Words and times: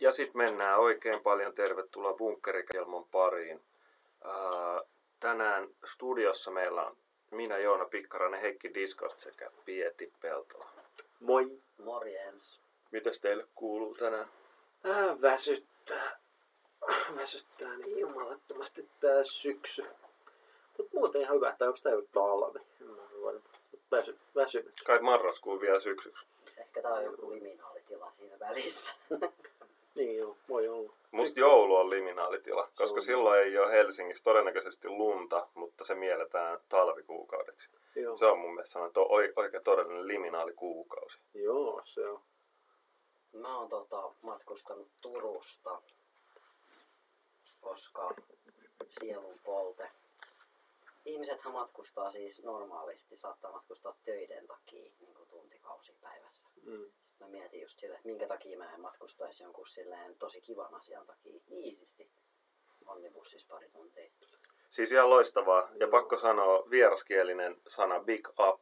Ja 0.00 0.12
sitten 0.12 0.36
mennään 0.36 0.78
oikein 0.78 1.20
paljon. 1.20 1.54
Tervetuloa 1.54 2.12
Bunkkerikelmon 2.12 3.04
pariin. 3.12 3.60
Ää, 4.24 4.80
tänään 5.20 5.68
studiossa 5.94 6.50
meillä 6.50 6.86
on 6.86 6.96
minä, 7.30 7.58
Joona 7.58 7.84
Pikkarainen, 7.84 8.40
Heikki 8.40 8.74
Diskast 8.74 9.20
sekä 9.20 9.50
Pieti 9.64 10.12
Peltola. 10.20 10.70
Moi. 11.20 11.58
Morjens. 11.84 12.60
Mitäs 12.90 13.20
teille 13.20 13.46
kuuluu 13.54 13.94
tänään? 13.94 14.26
Äh, 14.86 15.20
väsyttää. 15.20 16.18
Väsyttää 17.16 17.76
niin 17.76 17.98
jumalattomasti 17.98 18.88
tää 19.00 19.24
syksy. 19.24 19.86
Mut 20.78 20.92
muuten 20.92 21.20
ihan 21.20 21.36
hyvä. 21.36 21.54
Tai 21.58 21.68
onks 21.68 21.82
tää 21.82 21.92
joku 21.92 22.08
talvi? 22.12 22.60
Väsy, 23.90 24.18
väsynyt. 24.36 24.82
Kai 24.86 24.98
marraskuu 24.98 25.60
vielä 25.60 25.80
syksyksi. 25.80 26.26
Ehkä 26.56 26.82
tää 26.82 26.92
on 26.92 27.04
joku 27.04 27.30
liminaalitila 27.30 28.12
siinä 28.18 28.38
välissä. 28.40 28.92
Niin 29.94 30.16
joo, 30.16 30.36
voi 30.48 30.68
olla. 30.68 30.92
Musta 31.10 31.40
joulu 31.40 31.76
on 31.76 31.90
liminaalitila, 31.90 32.68
koska 32.76 32.96
on. 32.96 33.02
silloin 33.02 33.40
ei 33.40 33.58
ole 33.58 33.72
Helsingissä 33.72 34.24
todennäköisesti 34.24 34.88
lunta, 34.88 35.48
mutta 35.54 35.84
se 35.84 35.94
mielletään 35.94 36.58
talvikuukaudeksi. 36.68 37.68
Joo, 37.96 38.16
Se 38.16 38.26
on 38.26 38.38
mun 38.38 38.54
mielestä 38.54 38.78
to- 38.92 39.06
oi- 39.08 39.32
oikein 39.36 39.64
todellinen 39.64 40.08
liminaalikuukausi. 40.08 41.18
joo 41.34 41.82
se 41.84 42.08
on. 42.08 42.20
Mä 43.32 43.58
oon 43.58 43.68
tota, 43.68 44.12
matkustanut 44.22 44.88
Turusta, 45.00 45.82
koska 47.60 48.14
sielun 49.00 49.38
polte. 49.44 49.90
Ihmisethän 51.04 51.52
matkustaa 51.52 52.10
siis 52.10 52.42
normaalisti, 52.42 53.16
saattaa 53.16 53.52
matkustaa 53.52 53.94
töiden 54.04 54.46
takia 54.46 54.90
niin 55.00 55.16
tuntikausi 55.30 55.92
päivässä. 56.00 56.46
Mm. 56.66 56.90
Mä 57.20 57.26
mietin 57.26 57.60
just 57.60 57.78
sille, 57.78 57.94
että 57.94 58.08
minkä 58.08 58.26
takia 58.26 58.58
mä 58.58 58.74
en 58.74 58.80
matkustaisi 58.80 59.42
jonkun 59.42 59.68
silleen 59.68 60.16
tosi 60.18 60.40
kivan 60.40 60.74
asian 60.74 61.06
takia 61.06 61.40
iisisti 61.50 62.10
onnibussissa 62.86 63.48
pari 63.48 63.68
tuntia. 63.70 64.10
Siis 64.70 64.92
ihan 64.92 65.10
loistavaa. 65.10 65.68
Ja 65.80 65.88
pakko 65.88 66.16
sanoa 66.16 66.70
vieraskielinen 66.70 67.56
sana 67.68 68.00
big 68.00 68.28
up, 68.28 68.60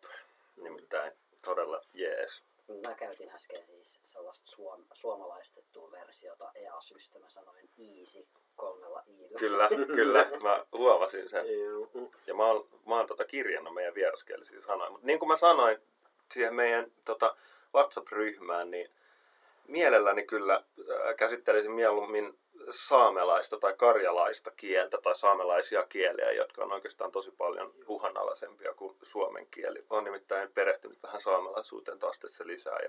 nimittäin 0.57 1.13
todella 1.45 1.81
jees. 1.95 2.43
Mä 2.87 2.95
käytin 2.95 3.31
äsken 3.31 3.67
siis 3.67 4.01
sellaista 4.13 4.51
suom- 4.51 4.87
suomalaistettua 4.93 5.91
versiota 5.93 6.51
EA-systä. 6.55 7.19
Mä 7.19 7.29
sanoin 7.29 7.69
easy 7.79 8.27
kolmella 8.57 9.03
iillä. 9.07 9.39
Kyllä, 9.39 9.69
kyllä. 9.69 10.31
Mä 10.43 10.67
huomasin 10.73 11.29
sen. 11.29 11.61
Joo. 11.61 11.89
Ja 12.27 12.35
mä 12.35 12.47
oon, 12.47 12.69
mä 12.87 12.97
oon 12.97 13.07
tota 13.07 13.25
kirjannut 13.25 13.75
meidän 13.75 13.95
vieraskielisiä 13.95 14.61
sanoja. 14.61 14.91
Mutta 14.91 15.07
niin 15.07 15.19
kuin 15.19 15.29
mä 15.29 15.37
sanoin 15.37 15.79
siihen 16.33 16.55
meidän 16.55 16.93
tota, 17.05 17.37
WhatsApp-ryhmään, 17.75 18.71
niin 18.71 18.91
mielelläni 19.69 20.27
kyllä 20.27 20.55
äh, 20.55 20.63
käsittelisin 21.17 21.73
mieluummin 21.73 22.39
saamelaista 22.71 23.59
tai 23.59 23.75
karjalaista 23.77 24.51
kieltä 24.51 24.99
tai 25.03 25.17
saamelaisia 25.17 25.83
kieliä, 25.89 26.33
jotka 26.33 26.63
on 26.63 26.73
oikeastaan 26.73 27.13
tosi 27.13 27.31
paljon 27.31 27.75
uhanalaisempia 27.87 28.75
kuin 28.75 28.97
suomen 29.03 29.47
kieli. 29.51 29.85
Olen 29.91 30.05
nimittäin 30.05 30.53
perehtynyt 30.53 31.03
vähän 31.03 31.23
saamelaisuuteen 31.23 31.99
taas 31.99 32.19
tässä 32.19 32.47
lisää 32.47 32.79
ja 32.83 32.89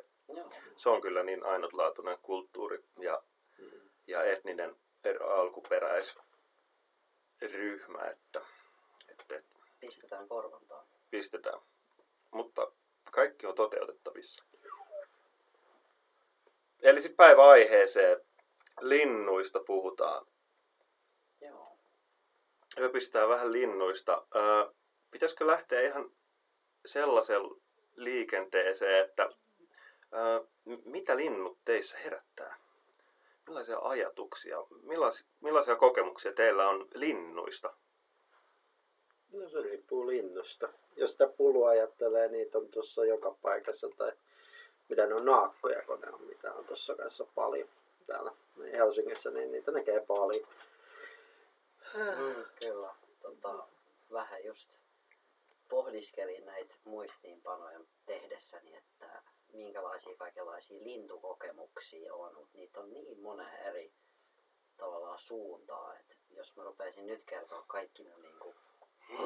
se 0.78 0.90
on 0.90 1.02
kyllä 1.02 1.24
niin 1.24 1.46
ainutlaatuinen 1.46 2.18
kulttuuri 2.22 2.84
ja, 3.00 3.22
Mm. 3.60 3.72
ja 4.08 4.24
etninen 4.24 4.76
er, 5.04 5.24
alkuperäisryhmä, 5.24 8.02
että, 8.12 8.42
että, 9.10 9.36
että 9.36 9.56
Pistetään 9.80 10.28
korvantaan. 10.28 10.86
pistetään. 11.12 11.60
Mutta 12.32 12.72
kaikki 13.12 13.46
on 13.48 13.56
toteutettavissa. 13.56 14.44
Eli 16.82 17.02
sitten 17.02 17.18
päiväaiheeseen 17.18 18.22
linnuista 18.82 19.60
puhutaan. 19.60 20.26
Joo. 21.42 21.78
Höpistää 22.80 23.28
vähän 23.28 23.52
linnuista. 23.52 24.26
Öö, 24.36 24.74
pitäisikö 25.12 25.48
lähteä 25.48 25.82
ihan 25.82 26.12
sellaiseen 26.86 27.42
liikenteeseen, 27.96 29.06
että 29.06 29.30
öö, 30.14 30.40
m- 30.66 30.92
mitä 30.92 31.18
linnut 31.18 31.58
teissä 31.66 31.98
herättää? 31.98 32.56
Millaisia 33.48 33.80
ajatuksia, 33.80 34.58
millais, 34.82 35.26
millaisia 35.42 35.76
kokemuksia 35.76 36.34
teillä 36.34 36.70
on 36.70 36.88
linnuista? 36.94 37.74
No 39.34 39.50
se 39.50 39.62
riippuu 39.62 40.08
linnusta. 40.08 40.70
Jos 40.96 41.12
sitä 41.12 41.28
pulua 41.28 41.70
ajattelee, 41.70 42.28
niitä 42.28 42.58
on 42.58 42.68
tuossa 42.68 43.06
joka 43.06 43.36
paikassa. 43.42 43.90
Tai 43.98 44.12
mitä 44.90 45.06
ne 45.06 45.14
on 45.16 45.26
naakkoja, 45.26 45.82
kun 45.82 46.02
ne 46.02 46.08
on, 46.12 46.22
mitä 46.22 46.54
on 46.54 46.66
tuossa 46.66 46.96
kanssa 46.96 47.26
paljon. 47.36 47.70
Täällä 48.08 48.32
Helsingissä, 48.72 49.32
niin 49.32 49.52
niitä 49.52 49.72
näkee 49.72 50.00
paljon. 50.00 50.48
Mm, 51.94 52.46
kyllä. 52.60 52.96
Tota, 53.22 53.68
vähän 54.12 54.46
just 54.46 54.78
pohdiskelin 55.70 56.46
näitä 56.46 56.76
muistiinpanoja 56.84 57.80
tehdessäni, 58.06 58.76
että 58.76 59.22
minkälaisia 59.54 60.18
kaikenlaisia 60.18 60.84
lintukokemuksia 60.84 62.14
on, 62.14 62.36
mutta 62.36 62.58
niitä 62.58 62.80
on 62.80 62.94
niin 62.94 63.22
moneen 63.22 63.68
eri 63.68 63.94
tavallaan 64.78 65.20
suuntaa, 65.20 65.96
että 66.00 66.16
jos 66.30 66.56
mä 66.56 66.64
rupeisin 66.64 67.08
nyt 67.08 67.24
kertoa 67.26 67.64
kaikki 67.68 68.04
mun 68.04 68.22
niinku 68.22 68.56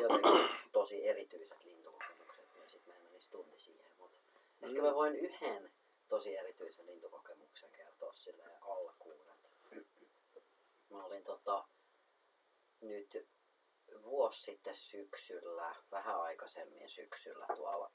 jotenkin 0.02 0.50
tosi 0.72 1.08
erityiset 1.08 1.64
lintukokemukset, 1.64 2.46
niin 2.54 2.70
sitten 2.70 2.94
meillä 2.94 3.10
menisi 3.10 3.30
tunti 3.30 3.58
siihen, 3.58 3.92
mutta 3.98 4.40
ehkä 4.64 4.82
mä 4.82 4.96
voin 4.96 5.16
yhden 5.16 5.72
tosi 6.08 6.36
erityisen 6.38 6.86
lintukokemuksen 6.86 7.72
kertoa 7.72 8.14
sille 8.14 8.44
alkuun, 8.62 9.28
että 9.32 9.50
mä 10.90 11.06
olin 11.06 11.24
tota, 11.24 11.68
nyt 12.82 13.28
vuosi 14.04 14.42
sitten 14.42 14.78
syksyllä, 14.78 15.76
vähän 15.92 16.22
aikaisemmin 16.22 16.90
syksyllä 16.90 17.46
tuolla 17.56 17.92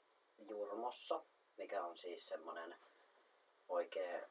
Jurmossa, 0.49 1.23
mikä 1.57 1.83
on 1.83 1.97
siis 1.97 2.27
semmoinen 2.27 2.75
oikea 3.69 4.29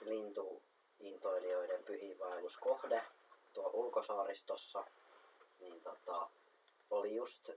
lintuintoilijoiden 0.00 1.84
pyhiinvaelluskohde 1.84 3.02
tuolla 3.52 3.70
ulkosaaristossa, 3.72 4.84
niin 5.58 5.80
tota, 5.80 6.30
oli 6.90 7.14
just 7.14 7.48
ö, 7.48 7.54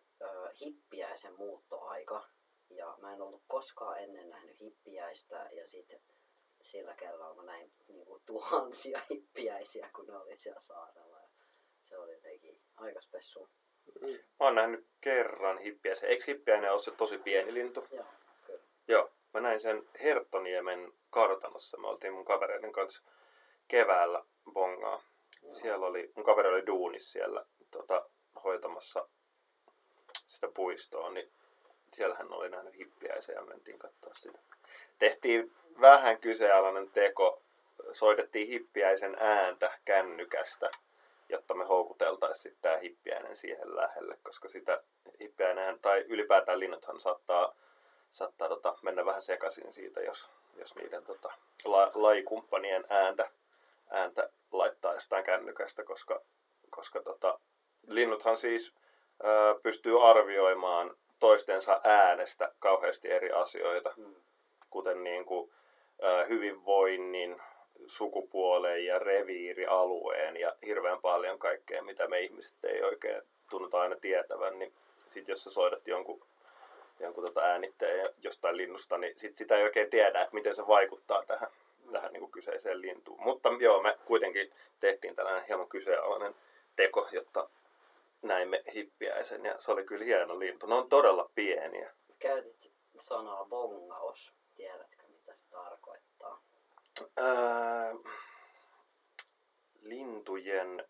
hippiäisen 0.61 1.33
muuttoaika 1.37 2.27
ja 2.69 2.97
mä 3.01 3.13
en 3.13 3.21
ollut 3.21 3.43
koskaan 3.47 3.99
ennen 3.99 4.29
nähnyt 4.29 4.59
hippiäistä 4.59 5.49
ja 5.51 5.67
sitten 5.67 6.01
sillä 6.61 6.93
kerralla 6.93 7.35
mä 7.35 7.43
näin 7.43 7.71
niinku 7.87 8.21
tuhansia 8.25 8.99
hippiäisiä, 9.09 9.89
kun 9.95 10.07
ne 10.07 10.17
oli 10.17 10.37
siellä 10.37 10.59
saarella. 10.59 11.19
Ja 11.19 11.29
se 11.83 11.97
oli 11.97 12.13
jotenkin 12.13 12.61
aika 12.77 13.01
spessu. 13.01 13.49
Mm. 14.01 14.07
Mä 14.07 14.45
oon 14.45 14.55
nähnyt 14.55 14.87
kerran 15.01 15.57
hippiäisen. 15.57 16.09
Eikö 16.09 16.23
hippiäinen 16.27 16.73
ole 16.73 16.81
se 16.81 16.91
tosi 16.91 17.17
pieni 17.17 17.53
lintu? 17.53 17.87
Joo, 17.91 18.05
kyllä. 18.45 18.63
Joo, 18.87 19.09
mä 19.33 19.39
näin 19.39 19.61
sen 19.61 19.89
Herttoniemen 20.03 20.93
kartanossa. 21.09 21.77
Me 21.77 21.87
oltiin 21.87 22.13
mun 22.13 22.25
kavereiden 22.25 22.71
kanssa 22.71 23.01
keväällä 23.67 24.23
bongaa. 24.53 25.03
Siellä 25.53 25.85
oli, 25.85 26.11
mun 26.15 26.25
kaveri 26.25 26.49
oli 26.49 26.65
duunis 26.65 27.11
siellä 27.11 27.45
tota, 27.71 28.09
hoitamassa 28.43 29.09
sitä 30.27 30.47
puistoa, 30.55 31.09
niin 31.09 31.31
siellähän 31.93 32.33
oli 32.33 32.49
nähnyt 32.49 32.77
hippiäisen 32.77 33.35
ja 33.35 33.41
mentiin 33.41 33.79
katsoa 33.79 34.13
sitä. 34.13 34.39
Tehtiin 34.99 35.51
vähän 35.81 36.17
kyseenalainen 36.17 36.89
teko. 36.89 37.41
Soitettiin 37.93 38.47
hippiäisen 38.47 39.17
ääntä 39.19 39.71
kännykästä, 39.85 40.69
jotta 41.29 41.53
me 41.53 41.65
houkuteltaisiin 41.65 42.43
sitten 42.43 42.61
tämä 42.61 42.77
hippiäinen 42.77 43.37
siihen 43.37 43.75
lähelle, 43.75 44.17
koska 44.23 44.49
sitä 44.49 44.83
hippiäinen 45.19 45.79
tai 45.79 46.05
ylipäätään 46.07 46.59
linnuthan 46.59 46.99
saattaa 47.01 47.53
saattaa 48.11 48.49
tota, 48.49 48.75
mennä 48.81 49.05
vähän 49.05 49.21
sekaisin 49.21 49.71
siitä, 49.73 50.01
jos, 50.01 50.29
jos 50.55 50.75
niiden 50.75 51.03
tota, 51.03 51.33
la, 51.65 51.91
lajikumppanien 51.93 52.85
ääntä, 52.89 53.29
ääntä 53.89 54.29
laittaa 54.51 54.93
jostain 54.93 55.23
kännykästä, 55.23 55.83
koska, 55.83 56.21
koska 56.69 57.01
tota, 57.01 57.39
linnuthan 57.87 58.37
siis 58.37 58.73
ö, 59.23 59.59
pystyy 59.63 60.09
arvioimaan 60.09 60.95
toistensa 61.19 61.81
äänestä 61.83 62.51
kauheasti 62.59 63.11
eri 63.11 63.31
asioita, 63.31 63.93
Mm. 63.97 64.15
kuten 64.69 65.03
niin 65.03 65.25
kuin, 65.25 65.51
hyvinvoinnin, 66.29 67.41
sukupuolen 67.87 68.85
ja 68.85 68.99
reviirialueen 68.99 70.37
ja 70.37 70.55
hirveän 70.65 71.01
paljon 71.01 71.39
kaikkea, 71.39 71.83
mitä 71.83 72.07
me 72.07 72.19
ihmiset 72.19 72.63
ei 72.63 72.83
oikein 72.83 73.21
tunnuta 73.49 73.81
aina 73.81 73.95
tietävän, 73.95 74.59
niin 74.59 74.73
sit 75.07 75.27
jos 75.27 75.43
sä 75.43 75.51
soitat 75.51 75.87
jonkun 75.87 76.21
jonkun 76.99 77.23
tota 77.23 77.41
äänitteen 77.41 78.09
jostain 78.23 78.57
linnusta, 78.57 78.97
niin 78.97 79.19
sit 79.19 79.37
sitä 79.37 79.57
ei 79.57 79.63
oikein 79.63 79.89
tiedä, 79.89 80.21
että 80.21 80.33
miten 80.33 80.55
se 80.55 80.67
vaikuttaa 80.67 81.23
tähän, 81.27 81.47
tähän 81.91 82.13
niin 82.13 82.21
kuin 82.21 82.31
kyseiseen 82.31 82.81
lintuun. 82.81 83.21
Mutta 83.23 83.49
joo, 83.59 83.81
me 83.81 83.97
kuitenkin 84.05 84.51
tehtiin 84.79 85.15
tällainen 85.15 85.45
hieman 85.47 85.67
kyseenalainen 85.67 86.35
teko, 86.75 87.07
jotta 87.11 87.49
näimme 88.27 88.63
hippiäisen 88.73 89.45
ja 89.45 89.61
se 89.61 89.71
oli 89.71 89.83
kyllä 89.85 90.05
hieno 90.05 90.39
lintu. 90.39 90.65
Ne 90.65 90.75
on 90.75 90.89
todella 90.89 91.29
pieniä. 91.35 91.93
Käytit 92.19 92.73
sanaa 93.01 93.45
bongaus. 93.45 94.33
Tiedätkö 94.55 95.07
mitä 95.07 95.35
se 95.35 95.49
tarkoittaa? 95.49 96.41
Öö, 97.19 97.93
lintujen 99.81 100.87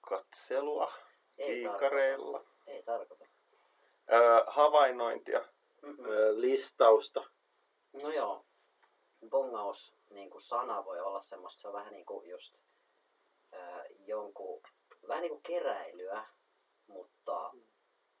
katselua 0.00 0.92
Ei 1.38 1.46
kiikareilla, 1.54 2.44
Ei 2.66 2.82
tarkoita. 2.82 3.24
öö, 4.12 4.44
havainnointia. 4.46 5.44
Mm-mm. 5.82 6.04
Ö, 6.10 6.40
Listausta. 6.40 7.24
No 7.92 8.10
joo, 8.10 8.44
bongaus 9.30 9.94
niin 10.10 10.30
kuin 10.30 10.42
sana 10.42 10.84
voi 10.84 11.00
olla 11.00 11.22
semmoista, 11.22 11.60
se 11.60 11.68
on 11.68 11.74
vähän 11.74 11.92
niin 11.92 12.06
kuin 12.06 12.30
just 12.30 12.54
ää, 13.52 13.84
jonkun, 14.06 14.62
vähän 15.08 15.22
niin 15.22 15.30
kuin 15.30 15.42
keräilyä, 15.42 16.24
mutta 16.86 17.50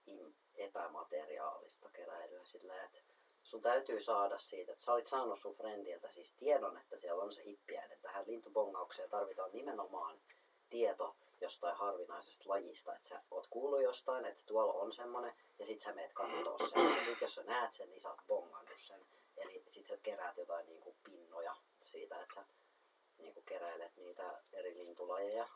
im, 0.06 0.32
epämateriaalista 0.54 1.88
keräilyä 1.90 2.44
sillä, 2.44 2.82
että 2.84 2.98
sun 3.42 3.62
täytyy 3.62 4.00
saada 4.00 4.38
siitä, 4.38 4.72
että 4.72 4.84
sä 4.84 4.92
olit 4.92 5.06
saanut 5.06 5.38
sun 5.38 5.54
friendiltä 5.54 6.10
siis 6.10 6.32
tiedon, 6.36 6.76
että 6.76 6.96
siellä 6.96 7.22
on 7.22 7.32
se 7.32 7.44
hippiäinen. 7.44 8.00
Tähän 8.00 8.24
lintubongaukseen 8.26 9.10
tarvitaan 9.10 9.50
nimenomaan 9.52 10.20
tieto 10.70 11.16
jostain 11.40 11.76
harvinaisesta 11.76 12.44
lajista, 12.46 12.96
että 12.96 13.08
sä 13.08 13.22
oot 13.30 13.46
kuullut 13.50 13.82
jostain, 13.82 14.24
että 14.24 14.42
tuolla 14.46 14.72
on 14.72 14.92
semmonen, 14.92 15.34
ja 15.58 15.66
sit 15.66 15.80
sä 15.80 15.92
meet 15.92 16.12
kattoo 16.12 16.58
sen. 16.58 16.96
Ja 16.96 17.04
sit 17.04 17.20
jos 17.20 17.34
sä 17.34 17.42
näet 17.42 17.72
sen, 17.72 17.90
niin 17.90 18.00
sä 18.00 18.10
oot 18.10 18.26
bongannut 18.26 18.80
sen. 18.80 19.06
Eli 19.36 19.64
sit 19.68 19.86
sä 19.86 19.96
keräät 19.96 20.36
jotain 20.36 20.66
niinku 20.66 20.96
pinnoja 21.04 21.56
siitä, 21.84 22.22
että 22.22 22.34
sä 22.34 22.44
niinku 23.18 23.42
keräilet 23.42 23.96
niitä 23.96 24.42
eri 24.52 24.74
lintulajeja. 24.74 25.48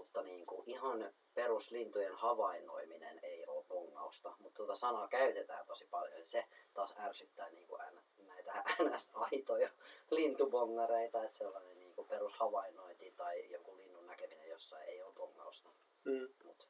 Mutta 0.00 0.22
niinku 0.22 0.62
ihan 0.66 1.12
peruslintujen 1.34 2.14
havainnoiminen 2.14 3.20
ei 3.22 3.44
ole 3.46 3.64
bongausta, 3.68 4.36
mutta 4.38 4.56
tuota 4.56 4.74
sanaa 4.74 5.08
käytetään 5.08 5.66
tosi 5.66 5.86
paljon. 5.90 6.26
Se 6.26 6.44
taas 6.74 6.94
ärsyttää 6.98 7.50
niinku 7.50 7.76
N- 7.76 8.26
näitä 8.26 8.52
NS-aitoja 8.84 9.70
lintubongareita, 10.10 11.24
että 11.24 11.38
sellainen 11.38 11.78
niinku 11.78 12.04
perushavainnointi 12.04 13.14
tai 13.16 13.50
jonkun 13.52 13.76
linnun 13.76 14.06
näkeminen 14.06 14.48
jossain 14.48 14.88
ei 14.88 15.02
ole 15.02 15.14
bongausta. 15.14 15.70
Mm. 16.04 16.28
Mut. 16.44 16.68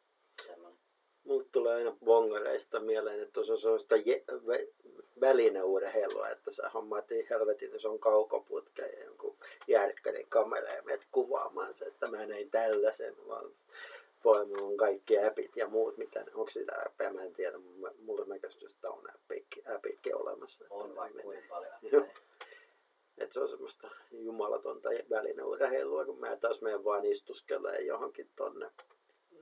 Mulle 1.25 1.45
tulee 1.53 1.75
aina 1.75 1.97
bongareista 2.05 2.81
mieleen, 2.81 3.23
että 3.23 3.45
se 3.45 3.53
on 3.53 3.59
sellaista 3.59 3.97
je- 3.97 4.25
vä- 4.33 4.91
välineurheilua, 5.21 6.29
että 6.29 6.51
sä 6.51 6.69
hommaat 6.75 7.11
niin 7.11 7.27
helvetin 7.31 7.75
ison 7.77 7.99
kaukoputken 7.99 8.91
ja 8.99 9.05
jonkun 9.05 9.37
järkkärin 9.69 10.27
kamera 10.29 10.73
ja 10.73 10.83
menet 10.83 11.07
kuvaamaan 11.13 11.75
se, 11.75 11.85
että 11.85 12.07
mä 12.09 12.27
näin 12.27 12.51
tällaisen, 12.51 13.15
vaan 13.29 13.51
voi, 14.25 14.47
mulla 14.47 14.63
on 14.67 14.77
kaikki 14.77 15.19
appit 15.25 15.57
ja 15.57 15.69
muut, 15.69 15.97
mitä 15.97 16.21
ne, 16.23 16.33
onko 16.35 16.51
sitä 16.51 16.73
appia, 16.87 17.13
mä 17.13 17.23
en 17.23 17.35
tiedä, 17.35 17.59
mulla- 17.59 17.95
mulla 17.99 18.25
näköisesti 18.25 18.67
että 18.67 18.91
on 18.91 19.11
appitkin, 19.15 19.71
appitkin 19.75 20.17
olemassa. 20.17 20.65
On 20.71 20.97
vaikka 20.97 21.17
menee. 21.17 21.23
kuinka 21.25 21.55
paljon. 21.55 21.73
Joo. 21.93 22.07
Että 23.19 23.35
se 23.35 23.41
on 23.41 23.49
semmoista 23.49 23.89
jumalatonta 24.11 24.89
välineurheilua, 25.11 26.05
kun 26.05 26.21
mä 26.21 26.37
taas 26.37 26.61
menen 26.63 26.85
vaan 26.85 27.05
istuskelee 27.05 27.81
johonkin 27.83 28.31
tonne 28.37 28.71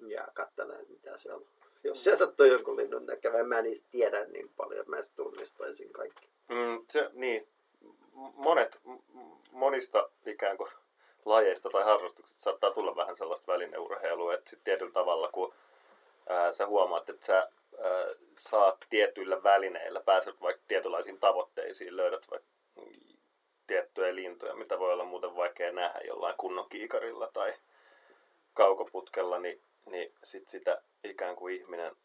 ja 0.07 0.29
katselen, 0.35 0.87
mitä 0.89 1.19
siellä 1.19 1.37
on. 1.37 1.47
Jos 1.85 2.05
se 2.05 2.17
sattuu 2.17 2.47
jonkun 2.47 2.77
linnun 2.77 3.07
näkevän, 3.07 3.49
mä 3.49 3.59
en 3.59 3.65
niistä 3.65 3.87
tiedä 3.91 4.25
niin 4.25 4.51
paljon, 4.57 4.85
mä 4.89 5.03
tunnistaisin 5.17 5.93
kaikki. 5.93 6.29
Mm, 6.49 6.85
se, 6.93 7.11
niin, 7.13 7.49
monet, 8.35 8.81
monista 9.53 10.11
ikään 10.27 10.57
kuin 10.57 10.71
lajeista 11.25 11.71
tai 11.71 11.85
harrastuksista 11.85 12.43
saattaa 12.43 12.71
tulla 12.71 12.97
vähän 12.97 13.17
sellaista 13.17 13.53
välineurheilua, 13.53 14.35
että 14.35 14.51
sit 14.51 14.65
tietyllä 14.65 14.93
tavalla, 14.93 15.29
kun 15.29 15.55
ää, 16.29 16.53
sä 16.53 16.67
huomaat, 16.67 17.09
että 17.09 17.27
sä 17.27 17.37
ää, 17.37 18.07
saat 18.39 18.77
tietyillä 18.91 19.43
välineillä, 19.43 20.01
pääset 20.01 20.41
vaikka 20.41 20.63
tietynlaisiin 20.69 21.21
tavoitteisiin, 21.21 21.97
löydät 21.97 22.27
vaikka 22.31 22.49
tiettyjä 23.67 24.15
lintuja, 24.15 24.55
mitä 24.55 24.79
voi 24.79 24.93
olla 24.93 25.05
muuten 25.05 25.37
vaikea 25.37 25.73
nähdä 25.73 26.01
jollain 26.05 26.35
kunnon 26.39 26.69
kiikarilla 26.69 27.31
tai 27.33 27.55
kaukoputkella, 28.55 29.39
niin, 29.39 29.61
niin 29.91 30.15
sit 30.25 30.49
sitä 30.49 30.83
ikään 31.05 31.37
kuin 31.37 31.55
ihminen 31.55 31.97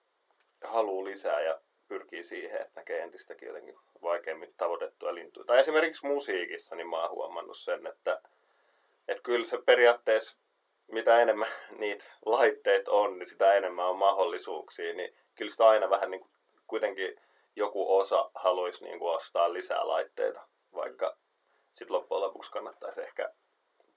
haluaa 0.64 1.06
lisää 1.06 1.42
ja 1.42 1.60
pyrkii 1.88 2.24
siihen, 2.24 2.62
että 2.62 2.80
näkee 2.80 3.02
entistäkin 3.02 3.48
jotenkin 3.48 3.76
vaikeammin 4.02 4.54
tavoitettuja 4.58 5.16
lintuja. 5.16 5.46
Tai 5.46 5.60
esimerkiksi 5.60 6.06
musiikissa, 6.06 6.76
niin 6.76 6.90
mä 6.90 7.02
oon 7.02 7.12
huomannut 7.12 7.58
sen, 7.58 7.88
että, 7.88 8.22
että 9.08 9.24
kyllä 9.24 9.46
se 9.46 9.58
periaatteessa, 9.58 10.38
mitä 10.92 11.22
enemmän 11.22 11.48
niitä 11.80 12.06
laitteita 12.26 12.92
on, 12.92 13.20
niin 13.20 13.30
sitä 13.30 13.54
enemmän 13.54 13.90
on 13.90 13.98
mahdollisuuksia, 13.98 14.94
niin 14.94 15.16
kyllä 15.36 15.52
sitä 15.52 15.68
aina 15.68 15.90
vähän 15.90 16.12
niin 16.12 16.22
kuin 16.22 16.32
kuitenkin 16.68 17.20
joku 17.56 17.98
osa 17.98 18.32
haluaisi 18.36 18.84
niin 18.84 19.00
kuin 19.00 19.16
ostaa 19.16 19.54
lisää 19.54 19.88
laitteita, 19.88 20.42
vaikka 20.74 21.18
sitten 21.74 21.96
loppujen 21.96 22.22
lopuksi 22.22 22.52
kannattaisi 22.52 23.02
ehkä... 23.02 23.30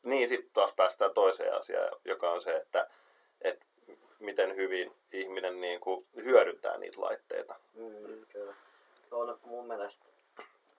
Niin, 0.03 0.29
sitten 0.29 0.51
taas 0.53 0.73
päästään 0.77 1.15
toiseen 1.15 1.55
asiaan, 1.55 1.99
joka 2.05 2.31
on 2.31 2.41
se, 2.41 2.57
että 2.57 2.91
miten 4.19 4.57
hyvin 4.57 4.93
ihminen 5.13 5.61
niin 5.61 5.81
kuin 5.81 6.07
hyödyntää 6.17 6.79
niitä 6.79 7.01
laitteita. 7.01 7.55
Mm, 7.75 8.27
kyllä. 8.29 8.55
On 9.11 9.39
mun 9.45 9.67
mielestä 9.67 10.07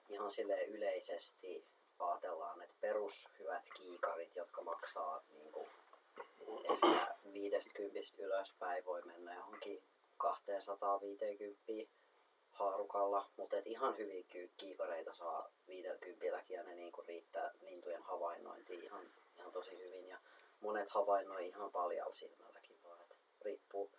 ihan 0.08 0.30
sille 0.30 0.64
yleisesti 0.64 1.64
ajatellaan, 1.98 2.62
että 2.62 2.74
perushyvät 2.80 3.62
kiikarit, 3.76 4.36
jotka 4.36 4.62
maksaa 4.62 5.22
niin 5.34 5.52
kuin, 5.52 5.68
ehkä 6.70 7.14
50 7.32 8.00
ylöspäin, 8.18 8.84
voi 8.84 9.02
mennä 9.02 9.34
johonkin 9.34 9.82
250 10.16 11.92
haarukalla, 12.50 13.26
mutta 13.36 13.56
et 13.56 13.66
ihan 13.66 13.98
hyviä 13.98 14.24
kiikareita 14.56 15.14
saa 15.14 15.50
50 15.68 16.42
ja 16.48 16.62
ne 16.62 16.74
niin 16.74 16.92
kuin 16.92 17.08
riittää 17.08 17.50
lintujen 17.60 18.02
havainnointiin 18.02 18.84
ihan, 18.84 19.02
ihan 19.38 19.52
tosi 19.52 19.78
hyvin. 19.78 20.08
Ja 20.08 20.18
monet 20.60 20.90
havainnoi 20.90 21.46
ihan 21.48 21.72
vaan, 21.72 21.92
että 21.92 22.57
riippuu 23.44 23.90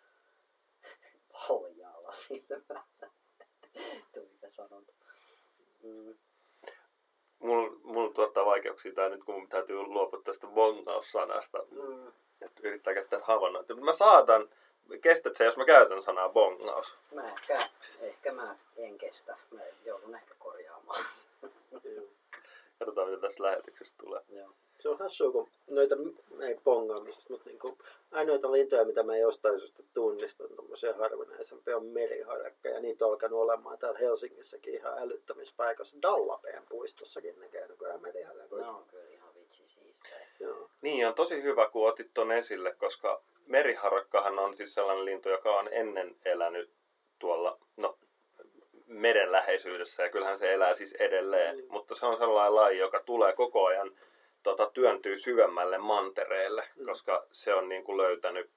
paljaalla 1.32 2.14
silmällä. 2.14 2.84
Tulipa 4.14 4.50
sanonta. 4.50 4.94
Mm. 5.84 6.18
Mulla 7.40 7.72
mul 7.84 8.10
tuottaa 8.10 8.46
vaikeuksia 8.46 8.94
tää 8.94 9.10
nyt, 9.10 9.24
kun 9.24 9.36
mun 9.36 9.50
täytyy 9.50 9.84
luopua 9.84 10.22
tästä 10.24 10.48
bongaus-sanasta. 10.48 11.58
Mm. 11.72 12.08
Että 12.42 12.62
yrittää 12.64 12.94
käyttää 12.94 13.20
havainnointia. 13.24 13.76
Mutta 13.76 13.92
mä 13.92 13.98
saatan, 13.98 14.50
kestät 15.02 15.36
se, 15.36 15.46
jos 15.46 15.58
mä 15.58 15.66
käytän 15.66 16.04
sanaa 16.04 16.30
bongaus. 16.30 16.98
Mä 17.14 17.34
ehkä, 17.34 17.70
ehkä 18.00 18.32
mä 18.32 18.56
en 18.78 18.98
kestä. 18.98 19.38
Mä 19.52 19.62
joudun 19.86 20.16
ehkä 20.16 20.36
korjaamaan. 20.40 21.06
Katsotaan, 22.80 23.10
mitä 23.10 23.22
tässä 23.22 23.44
lähetyksessä 23.44 23.94
tulee. 23.98 24.22
Joo. 24.30 24.54
Se 24.80 24.90
on 24.90 25.00
hassua, 25.00 25.32
kun 25.32 25.50
noita, 25.70 25.96
ei 26.42 26.58
pongaamisesta, 26.64 27.34
mutta 27.34 27.50
niin 27.50 27.60
kuin, 27.60 27.78
ainoita 28.12 28.52
lintuja, 28.52 28.86
mitä 28.86 29.04
mä 29.04 29.18
jostain 29.18 29.60
syystä 29.60 29.84
tunnistan, 29.94 30.48
tommosia 30.56 30.94
harvinaisempia, 30.94 31.78
on 31.78 31.86
meriharakka, 31.86 32.70
ja 32.70 32.80
niitä 32.80 33.06
on 33.06 33.12
alkanut 33.12 33.40
olemaan 33.40 33.78
täällä 33.78 34.00
Helsingissäkin 34.00 34.74
ihan 34.74 34.98
älyttömissä 34.98 35.56
Dallapeen 36.02 36.64
puistossakin 36.70 37.40
näkee 37.40 37.68
nykyään 37.68 38.02
meriharakoita. 38.02 38.66
Ne 38.66 38.72
on 38.72 38.86
kyllä 38.90 39.10
ihan 39.10 39.36
vitsi 39.36 39.68
siistejä. 39.68 40.28
Joo. 40.40 40.70
Niin, 40.82 41.08
on 41.08 41.14
tosi 41.14 41.44
hyvä, 41.44 41.70
kun 41.70 41.90
otit 41.90 42.12
ton 42.14 42.32
esille, 42.32 42.76
koska 42.78 43.22
meriharakkahan 43.46 44.40
on 44.40 44.54
siis 44.54 44.74
sellainen 44.74 45.06
lintu, 45.06 45.30
joka 45.30 45.60
on 45.60 45.70
ennen 45.72 46.16
elänyt 46.26 46.70
tuolla, 47.20 47.58
no, 47.78 47.98
meren 48.88 49.32
läheisyydessä, 49.32 50.04
ja 50.04 50.10
kyllähän 50.10 50.40
se 50.40 50.54
elää 50.54 50.76
siis 50.76 50.94
edelleen. 50.94 51.58
Mm. 51.58 51.66
Mutta 51.70 51.96
se 51.96 52.06
on 52.06 52.18
sellainen 52.18 52.56
laji, 52.56 52.78
joka 52.78 53.04
tulee 53.06 53.34
koko 53.34 53.66
ajan, 53.66 53.92
tota, 54.50 54.72
työntyy 54.74 55.18
syvemmälle 55.18 55.78
mantereelle, 55.78 56.64
Mm. 56.76 56.86
koska 56.86 57.24
se 57.32 57.54
on 57.54 57.70
niin 57.70 57.84
kuin 57.84 57.98
löytänyt, 57.98 58.50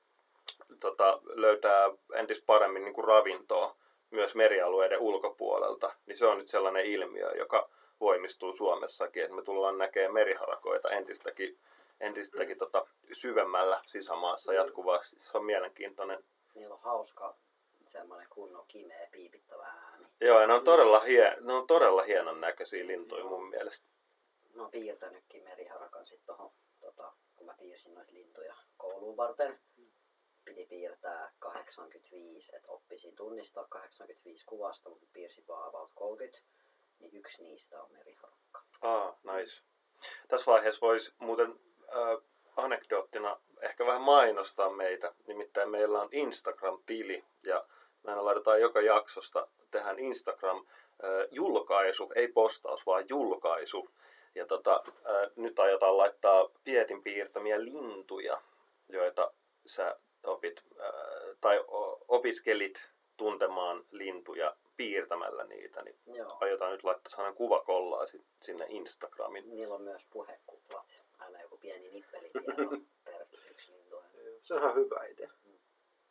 tota, 0.81 1.19
löytää 1.25 1.91
entis 2.15 2.43
paremmin 2.47 2.85
niin 2.85 2.95
kuin 2.95 3.05
ravintoa 3.05 3.77
myös 4.11 4.35
merialueiden 4.35 4.99
ulkopuolelta. 5.01 5.93
Niin 6.07 6.17
se 6.19 6.27
on 6.27 6.39
nyt 6.39 6.49
sellainen 6.49 6.87
ilmiö, 6.87 7.31
joka 7.37 7.69
voimistuu 8.01 8.53
Suomessakin, 8.53 9.23
että 9.23 9.37
me 9.37 9.43
tullaan 9.43 9.79
näkemään 9.79 10.15
meriharakoita 10.15 10.91
entistäkin, 10.91 11.59
entistäkin 12.01 12.59
tota, 12.59 12.87
syvemmällä 13.13 13.81
sisämaassa 13.87 14.53
Mm. 14.53 14.57
jatkuvasti. 14.57 15.17
Se 15.21 15.39
on 15.39 15.45
mielenkiintoinen. 15.45 16.25
Niillä 16.55 16.75
on 16.75 16.81
hauska 16.81 17.35
semmoinen 17.87 18.27
kunnon 18.31 18.65
kimeä 18.69 19.09
piipittävä 19.13 19.67
ääni. 19.67 20.07
Joo, 20.21 20.41
ja 20.41 20.47
ne 20.47 20.55
on 20.55 20.65
todella, 20.65 21.01
hie, 21.01 21.37
ne 21.41 21.53
on 21.53 21.67
todella 21.67 22.03
hienon 22.03 22.41
näköisiä 22.41 22.87
lintuja 22.87 23.25
mun 23.25 23.49
mielestä. 23.51 23.87
Mä 24.55 24.63
oon 24.63 24.71
piirtänytkin 24.71 25.45
meriharakan 25.45 26.07
sit 26.07 26.21
tohon, 26.27 26.51
tota, 26.81 27.13
kun 27.37 27.47
mä 27.47 27.55
piirsin 27.59 27.95
noita 27.95 28.13
lintuja 28.13 28.55
kouluun 28.77 29.17
varten. 29.17 29.61
Piti 30.45 30.67
piirtää 30.67 31.33
85, 31.39 32.57
että 32.57 32.69
oppisin 32.69 33.17
tunnistaa 33.17 33.67
85 33.69 34.47
kuvasta, 34.47 34.91
mutta 34.91 35.07
piirsin 35.13 35.45
vaan 35.49 35.69
about 35.69 35.91
30. 35.95 36.39
Niin 36.99 37.17
yksi 37.17 37.43
niistä 37.43 37.83
on 37.83 37.93
meriharakka. 37.93 38.63
Ah, 38.83 39.15
nice. 39.23 39.63
Tässä 40.29 40.47
vaiheessa 40.47 40.81
voisi 40.81 41.13
muuten 41.19 41.51
äh, 41.51 41.57
anekdoottina 42.57 43.41
ehkä 43.61 43.87
vähän 43.87 44.03
mainostaa 44.03 44.71
meitä. 44.71 45.15
Nimittäin 45.27 45.71
meillä 45.71 46.03
on 46.03 46.09
Instagram-tili 46.13 47.25
ja 47.43 47.65
me 48.03 48.11
aina 48.11 48.25
laitetaan 48.25 48.61
joka 48.61 48.81
jaksosta 48.81 49.49
tähän 49.71 49.99
Instagram-julkaisu, 49.99 52.13
ei 52.15 52.29
postaus, 52.29 52.87
vaan 52.87 53.05
julkaisu. 53.09 53.89
Ja 54.35 54.47
tota, 54.47 54.85
ää, 55.05 55.31
nyt 55.37 55.59
aiotaan 55.59 55.97
laittaa 55.97 56.51
Pietin 56.65 57.03
piirtämiä 57.03 57.65
lintuja, 57.65 58.43
joita 58.89 59.33
sä 59.67 59.97
opit, 60.25 60.63
ää, 60.79 60.93
tai 61.41 61.65
opiskelit 62.09 62.81
tuntemaan 63.17 63.85
lintuja 63.91 64.57
piirtämällä 64.77 65.45
niitä, 65.45 65.83
niin 65.83 65.97
Joo. 66.07 66.37
aiotaan 66.41 66.73
nyt 66.73 66.85
laittaa 66.85 67.11
sellainen 67.11 67.37
kuvakollaa 67.37 68.07
sit 68.07 68.23
sinne 68.43 68.67
Instagramin. 68.69 69.51
Niillä 69.51 69.75
on 69.75 69.83
myös 69.83 70.07
puhekuplat. 70.11 70.87
Aina 71.19 71.41
joku 71.43 71.57
pieni 71.57 71.91
nippelitieto 71.91 72.77
per 73.05 73.27
yksi 73.51 73.73
lintu. 73.73 74.03
Se 74.43 74.55
on 74.55 74.61
ihan 74.61 74.75
hyvä 74.75 75.05
idea. 75.05 75.31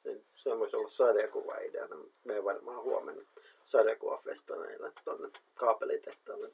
Se, 0.04 0.22
se 0.36 0.60
voisi 0.60 0.76
olla 0.76 0.88
sarjakuva 0.88 1.58
ideana. 1.58 1.96
Me 2.24 2.44
varmaan 2.44 2.84
huomenna 2.84 3.22
sarjakuvafestareille 3.64 4.92
tuonne 5.04 5.30
kaapelitehtaalle. 5.56 6.52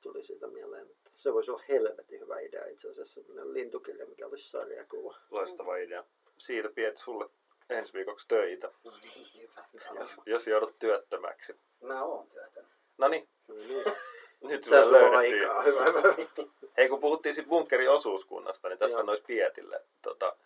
Tuli 0.00 0.24
siitä 0.24 0.46
mieleen. 0.46 0.82
että 0.86 1.10
Se 1.16 1.32
voisi 1.34 1.50
olla 1.50 1.62
helvetin 1.68 2.20
hyvä 2.20 2.40
idea 2.40 2.66
itse 2.66 2.88
asiassa. 2.90 3.22
Sellainen 3.22 3.54
lintukirja, 3.54 4.06
mikä 4.06 4.26
olisi 4.26 4.50
sarjakuva. 4.50 5.14
Loistava 5.30 5.76
idea. 5.76 6.04
Siitä 6.38 6.68
Piet 6.74 6.96
sulle 6.98 7.28
ensi 7.70 7.92
viikoksi 7.92 8.28
töitä, 8.28 8.70
No 8.84 8.92
niin, 9.02 9.26
hyvä. 9.32 10.00
jos, 10.00 10.10
jos 10.26 10.46
joudut 10.46 10.78
työttömäksi. 10.78 11.56
Mä 11.82 12.02
oon 12.04 12.26
työtön. 12.30 12.66
No 12.98 13.08
niin, 13.08 13.28
No 13.48 13.54
niin. 13.54 13.84
nyt 14.48 14.60
Tässä 14.60 14.84
sulla 14.84 14.98
on 14.98 15.12
löydettiin. 15.12 15.40
aikaa. 15.50 15.62
Hyvä, 15.62 15.84
hyvä. 15.84 16.14
Hei, 16.76 16.88
kun 16.90 17.00
puhuttiin 17.00 17.34
siitä 17.34 17.48
bunkerin 17.48 17.90
osuuskunnasta, 17.90 18.68
niin 18.68 18.78
tässä 18.78 18.92
Joo. 18.94 19.00
on 19.00 19.08
olisi 19.08 19.24
Pietille. 19.26 19.82
Tota, 20.02 20.36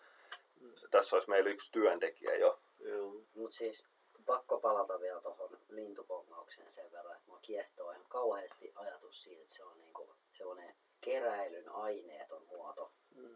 tässä 0.91 1.15
olisi 1.15 1.29
meillä 1.29 1.49
yksi 1.49 1.71
työntekijä 1.71 2.35
jo. 2.35 2.59
Joo. 2.79 3.13
Mut 3.35 3.53
siis 3.53 3.85
pakko 4.25 4.59
palata 4.59 4.99
vielä 4.99 5.21
tuohon 5.21 5.57
lintupongaukseen 5.69 6.71
sen 6.71 6.91
verran, 6.91 7.15
että 7.15 7.27
mua 7.27 7.39
kiehtoo 7.41 7.91
ihan 7.91 8.05
kauheasti 8.07 8.71
ajatus 8.75 9.23
siitä, 9.23 9.41
että 9.41 9.55
se 9.55 9.63
on 9.63 9.79
niinku 9.79 10.15
sellainen 10.37 10.75
keräilyn 11.01 11.69
aineeton 11.69 12.45
muoto. 12.45 12.91
Mm. 13.15 13.35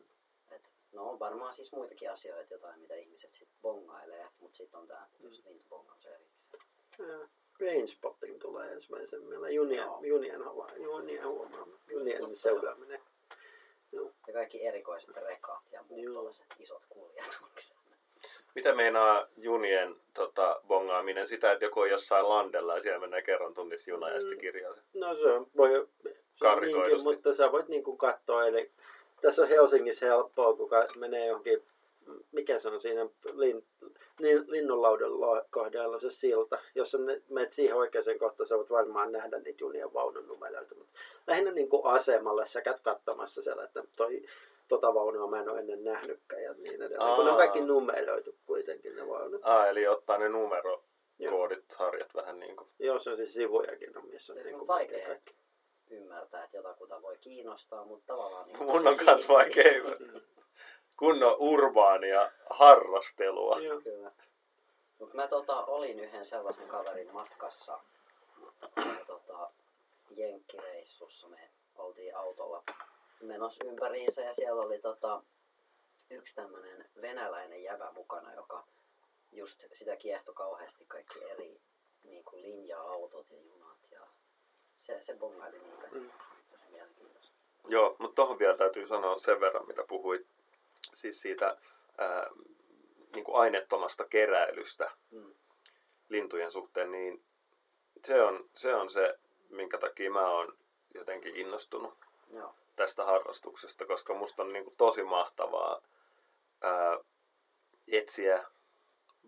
Et, 0.51 0.62
no 0.91 1.10
on 1.10 1.19
varmaan 1.19 1.55
siis 1.55 1.72
muitakin 1.72 2.12
asioita, 2.12 2.53
jotain 2.53 2.79
mitä 2.79 2.96
ihmiset 2.96 3.34
sit 3.34 3.50
bongailee, 3.62 4.27
mutta 4.39 4.58
sitten 4.58 4.79
on 4.79 4.88
tää 4.88 5.08
just 5.19 5.46
lintubongaus 5.46 6.05
erikseen. 6.05 6.60
Ja 7.00 7.27
Rainspotting 7.60 8.39
tulee 8.41 8.72
ensimmäisen 8.72 9.24
mieleen. 9.24 9.55
Junien, 9.55 9.88
junien, 10.01 10.43
hava, 10.43 10.72
junien 10.75 11.27
huomaaminen. 11.27 11.79
Junien 11.88 12.36
seuraaminen. 12.36 13.01
Ja 14.27 14.34
kaikki 14.34 14.65
erikoiset 14.65 15.15
rekat 15.15 15.63
ja 15.72 15.84
muut 15.89 16.03
Joo. 16.03 16.34
isot 16.60 16.84
kuljetukset. 16.89 17.77
Mitä 18.55 18.75
meinaa 18.75 19.27
junien 19.38 19.96
tota, 20.23 20.61
bongaaminen? 20.67 21.27
Sitä, 21.27 21.51
että 21.51 21.65
joku 21.65 21.79
on 21.79 21.89
jossain 21.89 22.29
landella 22.29 22.75
ja 22.75 22.81
siellä 22.81 22.99
menee 22.99 23.21
kerran 23.21 23.53
tunnissa 23.53 23.89
juna 23.91 24.09
ja 24.09 24.19
sitten 24.19 24.38
Mm. 24.38 24.41
kirjaa 24.41 24.73
se. 24.75 24.81
No 24.93 25.15
se 25.15 25.25
on, 25.31 25.47
voi, 25.57 25.69
se 25.69 25.77
on 25.77 26.15
Karrikoidusti. 26.39 26.88
niinkin, 26.95 27.03
mutta 27.03 27.35
sä 27.35 27.51
voit 27.51 27.67
niinku 27.67 27.97
katsoa, 27.97 28.45
eli 28.47 28.71
tässä 29.21 29.41
on 29.41 29.47
Helsingissä 29.47 30.05
helppoa, 30.05 30.53
kun 30.55 30.69
menee 30.95 31.25
johonkin, 31.27 31.63
mikä 32.31 32.59
se 32.59 32.67
on 32.67 32.81
siinä 32.81 33.07
lin, 33.33 33.65
niin, 34.19 34.51
linnunlaudan 34.51 35.11
kohdalla 35.51 35.99
se 35.99 36.09
silta. 36.09 36.59
Jos 36.75 36.91
sä 36.91 36.97
ne- 36.97 37.21
menet 37.29 37.53
siihen 37.53 37.75
oikeaan 37.75 38.19
kohtaan, 38.19 38.47
sä 38.47 38.57
voit 38.57 38.69
varmaan 38.69 39.11
nähdä 39.11 39.39
niitä 39.39 39.63
junien 39.63 39.93
vaunun 39.93 40.27
numeroita. 40.27 40.75
Mutta 40.75 40.93
lähinnä 41.27 41.51
niinku 41.51 41.81
asemalle 41.83 42.45
sä 42.45 42.61
käyt 42.61 42.79
katsomassa 42.79 43.41
siellä, 43.41 43.63
että 43.63 43.83
toi, 43.95 44.21
tota 44.69 44.93
vaunua 44.93 45.27
mä 45.27 45.39
en 45.39 45.49
ole 45.49 45.59
ennen 45.59 45.83
nähnytkään 45.83 46.43
ja 46.43 46.53
niin 46.53 46.81
edelleen. 46.81 47.15
Kun 47.15 47.25
ne 47.25 47.31
on 47.31 47.38
kaikki 47.38 47.59
Aa. 47.59 47.65
numeroitu 47.65 48.35
kuitenkin 48.45 48.95
ne 48.95 49.07
vaunut. 49.09 49.41
Ah, 49.43 49.67
eli 49.67 49.88
ottaa 49.88 50.17
ne 50.17 50.25
Joo. 50.25 50.31
numerokoodit, 50.33 51.65
sarjat 51.77 52.15
vähän 52.15 52.39
niin 52.39 52.55
kuin. 52.55 52.69
Joo, 52.79 52.99
se 52.99 53.09
on 53.09 53.17
siis 53.17 53.33
sivujakin, 53.33 53.97
on, 53.97 54.07
missä 54.07 54.33
on 54.33 54.38
Se 54.38 54.41
on 54.41 54.47
niinku 54.47 54.67
vaikea. 54.67 54.97
melkein 54.97 55.07
kaikki. 55.07 55.35
Ymmärtää, 55.89 56.43
että 56.43 56.57
jotakuta 56.57 57.01
voi 57.01 57.17
kiinnostaa, 57.17 57.85
mutta 57.85 58.13
tavallaan... 58.13 58.47
Niin 58.47 58.63
Mun 58.63 58.88
on 58.88 58.97
kans 59.05 59.29
vaikea. 59.29 59.73
Kunnon 60.97 61.35
urbaania 61.39 62.31
harrastelua. 62.49 63.59
Joo. 63.59 63.81
Kyllä. 63.81 64.11
Mut 64.99 65.13
mä 65.13 65.27
tota, 65.27 65.65
olin 65.65 65.99
yhden 65.99 66.25
sellaisen 66.25 66.67
kaverin 66.67 67.13
matkassa 67.13 67.79
tota, 69.07 69.49
jenkkireissussa. 70.15 71.27
Me 71.27 71.49
oltiin 71.77 72.17
autolla 72.17 72.63
menossa 73.21 73.65
ympäriinsä 73.67 74.21
ja 74.21 74.33
siellä 74.33 74.61
oli 74.61 74.79
tota, 74.79 75.23
yksi 76.09 76.35
tämmönen 76.35 76.85
venäläinen 77.01 77.63
jävä 77.63 77.91
mukana, 77.91 78.33
joka 78.33 78.63
just 79.31 79.63
sitä 79.73 79.95
kiehtoi 79.95 80.35
kauheasti 80.35 80.85
kaikki 80.88 81.23
eri 81.23 81.61
niin 82.03 82.23
kuin 82.23 82.41
linja-autot 82.41 83.29
ja 83.31 83.41
junat 83.41 83.77
ja 83.91 84.01
se, 84.77 85.01
se 85.01 85.13
bongaili 85.15 85.59
niitä. 85.59 85.88
Mm. 85.91 86.11
Tosi 86.51 86.63
mielenkiintoista. 86.71 87.38
Joo, 87.67 87.95
mutta 87.99 88.15
tuohon 88.15 88.39
vielä 88.39 88.57
täytyy 88.57 88.88
sanoa 88.88 89.17
sen 89.17 89.39
verran, 89.39 89.67
mitä 89.67 89.83
puhuit 89.88 90.27
siis 90.93 91.19
siitä 91.21 91.57
ää, 91.97 92.29
niin 93.13 93.25
kuin 93.25 93.35
aineettomasta 93.35 94.05
keräilystä 94.05 94.91
Mm. 95.11 95.33
lintujen 96.09 96.51
suhteen, 96.51 96.91
niin 96.91 97.23
se 98.07 98.21
on, 98.21 98.49
se 98.55 98.75
on 98.75 98.89
se, 98.89 99.19
minkä 99.49 99.77
takia 99.77 100.11
mä 100.11 100.29
oon 100.29 100.57
jotenkin 100.93 101.35
innostunut 101.35 101.93
Joo. 102.33 102.55
Tästä 102.79 103.05
harrastuksesta, 103.05 103.86
koska 103.86 104.13
musta 104.13 104.43
on 104.43 104.53
niin 104.53 104.63
kuin 104.63 104.75
tosi 104.77 105.03
mahtavaa 105.03 105.81
ää, 106.62 106.98
etsiä, 107.88 108.45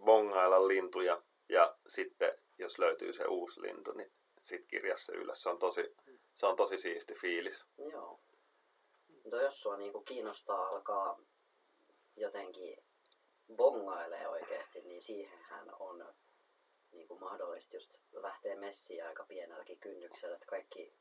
bongailla 0.04 0.68
lintuja 0.68 1.22
ja 1.50 1.76
sitten 1.88 2.38
jos 2.58 2.80
löytyy 2.80 3.14
se 3.14 3.26
uusi 3.26 3.62
lintu, 3.62 3.92
niin 3.92 4.12
sit 4.42 4.66
kirjaa 4.68 4.98
se 4.98 5.12
ylös. 5.12 5.42
Se 5.42 5.50
on 5.50 5.60
tosi, 5.60 5.96
se 6.36 6.46
on 6.46 6.56
tosi 6.56 6.78
siisti 6.78 7.14
fiilis. 7.14 7.66
Joo. 7.78 8.20
Mutta 9.24 9.42
jos 9.42 9.62
sua 9.62 9.78
niinku 9.78 10.02
kiinnostaa 10.02 10.68
alkaa 10.68 11.20
jotenkin 12.16 12.84
bongailee 13.56 14.28
oikeasti, 14.28 14.82
niin 14.82 15.02
siihenhän 15.02 15.70
on 15.80 16.14
niinku 16.92 17.20
mahdollista 17.20 17.76
just 17.76 17.94
lähteä 18.12 18.56
messiin 18.56 19.06
aika 19.06 19.26
pienelläkin 19.28 19.80
kynnyksellä, 19.80 20.36
että 20.36 20.46
kaikki 20.46 20.94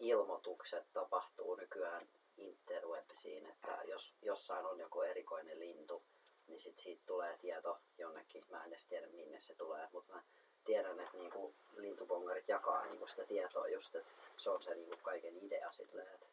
ilmoitukset 0.00 0.84
tapahtuu 0.92 1.54
nykyään 1.54 2.06
interwebsiin, 2.38 3.46
että 3.46 3.78
jos 3.84 4.12
jossain 4.22 4.66
on 4.66 4.78
joku 4.80 5.00
erikoinen 5.02 5.58
lintu, 5.60 6.02
niin 6.48 6.60
sit 6.60 6.78
siitä 6.78 7.02
tulee 7.06 7.38
tieto 7.40 7.78
jonnekin. 7.98 8.44
Mä 8.50 8.64
en 8.64 8.72
edes 8.72 8.86
tiedä 8.86 9.06
minne 9.06 9.40
se 9.40 9.54
tulee, 9.54 9.88
mutta 9.92 10.12
mä 10.12 10.22
tiedän, 10.64 11.00
että 11.00 11.16
niinku 11.16 11.54
lintubongarit 11.76 12.48
jakaa 12.48 12.84
niinku 12.86 13.06
sitä 13.06 13.24
tietoa 13.26 13.68
just, 13.68 13.94
että 13.94 14.10
se 14.36 14.50
on 14.50 14.62
se 14.62 14.74
niinku 14.74 14.96
kaiken 15.02 15.36
idea 15.44 15.72
silleen, 15.72 16.08
että 16.14 16.26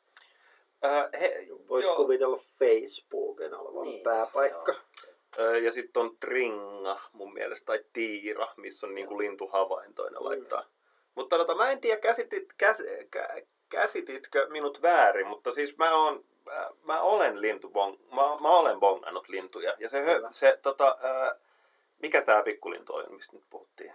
Ää, 0.82 1.10
he, 1.20 1.48
Voisi 1.70 1.88
joo. 1.88 1.96
kuvitella 1.96 2.38
Facebookin 2.60 3.54
olevan 3.54 3.84
Niin, 3.84 4.04
pääpaikka. 4.04 4.72
joo. 4.72 4.82
Ää, 5.48 5.58
ja 5.58 5.72
sitten 5.72 6.02
on 6.02 6.18
Tringa 6.20 7.00
mun 7.14 7.34
mielestä, 7.34 7.66
tai 7.66 7.86
Tiira, 7.94 8.48
missä 8.58 8.88
on 8.88 8.96
niinku 8.96 9.18
lintuhavaintoina 9.18 10.20
Mm. 10.20 10.26
Mutta 11.20 11.38
tota, 11.38 11.56
mä 11.56 11.72
en 11.72 11.82
tiedä, 11.82 12.02
käsitit, 12.02 12.54
käs, 12.58 12.78
kä, 13.12 13.42
käsititkö 13.70 14.48
minut 14.50 14.82
väärin, 14.82 15.28
mutta 15.28 15.52
siis 15.52 15.78
mä, 15.78 15.96
oon, 15.96 16.24
mä, 16.46 16.70
mä 16.84 17.02
olen 17.02 17.42
lintubong, 17.42 17.98
mä, 18.10 18.22
mä 18.42 18.50
olen 18.50 18.80
bongannut 18.80 19.30
lintuja. 19.30 19.76
Ja 19.80 19.90
se, 19.90 20.02
hö, 20.02 20.16
Kyllä. 20.16 20.30
se 20.32 20.60
tota, 20.62 20.98
ää, 21.02 21.36
mikä 22.02 22.22
tää 22.22 22.44
pikkulintu 22.44 22.96
on, 22.96 23.06
mistä 23.10 23.36
nyt 23.36 23.44
puhuttiin? 23.50 23.94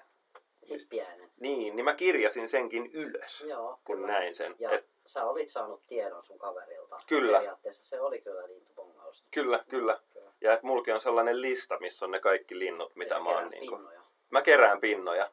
Hippiäinen. 0.68 1.30
Niin, 1.40 1.76
niin 1.76 1.84
mä 1.84 1.94
kirjasin 1.94 2.48
senkin 2.48 2.90
ylös, 2.92 3.40
Joo, 3.40 3.78
kun 3.84 3.96
kyllä. 3.96 4.12
näin 4.12 4.34
sen. 4.34 4.56
Ja 4.58 4.70
Et, 4.70 4.86
sä 5.04 5.24
olit 5.24 5.48
saanut 5.48 5.82
tiedon 5.86 6.24
sun 6.24 6.38
kaverilta. 6.38 7.00
Kyllä. 7.06 7.38
Periaatteessa 7.38 7.86
se 7.86 8.00
oli 8.00 8.20
kyllä 8.20 8.46
lintubongausta. 8.46 9.28
kyllä, 9.30 9.64
kyllä. 9.68 10.00
Kyllä. 10.12 10.30
Ja 10.40 10.52
että 10.52 10.66
mulki 10.66 10.92
on 10.92 11.00
sellainen 11.00 11.42
lista, 11.42 11.78
missä 11.80 12.04
on 12.04 12.10
ne 12.10 12.20
kaikki 12.20 12.58
linnut, 12.58 12.96
mitä 12.96 13.14
Ja 13.14 13.20
mä 13.20 13.30
oon 13.30 13.48
niinku... 13.48 13.76
pinnoja 13.76 14.00
Mä 14.30 14.42
kerään 14.42 14.80
pinnoja. 14.80 15.30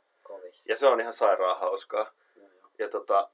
Ja 0.65 0.77
se 0.77 0.88
on 0.88 1.01
ihan 1.01 1.13
sairaan 1.13 1.60
hauskaa. 1.60 2.12
Ja 2.80 2.89
tota, 2.89 3.30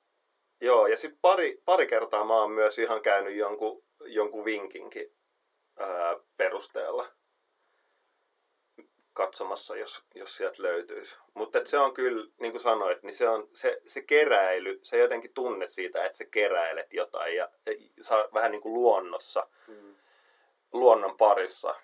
joo, 0.62 0.88
ja 0.88 0.98
sitten 0.98 1.19
pari, 1.22 1.62
pari 1.65 1.88
kertaa 1.88 2.25
mä 2.25 2.34
oon 2.41 2.51
myös 2.51 2.79
ihan 2.79 3.01
käynyt 3.01 3.36
jonkun, 3.36 3.84
jonkun 4.05 4.46
vinkinkin 4.46 5.12
ää, 5.79 6.15
perusteella 6.38 7.12
katsomassa, 9.13 9.75
jos, 9.75 10.03
jos 10.15 10.36
sieltä 10.38 10.63
löytyisi. 10.63 11.15
Mutta 11.34 11.60
se 11.65 11.77
on 11.77 11.93
kyllä, 11.93 12.27
niin 12.39 12.51
kuin 12.51 12.62
sanoit, 12.62 13.03
niin 13.03 13.15
se, 13.15 13.29
on, 13.29 13.48
se, 13.53 13.81
se 13.88 14.01
keräily, 14.01 14.79
se 14.84 14.98
jotenkin 14.98 15.34
tunne 15.34 15.67
siitä, 15.67 16.05
että 16.05 16.17
sä 16.17 16.25
keräilet 16.25 16.93
jotain 16.93 17.36
ja, 17.36 17.50
ja 17.65 17.74
saa 18.03 18.27
vähän 18.34 18.51
niin 18.51 18.62
kuin 18.62 18.74
luonnossa, 18.74 19.48
Mm. 19.67 19.96
luonnon 20.74 21.17
parissa 21.17 21.75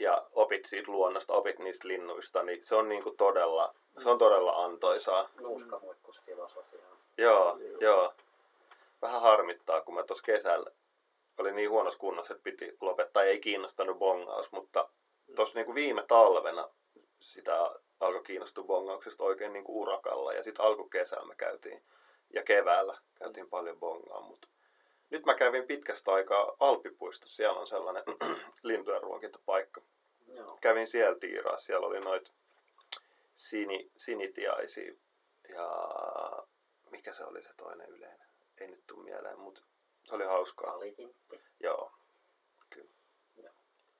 ja 0.00 0.26
opit 0.32 0.66
siitä 0.66 0.92
luonnosta, 0.92 1.34
opit 1.34 1.58
niistä 1.58 1.88
linnuista, 1.88 2.42
niin 2.42 2.62
se 2.62 2.74
on 2.74 2.88
niin 2.88 3.02
kuin 3.02 3.16
todella, 3.16 3.74
se 4.02 4.08
on 4.08 4.18
todella 4.18 4.64
antoisaa. 4.64 5.28
Nuuskamuikkusfilosofiaa. 5.40 6.96
Joo, 7.18 7.58
Joo. 7.58 7.78
joo. 7.80 8.12
Vähän 9.02 9.20
harmittaa, 9.20 9.80
kun 9.80 9.94
mä 9.94 10.02
tuossa 10.02 10.24
kesällä 10.24 10.70
oli 11.40 11.52
niin 11.52 11.70
huonossa 11.70 12.00
kunnossa, 12.00 12.34
että 12.34 12.44
piti 12.44 12.76
lopettaa. 12.80 13.22
Ei 13.22 13.40
kiinnostanut 13.40 13.98
bongaus, 13.98 14.52
mutta 14.52 14.88
tuossa 15.36 15.58
niinku 15.58 15.74
viime 15.74 16.04
talvena 16.08 16.68
sitä 17.20 17.70
alkoi 18.00 18.22
kiinnostua 18.22 18.64
bongauksesta 18.64 19.24
oikein 19.24 19.52
niinku 19.52 19.80
urakalla. 19.80 20.32
Ja 20.32 20.42
sitten 20.42 20.64
alkukesällä 20.64 21.24
me 21.24 21.34
käytiin, 21.34 21.82
ja 22.34 22.42
keväällä 22.42 22.98
käytiin 23.18 23.50
paljon 23.50 23.80
bongaa, 23.80 24.20
mutta 24.20 24.48
nyt 25.10 25.24
mä 25.24 25.34
kävin 25.34 25.66
pitkästä 25.66 26.12
aikaa 26.12 26.56
Alppipuistossa, 26.60 27.36
siellä 27.36 27.60
on 27.60 27.66
sellainen 27.66 28.04
lintujen 28.62 29.02
ruokintapaikka. 29.02 29.80
Joo. 30.34 30.58
Kävin 30.60 30.86
siellä 30.86 31.18
tiiraa, 31.18 31.58
siellä 31.58 31.86
oli 31.86 32.00
noit 32.00 32.32
sini, 33.36 33.90
sinitiaisia 33.96 34.92
ja 35.48 35.68
mikä 36.90 37.12
se 37.12 37.24
oli 37.24 37.42
se 37.42 37.50
toinen 37.56 37.88
yleinen, 37.88 38.26
ei 38.58 38.66
nyt 38.66 38.86
tule 38.86 39.04
mieleen, 39.04 39.38
mutta 39.38 39.62
se 40.04 40.14
oli 40.14 40.24
hauskaa. 40.24 40.72
Kalitintti. 40.72 41.40
Joo, 41.60 41.92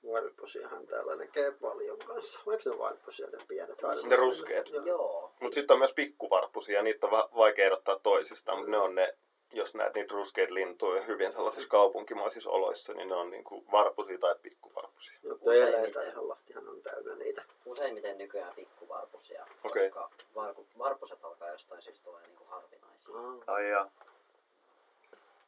Valpusiahan 0.07 0.87
täällä 0.87 1.17
näkee 1.17 1.51
paljon 1.51 1.99
kanssa. 1.99 2.41
Eikö 2.53 2.71
ne 2.71 2.79
valpusia 2.79 3.27
ne 3.27 3.39
pienet? 3.49 3.79
Ne 4.09 4.17
ruskeat. 4.17 4.67
Joo. 4.85 5.33
Mutta 5.41 5.55
sitten 5.55 5.75
on 5.75 5.79
myös 5.79 5.93
pikkuvarpusia, 5.93 6.83
niitä 6.83 7.07
on 7.07 7.13
va- 7.13 7.29
vaikea 7.37 7.67
erottaa 7.67 7.99
toisistaan, 7.99 8.59
mutta 8.59 8.71
ne 8.71 8.79
on 8.79 8.95
ne, 8.95 9.15
jos 9.53 9.75
näet 9.75 9.95
niitä 9.95 10.15
ruskeita 10.15 10.55
lintuja 10.55 11.03
hyvin 11.03 11.33
sellaisissa 11.33 11.69
kaupunkimaisissa 11.69 12.51
oloissa, 12.51 12.93
niin 12.93 13.09
ne 13.09 13.15
on 13.15 13.31
niinku 13.31 13.65
varpusia 13.73 14.19
tai 14.19 14.35
pikkuvarpusia. 14.43 15.19
Mutta 15.23 15.45
Useimmiten. 15.45 15.81
eleitä 15.81 16.03
ihan 16.03 16.29
Lahtihan 16.29 16.69
on 16.69 16.83
täynnä 16.83 17.15
niitä. 17.15 17.45
Useimmiten 17.65 18.19
nykyään 18.19 18.55
pikkuvarpusia, 18.55 19.47
Okei. 19.65 19.91
koska 19.91 20.11
varpu, 20.35 20.67
varpuset 20.79 21.25
alkaa 21.25 21.51
jostain 21.51 21.83
syystä 21.83 22.11
olla 22.11 22.21
niinku 22.21 22.45
harvinaisia. 22.45 23.15
Ai 23.47 23.71
ja. 23.71 23.91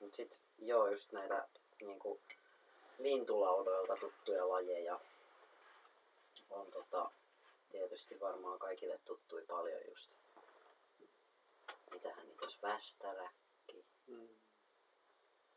Mut 0.00 0.14
sit 0.14 0.36
joo, 0.58 0.88
just 0.88 1.12
näitä 1.12 1.48
niinku 1.80 2.20
lintulaudoilta 2.98 3.96
tuttuja 3.96 4.48
lajeja 4.48 5.00
on 6.50 6.66
tota, 6.70 7.10
tietysti 7.70 8.20
varmaan 8.20 8.58
kaikille 8.58 9.00
tuttui 9.04 9.42
paljon 9.48 9.80
just. 9.88 10.10
Mitähän 11.92 12.26
niitä 12.26 12.44
olisi? 12.44 12.58
Västäräkki, 12.62 13.51
Mm. 14.12 14.28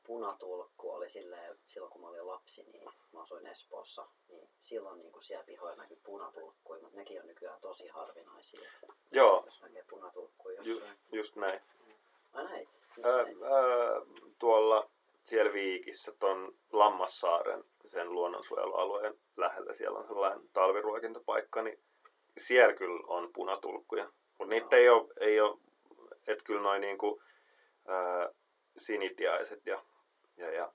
punatulkku 0.08 0.92
oli 0.92 1.10
silleen, 1.10 1.58
silloin 1.68 1.92
kun 1.92 2.02
mä 2.02 2.08
olin 2.08 2.28
lapsi, 2.28 2.64
niin 2.64 2.84
mä 3.14 3.22
asuin 3.22 3.48
Espoossa, 3.48 4.08
niin 4.30 4.50
silloin 4.60 4.98
niin 5.00 5.12
siellä 5.22 5.46
pihoilla 5.46 5.82
näkyi 5.82 6.00
punatulkkuja, 6.04 6.82
mutta 6.82 6.98
nekin 6.98 7.22
on 7.22 7.28
nykyään 7.28 7.62
tosi 7.62 7.88
harvinaisia. 7.88 8.72
Joo, 9.12 9.44
Jos 9.46 9.62
näkee 9.62 9.84
punatulkkuja 9.90 10.62
jossain. 10.64 10.98
just 11.12 11.36
näin. 11.36 11.62
Ai 12.34 12.44
näit? 12.44 12.70
Näit? 12.98 13.28
ää, 13.28 14.02
tuolla 14.40 14.90
siellä 15.20 15.54
Viikissä, 15.54 16.12
ton 16.20 16.54
Lammassaaren, 16.72 17.64
sen 17.86 18.14
luonnonsuojelualueen 18.14 19.20
lähellä, 19.38 19.74
siellä 19.74 20.00
on 20.00 20.08
sellainen 20.08 20.50
talviruokintapaikka, 20.54 21.62
niin 21.62 21.80
siellä 22.38 22.74
kyllä 22.74 23.04
on 23.08 23.30
punatulkkuja. 23.34 24.12
Mutta 24.38 24.46
niitä 24.54 24.78
Joo. 24.78 24.82
ei 24.82 24.90
ole, 24.90 25.08
ei 25.20 25.42
ole 25.42 25.58
että 26.28 26.44
kyllä 26.44 26.62
noin 26.62 26.82
niinku, 26.82 27.22
ää, 27.88 28.30
sinitiaiset 28.78 29.66
ja, 29.66 29.82
ja, 30.38 30.52
ja 30.52 30.72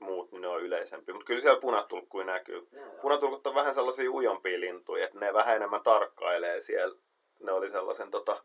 muut, 0.00 0.32
niin 0.32 0.42
ne 0.42 0.48
on 0.48 0.62
yleisempi. 0.62 1.12
Mutta 1.12 1.26
kyllä 1.26 1.40
siellä 1.40 1.60
punatulkkuja 1.60 2.26
näkyy. 2.26 2.68
Punatulkut 3.02 3.46
on 3.46 3.54
vähän 3.54 3.74
sellaisia 3.74 4.10
ujompia 4.10 4.60
lintuja, 4.60 5.04
että 5.04 5.18
ne 5.18 5.34
vähän 5.34 5.56
enemmän 5.56 5.82
tarkkailee 5.82 6.60
siellä. 6.60 6.96
Ne 7.42 7.52
oli 7.52 7.70
sellaisen 7.70 8.10
tota, 8.10 8.42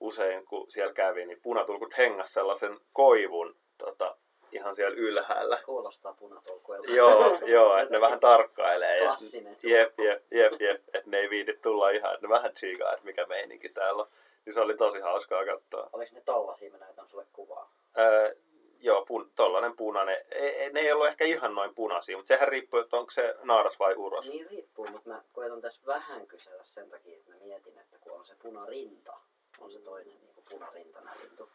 usein, 0.00 0.46
kun 0.46 0.70
siellä 0.70 0.94
kävi, 0.94 1.26
niin 1.26 1.40
punatulkut 1.42 1.98
hengas 1.98 2.32
sellaisen 2.32 2.80
koivun 2.92 3.56
tota, 3.78 4.16
ihan 4.52 4.74
siellä 4.74 4.96
ylhäällä. 4.96 5.62
Kuulostaa 5.64 6.12
punatulkuilta. 6.12 6.92
Joo, 6.92 7.38
joo, 7.46 7.76
että 7.76 7.94
ne 7.94 8.00
vähän 8.06 8.20
tarkkailee. 8.20 9.00
Klassinen 9.00 9.56
jep, 9.62 9.98
jep, 9.98 10.22
jep, 10.30 10.60
jep, 10.60 10.82
että 10.94 11.10
ne 11.10 11.18
ei 11.18 11.30
viiti 11.30 11.58
tulla 11.62 11.90
ihan, 11.90 12.14
että 12.14 12.26
ne 12.26 12.30
vähän 12.30 12.54
tsiikaa, 12.54 12.92
että 12.92 13.04
mikä 13.04 13.26
meininki 13.26 13.68
täällä 13.68 14.02
on. 14.02 14.08
Niin 14.44 14.54
se 14.54 14.60
oli 14.60 14.76
tosi 14.76 15.00
hauskaa 15.00 15.44
katsoa. 15.44 15.90
Oliko 15.92 16.14
ne 16.14 16.20
tollasia? 16.20 16.70
Mä 16.70 16.78
näytän 16.78 17.08
sulle 17.08 17.26
kuvaa. 17.32 17.70
Öö, 17.98 18.34
joo, 18.80 19.04
pun, 19.04 19.30
tollanen 19.34 19.76
punainen. 19.76 20.24
Ei, 20.30 20.48
ei- 20.48 20.72
ne 20.72 20.80
ei 20.80 20.92
ollut 20.92 21.06
ehkä 21.06 21.24
ihan 21.24 21.54
noin 21.54 21.74
punaisia, 21.74 22.16
mutta 22.16 22.28
sehän 22.28 22.48
riippuu, 22.48 22.80
että 22.80 22.96
onko 22.96 23.10
se 23.10 23.34
naaras 23.42 23.78
vai 23.78 23.94
uros. 23.94 24.28
Niin 24.28 24.50
riippuu, 24.50 24.86
mutta 24.86 25.08
mä 25.08 25.22
koetan 25.32 25.60
tässä 25.60 25.80
vähän 25.86 26.26
kysellä 26.26 26.64
sen 26.64 26.90
takia, 26.90 27.16
että 27.16 27.30
mä 27.32 27.36
mietin, 27.40 27.78
että 27.78 27.98
kun 28.00 28.12
on 28.12 28.26
se 28.26 28.34
punarinta, 28.42 29.12
on 29.60 29.72
se 29.72 29.78
toinen 29.78 30.06
niin 30.20 30.34
kuin 30.34 30.44
punarintainen 30.50 31.12
lintu, 31.22 31.50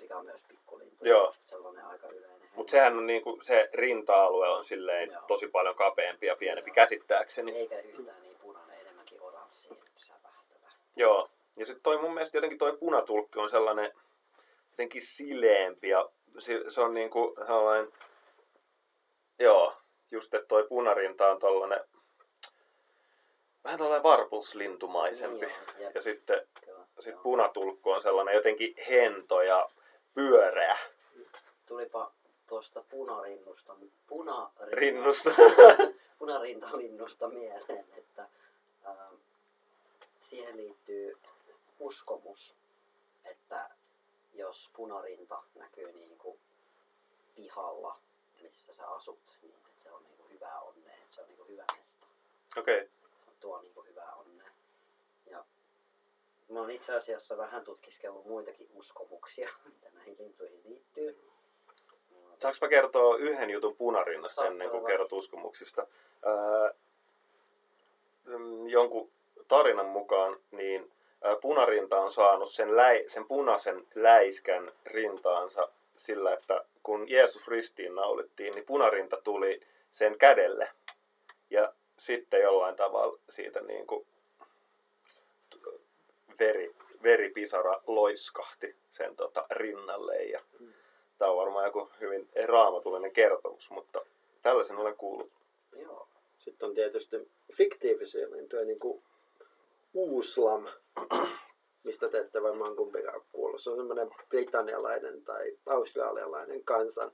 mikä 0.00 0.16
on 0.16 0.24
myös 0.24 0.42
pikkulintu. 0.48 1.04
Joo. 1.04 1.32
Sellainen 1.44 1.84
aika 1.84 2.08
yleinen. 2.08 2.48
Mutta 2.54 2.70
sehän 2.70 2.98
on 2.98 3.06
niinku, 3.06 3.38
se 3.42 3.68
rinta-alue 3.72 4.48
on 4.48 4.64
silleen 4.64 5.10
Joo. 5.12 5.22
tosi 5.26 5.48
paljon 5.48 5.74
kapeampi 5.74 6.26
ja 6.26 6.36
pienempi 6.36 6.70
käsittääkseni. 6.70 7.56
Eikä 7.56 7.78
yhtään 7.78 8.22
niin 8.22 8.36
punainen, 8.42 8.80
enemmänkin 8.80 9.20
oranssi 9.20 9.68
säpähtävä. 9.96 10.68
Joo. 10.96 11.30
Ja 11.56 11.66
sitten 11.66 11.82
toi 11.82 11.98
mun 11.98 12.14
mielestä 12.14 12.36
jotenkin 12.36 12.58
toi 12.58 12.76
punatulkki 12.76 13.38
on 13.38 13.50
sellainen 13.50 13.92
jotenkin 14.74 15.02
sileempi 15.06 15.88
ja 15.88 16.08
se, 16.38 16.70
se 16.70 16.80
on 16.80 16.94
niinku 16.94 17.34
sellainen, 17.46 17.92
joo, 19.38 19.76
just 20.10 20.34
että 20.34 20.48
toi 20.48 20.66
punarinta 20.68 21.30
on 21.30 21.38
tollanen 21.38 21.80
vähän 23.64 23.78
tällainen 23.78 24.02
varpuslintumaisempi. 24.02 25.46
Niin 25.46 25.56
jep, 25.78 25.94
Ja 25.94 26.02
sitten 26.02 26.46
kyllä, 26.64 26.84
sit 27.00 27.12
joo. 27.12 27.22
punatulkku 27.22 27.90
on 27.90 28.02
sellainen 28.02 28.34
jotenkin 28.34 28.74
hento 28.88 29.42
ja 29.42 29.68
pyöreä 30.14 30.78
Tulipa 31.66 32.12
tuosta 32.46 32.84
punarinnusta, 32.90 33.76
punarinnusta, 34.06 34.64
rinnusta. 34.72 35.30
punarintalinnusta 36.18 37.28
mieleen, 37.28 37.84
että 37.96 38.28
ää, 38.84 39.10
siihen 40.20 40.56
liittyy 40.56 41.18
uskomus, 41.78 42.56
että 43.24 43.70
jos 44.34 44.70
punarinta 44.76 45.42
näkyy 45.54 45.92
niin 45.92 46.18
kuin 46.18 46.38
pihalla, 47.34 47.98
missä 48.42 48.74
sä 48.74 48.88
asut, 48.88 49.18
niin 49.42 49.54
että 49.54 49.82
se 49.82 49.92
on 49.92 50.02
niin 50.04 50.16
kuin 50.16 50.30
hyvää 50.32 50.60
onnea, 50.60 50.94
että 50.94 51.14
se 51.14 51.20
on 51.20 51.26
niin 51.28 51.36
kuin 51.36 51.48
hyvä 51.48 51.64
mesta. 51.78 52.06
Okei. 52.58 52.76
Okay. 52.76 52.88
Se 53.26 53.30
tuo 53.40 53.60
niin 53.60 53.74
kuin 53.74 53.88
hyvää 53.88 54.14
onnea. 54.14 54.50
Ja 55.26 55.44
mä 56.48 56.60
oon 56.60 56.70
itse 56.70 56.94
asiassa 56.94 57.36
vähän 57.36 57.64
tutkiskellut 57.64 58.24
muitakin 58.24 58.68
uskomuksia, 58.74 59.48
mitä 59.74 59.88
näihin 59.92 60.16
lintuihin 60.18 60.60
liittyy. 60.64 61.20
Saanko 62.38 62.58
mä 62.60 62.68
kertoa 62.68 63.16
yhden 63.16 63.50
jutun 63.50 63.76
punarinnasta 63.76 64.34
Saat 64.34 64.46
ennen 64.46 64.70
kuin 64.70 64.78
olla. 64.78 64.88
kerrot 64.88 65.12
uskomuksista? 65.12 65.86
Mm, 68.24 68.68
jonkun 68.68 69.10
tarinan 69.48 69.86
mukaan 69.86 70.40
niin 70.50 70.92
punarinta 71.40 72.00
on 72.00 72.12
saanut 72.12 72.50
sen, 72.50 72.76
läi, 72.76 73.04
sen 73.08 73.24
punaisen 73.24 73.86
läiskän 73.94 74.72
rintaansa 74.86 75.68
sillä, 75.96 76.32
että 76.32 76.64
kun 76.82 77.10
Jeesus 77.10 77.48
ristiin 77.48 77.94
naulittiin, 77.94 78.54
niin 78.54 78.66
punarinta 78.66 79.16
tuli 79.24 79.60
sen 79.92 80.18
kädelle. 80.18 80.68
Ja 81.50 81.72
sitten 81.98 82.42
jollain 82.42 82.76
tavalla 82.76 83.18
siitä 83.28 83.60
niin 83.60 83.86
kuin 83.86 84.06
veri, 86.40 86.74
veripisara 87.02 87.82
loiskahti 87.86 88.76
sen 88.92 89.16
tota, 89.16 89.46
rinnalle. 89.50 90.22
Ja 90.22 90.40
Tämä 91.18 91.30
on 91.30 91.36
varmaan 91.36 91.64
joku 91.64 91.90
hyvin 92.00 92.28
raamatullinen 92.44 93.12
kertomus, 93.12 93.70
mutta 93.70 94.00
tällaisen 94.42 94.76
olen 94.76 94.96
kuullut. 94.96 95.32
Joo. 95.76 96.08
Sitten 96.38 96.68
on 96.68 96.74
tietysti 96.74 97.16
fiktiivisiä 97.52 98.30
lintuja, 98.30 98.64
niin 98.64 98.78
kuin 98.78 99.02
uuslam, 99.94 100.66
mistä 101.84 102.08
te 102.08 102.18
ette 102.18 102.42
varmaan 102.42 102.76
kumpikaan 102.76 103.22
kuullut. 103.32 103.60
Se 103.60 103.70
on 103.70 103.76
semmoinen 103.76 104.10
britannialainen 104.28 105.24
tai 105.24 105.52
australialainen 105.66 106.64
kansan 106.64 107.12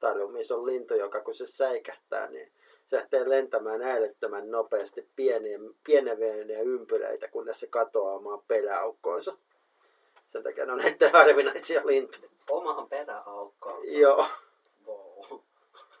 tarjo, 0.00 0.28
missä 0.28 0.54
on 0.54 0.66
lintu, 0.66 0.94
joka 0.94 1.20
kun 1.20 1.34
se 1.34 1.46
säikähtää, 1.46 2.30
niin 2.30 2.52
se 2.86 2.96
lähtee 2.96 3.28
lentämään 3.28 3.82
äärettömän 3.82 4.50
nopeasti 4.50 5.08
pieniä, 5.16 5.58
pieneveniä 5.84 6.60
ympyröitä, 6.60 7.28
kunnes 7.28 7.60
se 7.60 7.66
katoaa 7.66 8.14
omaan 8.14 8.42
peräaukkoonsa. 8.48 9.36
Sen 10.26 10.42
takia 10.42 10.66
ne 10.66 10.72
on 10.72 10.78
näitä 10.78 11.10
harvinaisia 11.18 11.86
lintuja. 11.86 12.30
Omahan 12.50 12.88
peräaukkaansa. 12.88 13.96
Joo. 13.96 14.26
Wow. 14.86 15.40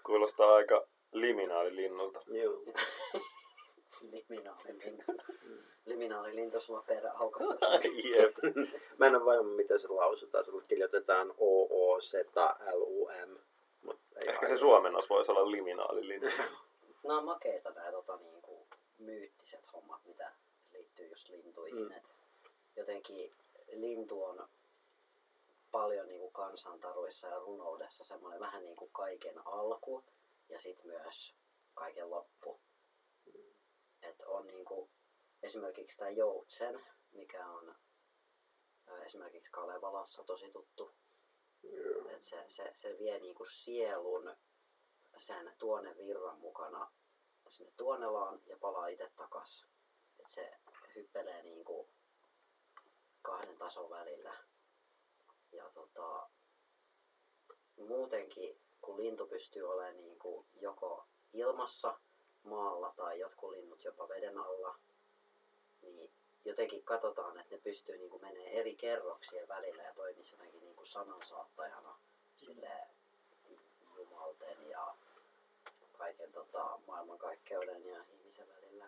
Kuulostaa 0.06 0.54
aika 0.54 0.86
liminaalilinnulta. 1.12 2.20
Joo. 2.26 2.62
Liminaalilintu 5.86 6.60
sulla 6.60 6.84
peräaukassa. 6.86 7.66
Jep. 8.14 8.36
Mä 8.98 9.06
en 9.06 9.14
ole 9.14 9.24
varma, 9.24 9.50
miten 9.50 9.80
se 9.80 9.88
lausutaan. 9.88 10.44
Se 10.44 10.52
kirjoitetaan 10.68 11.34
O-O-Z-L-U-M. 11.38 13.36
Mut 13.82 13.98
ei 14.16 14.28
Ehkä 14.28 14.48
se 14.48 14.56
suomennos 14.56 15.10
voisi 15.10 15.30
olla 15.30 15.50
liminaalilintu. 15.50 16.26
Nämä 17.04 17.18
on 17.18 17.24
makeita 17.24 17.70
nämä 17.70 17.90
tota, 17.90 18.16
niinku, 18.16 18.66
myyttiset 18.98 19.72
hommat, 19.72 20.00
mitä 20.04 20.32
liittyy 20.72 21.06
just 21.06 21.28
lintuihin. 21.28 21.78
Mm. 21.78 21.84
Mm. 21.84 21.92
Et 21.92 22.04
jotenkin 22.76 23.32
lintu 23.72 24.24
on 24.24 24.48
paljon 25.72 26.08
niinku 26.08 26.30
kansantaruissa 26.30 27.26
ja 27.26 27.38
runoudessa 27.38 28.04
semmoinen 28.04 28.40
vähän 28.40 28.64
niin 28.64 28.76
kuin 28.76 28.90
kaiken 28.92 29.46
alku 29.46 30.04
ja 30.48 30.60
sitten 30.60 30.86
myös 30.86 31.34
kaiken 31.74 32.10
loppu. 32.10 32.60
Et 34.02 34.20
on 34.26 34.46
niinku, 34.46 34.88
esimerkiksi 35.42 35.96
tämä 35.96 36.10
joutsen, 36.10 36.84
mikä 37.12 37.46
on 37.46 37.74
Esimerkiksi 39.06 39.50
Kalevalassa 39.50 40.24
tosi 40.24 40.50
tuttu. 40.52 40.94
Joo. 41.62 42.08
Et 42.08 42.24
se, 42.24 42.44
se, 42.48 42.72
se 42.76 42.98
vie 42.98 43.18
niinku 43.18 43.44
sielun 43.44 44.36
sen 45.18 45.54
tuonne 45.58 45.96
virran 45.96 46.38
mukana 46.38 46.92
sinne 47.48 47.72
tuonelaan 47.76 48.40
ja 48.46 48.56
palaa 48.60 48.86
itse 48.86 49.10
takas. 49.16 49.66
Et 50.18 50.28
se 50.28 50.58
hyppelee 50.94 51.42
niinku 51.42 51.88
kahden 53.22 53.58
tason 53.58 53.90
välillä. 53.90 54.36
Ja 55.52 55.70
tota, 55.70 56.30
muutenkin 57.76 58.60
kun 58.80 58.96
lintu 58.96 59.26
pystyy 59.26 59.62
olemaan 59.62 59.96
niinku 59.96 60.46
joko 60.60 61.06
ilmassa, 61.32 62.00
maalla 62.42 62.94
tai 62.96 63.18
jotkut 63.20 63.50
linnut 63.50 63.84
jopa 63.84 64.08
veden 64.08 64.38
alla, 64.38 64.78
niin 65.82 66.10
jotenkin 66.44 66.82
katsotaan, 66.82 67.40
että 67.40 67.54
ne 67.54 67.60
pystyy 67.60 67.96
niinku 67.96 68.18
menee 68.18 68.60
eri 68.60 68.74
kerroksien 68.74 69.48
välillä 69.48 69.82
ja 69.82 69.94
toimii 69.94 70.24
jotenkin 70.32 70.60
niinku 70.60 70.84
sanansaattajana 70.84 71.98
sille 72.36 72.70
jumalten 73.96 74.68
ja 74.70 74.94
kaiken 75.98 76.32
tota, 76.32 76.78
maailmankaikkeuden 76.86 77.86
ja 77.86 78.04
ihmisen 78.18 78.46
välillä. 78.56 78.86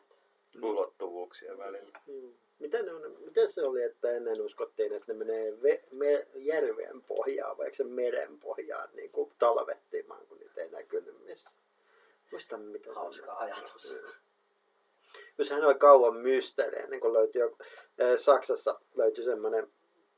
Ulottuvuuksien 0.63 1.59
välillä. 1.59 2.01
Niin. 2.07 2.39
Mitä 2.59 2.83
ne 2.83 2.93
on, 2.93 3.17
miten 3.25 3.53
se 3.53 3.63
oli, 3.63 3.83
että 3.83 4.11
ennen 4.11 4.41
uskottiin, 4.41 4.93
että 4.93 5.13
ne 5.13 5.19
menee 5.19 5.63
ve, 5.63 5.83
me, 5.91 6.27
järven 6.35 7.03
pohjaan 7.03 7.59
vai 7.59 7.75
se 7.75 7.85
meren 7.85 8.41
pohjaan 8.41 8.89
niin 8.93 9.11
kuin 9.11 9.33
talvettimaan, 9.39 10.27
kun 10.27 10.39
niitä 10.39 10.61
ei 10.61 10.71
näkynyt 10.71 11.25
missään? 11.25 11.57
Muista 12.31 12.57
mitä 12.57 12.85
se 12.85 12.95
hauska 12.95 13.33
on. 13.33 13.39
ajatus. 13.39 13.95
Kun 15.37 15.45
sehän 15.45 15.65
oli 15.65 15.75
kauan 15.75 16.17
mysteeri, 16.17 16.83
ennen 16.83 17.01
kuin 17.01 17.13
löytyi 17.13 17.41
jo, 17.41 17.57
eh, 17.99 18.19
Saksassa 18.19 18.81
löytyi 18.95 19.25
semmoinen 19.25 19.69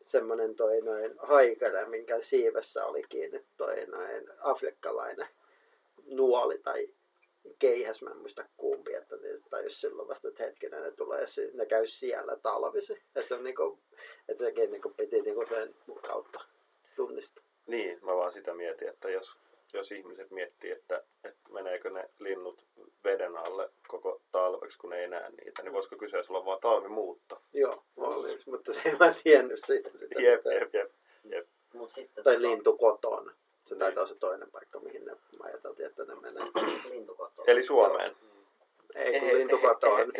semmoinen 0.06 0.54
toi 0.54 0.80
noin 0.80 1.14
haikare, 1.18 1.86
minkä 1.86 2.18
siivessä 2.22 2.86
oli 2.86 3.02
kiinni 3.08 3.44
toi 3.56 3.86
noin 3.86 4.24
afrikkalainen 4.38 5.28
nuoli 6.06 6.58
tai 6.58 6.88
keihäs, 7.58 8.02
mä 8.02 8.10
en 8.10 8.16
muista 8.16 8.44
kumpi, 8.56 8.94
että 8.94 9.16
ne 9.16 9.40
tajus 9.50 9.80
silloin 9.80 10.08
vasta, 10.08 10.28
että 10.28 10.44
hetkinen 10.44 10.82
ne 10.82 10.90
tulee, 10.90 11.24
ne 11.54 11.66
käy 11.66 11.86
siellä 11.86 12.36
talvisi. 12.36 12.92
Että 12.92 13.28
se 13.28 13.34
on 13.34 13.44
niinku, 13.44 13.78
että 14.28 14.44
sekin 14.44 14.70
niinku 14.70 14.94
piti 14.96 15.22
niinku 15.22 15.44
sen 15.48 15.74
kautta 16.06 16.40
tunnistaa. 16.96 17.44
Niin, 17.66 17.98
mä 18.02 18.16
vaan 18.16 18.32
sitä 18.32 18.54
mietin, 18.54 18.88
että 18.88 19.10
jos, 19.10 19.36
jos 19.76 19.92
ihmiset 19.92 20.30
miettii, 20.30 20.70
että, 20.70 21.02
että 21.24 21.50
meneekö 21.52 21.90
ne 21.90 22.10
linnut 22.18 22.64
veden 23.04 23.36
alle 23.36 23.70
koko 23.88 24.20
talveksi, 24.32 24.78
kun 24.78 24.90
ne 24.90 25.00
ei 25.00 25.08
näe 25.08 25.30
niitä, 25.30 25.62
niin 25.62 25.72
voisiko 25.72 25.96
kyseessä 25.96 26.32
olla 26.32 26.44
vaan 26.44 26.60
talvimuutto? 26.60 27.42
Joo, 27.52 27.82
olisi, 27.96 28.50
mutta 28.50 28.72
se 28.72 28.80
ei 28.84 28.96
mä 28.96 29.14
tiennyt 29.24 29.60
siitä. 29.66 29.90
sitä 29.90 30.22
Jep, 30.22 30.44
jep, 30.46 30.74
jep, 30.74 30.90
jep. 31.24 31.46
Mut 31.74 31.90
sitten 31.90 32.24
Tai 32.24 32.34
tota, 32.34 32.48
lintu 32.48 32.76
kotona. 32.78 33.32
Se 33.66 33.74
Niin. 33.74 33.78
taitaa 33.78 34.00
olla 34.02 34.08
se 34.14 34.18
toinen 34.20 34.50
paikka, 34.50 34.80
mihin 34.80 35.04
ne 35.04 35.12
mä 35.12 35.44
ajateltiin, 35.44 35.86
että 35.86 36.04
ne 36.04 36.14
menee. 36.14 36.42
lintukoto. 36.90 37.42
Eli 37.46 37.62
Suomeen. 37.62 38.16
Ei 38.94 39.20
kun 39.20 39.28
lintukoto 39.28 39.94
on, 39.94 40.12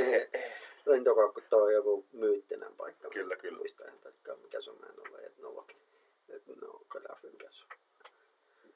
lintukoto 0.87 1.63
on 1.63 1.75
joku 1.75 2.07
myyttinen 2.13 2.73
paikka. 2.77 3.09
Kyllä, 3.09 3.37
kyllä. 3.37 3.59
Muista 3.59 3.85
mikä 4.43 4.61
se 4.61 4.71
on, 4.71 4.77
mä 4.81 4.87
en 4.87 5.11
ole 5.11 5.27
etnologi. 5.27 5.77
Etnografi, 6.29 7.27
mikä 7.27 7.49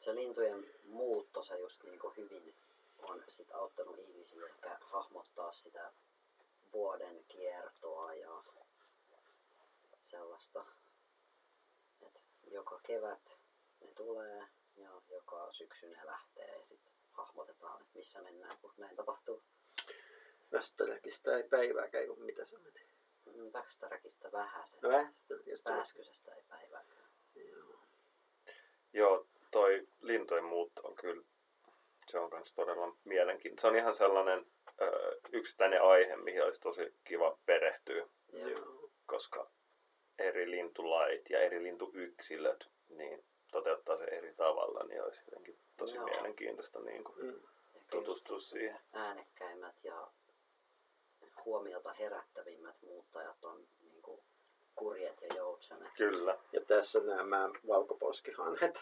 se 0.00 0.14
lintujen 0.14 0.66
muutto, 0.84 1.42
se 1.42 1.58
just 1.58 1.82
niinku 1.82 2.12
hyvin 2.16 2.54
on 2.98 3.24
sit 3.28 3.50
auttanut 3.52 3.98
ihmisiä 3.98 4.46
ehkä 4.46 4.78
hahmottaa 4.80 5.52
sitä 5.52 5.92
vuoden 6.72 7.24
kiertoa 7.28 8.14
ja 8.14 8.44
sellaista. 10.02 10.66
Et 12.02 12.24
joka 12.50 12.80
kevät 12.82 13.38
ne 13.80 13.86
tulee 13.94 14.48
ja 14.76 14.90
joka 15.08 15.52
syksy 15.52 15.86
ne 15.86 16.06
lähtee 16.06 16.58
ja 16.58 16.66
sitten 16.66 16.92
hahmotetaan, 17.10 17.80
että 17.80 17.98
missä 17.98 18.22
mennään, 18.22 18.58
kun 18.58 18.74
näin 18.76 18.96
tapahtuu. 18.96 19.42
Västeräkistä 20.52 21.36
ei 21.36 21.42
päivääkään, 21.42 22.06
kun 22.06 22.22
mitä 22.22 22.44
se 22.44 22.58
meni. 22.58 22.90
Väkstäräkistä 23.52 24.32
vähän 24.32 24.64
No 24.82 24.90
sen. 24.90 25.06
Västeräkistä. 25.06 25.70
Pääskysestä 25.70 26.34
ei 26.34 26.42
päivääkään. 26.48 27.10
Joo. 27.34 27.80
Joo, 28.92 29.26
toi 29.50 29.86
lintujen 30.00 30.44
muutto 30.44 30.82
on 30.82 30.94
kyllä, 30.94 31.22
se 32.10 32.18
on 32.18 32.30
myös 32.32 32.52
todella 32.54 32.96
mielenkiintoinen. 33.04 33.60
Se 33.60 33.66
on 33.66 33.76
ihan 33.76 33.94
sellainen 33.94 34.46
ö, 34.82 35.18
yksittäinen 35.32 35.82
aihe, 35.82 36.16
mihin 36.16 36.44
olisi 36.44 36.60
tosi 36.60 36.94
kiva 37.04 37.38
perehtyä, 37.46 38.06
Joo. 38.32 38.90
koska 39.06 39.50
eri 40.18 40.50
lintulait 40.50 41.30
ja 41.30 41.40
eri 41.40 41.62
lintuyksilöt 41.62 42.68
niin 42.88 43.24
toteuttaa 43.52 43.96
se 43.98 44.04
eri 44.04 44.34
tavalla, 44.34 44.84
niin 44.88 45.02
olisi 45.04 45.22
jotenkin 45.26 45.58
tosi 45.76 45.94
Joo. 45.96 46.04
mielenkiintoista 46.04 46.80
niin 46.80 47.04
kuin, 47.04 47.16
Mm. 47.26 47.40
tutustua 47.90 48.40
siihen. 48.40 48.80
äänekkäimmät 48.92 49.74
ja 49.84 50.08
huomiota 51.44 51.92
herättävimmät 51.92 52.76
muuttajat 52.82 53.44
on 53.44 53.66
niin 53.82 54.02
kuin 54.02 54.20
kurjet 54.74 55.20
ja 55.20 55.36
joutsenet. 55.36 55.92
Kyllä. 55.96 56.38
Ja 56.52 56.60
tässä 56.64 57.00
nämä 57.00 57.50
valkoposkihanhet, 57.68 58.80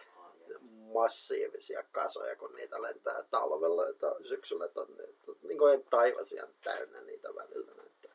massiivisia 0.94 1.84
kasoja, 1.92 2.36
kun 2.36 2.54
niitä 2.54 2.82
lentää 2.82 3.24
talvella 3.30 3.84
ja 3.84 4.28
syksyllä 4.28 4.68
tonne. 4.68 5.04
Niin 5.42 5.58
kuin 5.58 5.84
taivas 5.90 6.32
ihan 6.32 6.48
täynnä 6.64 7.00
niitä 7.00 7.28
välillä 7.34 7.72
näyttää. 7.76 8.10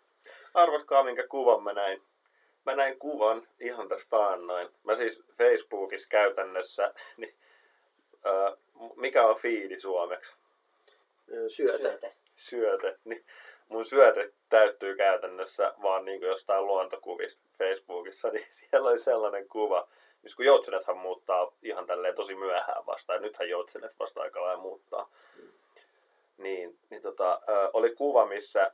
Arvatkaa, 0.53 1.03
minkä 1.03 1.27
kuvan 1.27 1.63
mä 1.63 1.73
näin. 1.73 2.01
Mä 2.65 2.75
näin 2.75 2.99
kuvan 2.99 3.47
ihan 3.59 3.89
tästä 3.89 4.07
taannoin. 4.09 4.69
Mä 4.83 4.95
siis 4.95 5.23
Facebookissa 5.37 6.07
käytännössä, 6.09 6.93
niin, 7.17 7.35
ö, 8.25 8.57
mikä 8.95 9.25
on 9.25 9.35
fiidi 9.35 9.79
suomeksi? 9.79 10.33
Syötä. 11.47 11.77
Syöte. 11.77 12.13
syöte, 12.35 12.99
niin 13.05 13.25
mun 13.69 13.85
syöte 13.85 14.33
täyttyy 14.49 14.95
käytännössä 14.95 15.73
vaan 15.81 16.05
niin 16.05 16.21
jostain 16.21 16.65
luontokuvista 16.65 17.41
Facebookissa, 17.57 18.29
niin 18.33 18.45
siellä 18.53 18.89
oli 18.89 18.99
sellainen 18.99 19.49
kuva, 19.49 19.87
missä 20.23 20.35
kun 20.35 20.45
joutsenethan 20.45 20.97
muuttaa 20.97 21.51
ihan 21.63 21.85
tälleen 21.85 22.15
tosi 22.15 22.35
myöhään 22.35 22.85
vasta, 22.85 23.13
ja 23.13 23.19
nythän 23.19 23.49
joutsenet 23.49 23.91
vasta 23.99 24.21
aika 24.21 24.41
lailla 24.41 24.61
muuttaa. 24.61 25.09
Niin, 26.37 26.77
niin 26.89 27.01
tota, 27.01 27.41
oli 27.73 27.95
kuva, 27.95 28.25
missä 28.25 28.71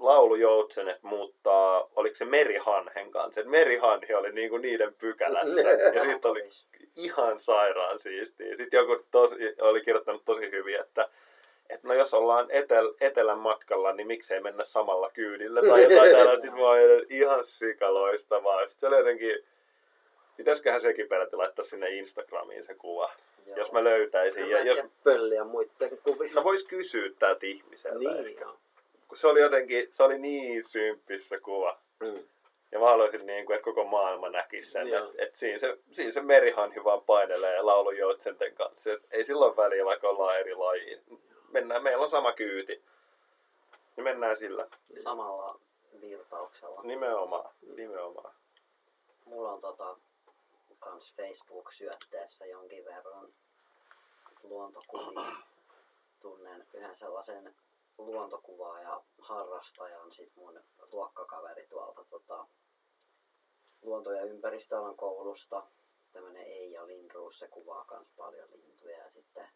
laulujoutsenet 0.00 1.02
muuttaa, 1.02 1.88
oliko 1.96 2.16
se 2.16 2.24
merihanhen 2.24 3.10
kanssa, 3.10 3.40
merihanhi 3.44 4.14
oli 4.14 4.32
niinku 4.32 4.58
niiden 4.58 4.94
pykälässä, 4.94 5.60
ja 5.94 6.04
siitä 6.04 6.28
oli 6.28 6.48
ihan 6.96 7.38
sairaan 7.38 7.98
siistiä. 7.98 8.56
Sitten 8.56 8.78
joku 8.78 9.04
tosi, 9.10 9.34
oli 9.60 9.80
kirjoittanut 9.80 10.24
tosi 10.24 10.50
hyvin, 10.50 10.80
että 10.80 11.08
että 11.70 11.88
no 11.88 11.94
jos 11.94 12.14
ollaan 12.14 12.50
etel, 12.50 12.94
etelän 13.00 13.38
matkalla, 13.38 13.92
niin 13.92 14.06
miksei 14.06 14.40
mennä 14.40 14.64
samalla 14.64 15.10
kyydillä 15.10 15.60
tai 15.62 15.82
jotain 15.82 16.12
täällä. 16.12 16.32
Sitten 16.32 16.52
mä 16.52 16.60
ihan 17.08 17.44
sikaloistavaa. 17.44 18.60
Sitten 18.60 18.80
se 18.80 18.86
oli 18.86 18.96
jotenkin, 18.96 19.44
pitäisiköhän 20.36 20.80
sekin 20.80 21.08
peräti 21.08 21.36
laittaa 21.36 21.64
sinne 21.64 21.90
Instagramiin 21.90 22.64
se 22.64 22.74
kuva, 22.74 23.12
Joo. 23.46 23.58
jos 23.58 23.72
mä 23.72 23.84
löytäisin. 23.84 24.50
Ja 24.50 24.64
jos, 24.64 24.80
pölliä 25.04 25.44
muiden 25.44 25.98
kuvia. 26.02 26.30
no 26.34 26.44
vois 26.44 26.64
kysyä 26.64 27.10
tältä 27.18 27.46
ihmiseltä 27.46 27.98
niin 27.98 28.26
ehkä. 28.26 28.46
Kun 29.08 29.16
se 29.16 29.26
oli 29.26 29.40
jotenkin, 29.40 29.88
se 29.92 30.02
oli 30.02 30.18
niin 30.18 30.64
symppis 30.64 31.28
se 31.28 31.40
kuva. 31.40 31.78
Mm. 32.00 32.22
Ja 32.72 32.78
mä 32.78 32.86
haluaisin, 32.86 33.26
niin 33.26 33.46
kuin, 33.46 33.54
että 33.54 33.64
koko 33.64 33.84
maailma 33.84 34.28
näkisi 34.28 34.70
sen, 34.70 34.94
että, 34.94 35.10
että 35.18 35.38
siinä, 35.38 35.58
se, 35.58 35.78
siinä 35.90 36.12
se 36.12 36.20
merihanhi 36.20 36.84
vaan 36.84 37.00
painelee 37.00 37.62
laulujoutsenten 37.62 38.54
kanssa. 38.54 38.92
Et 38.92 39.02
ei 39.10 39.24
silloin 39.24 39.56
väliä, 39.56 39.84
vaikka 39.84 40.08
ollaan 40.08 40.40
eri 40.40 40.54
lajiin. 40.54 41.00
Mennään, 41.52 41.82
meillä 41.82 42.04
on 42.04 42.10
sama 42.10 42.32
kyyti. 42.32 42.82
Niin 43.96 44.04
mennään 44.04 44.36
sillä. 44.36 44.66
Samalla 45.02 45.60
virtauksella. 46.00 46.80
Nimenomaan. 46.82 47.50
Nimenomaan. 47.76 48.34
Mulla 49.24 49.52
on 49.52 49.60
tota, 49.60 49.96
kans 50.86 51.14
Facebook-syötteessä 51.16 52.46
jonkin 52.46 52.84
verran 52.84 53.32
luontokuvia. 54.42 55.36
Tunnen 56.22 56.66
yhden 56.74 56.94
sellaisen 56.94 57.56
luontokuvaa 57.98 58.80
ja 58.80 59.02
harrastajan, 59.18 60.12
sit 60.12 60.36
mun 60.36 60.60
luokkakaveri 60.92 61.66
tuolta 61.66 62.04
tota, 62.04 62.46
luonto- 63.82 64.12
ja 64.12 64.22
ympäristöalan 64.22 64.96
koulusta. 64.96 65.66
Tämmönen 66.12 66.42
Eija 66.42 66.86
Lindroos, 66.86 67.38
se 67.38 67.48
kuvaa 67.48 67.84
kans 67.84 68.08
paljon 68.16 68.48
lintuja 68.50 68.98
ja 68.98 69.10
sitten 69.10 69.48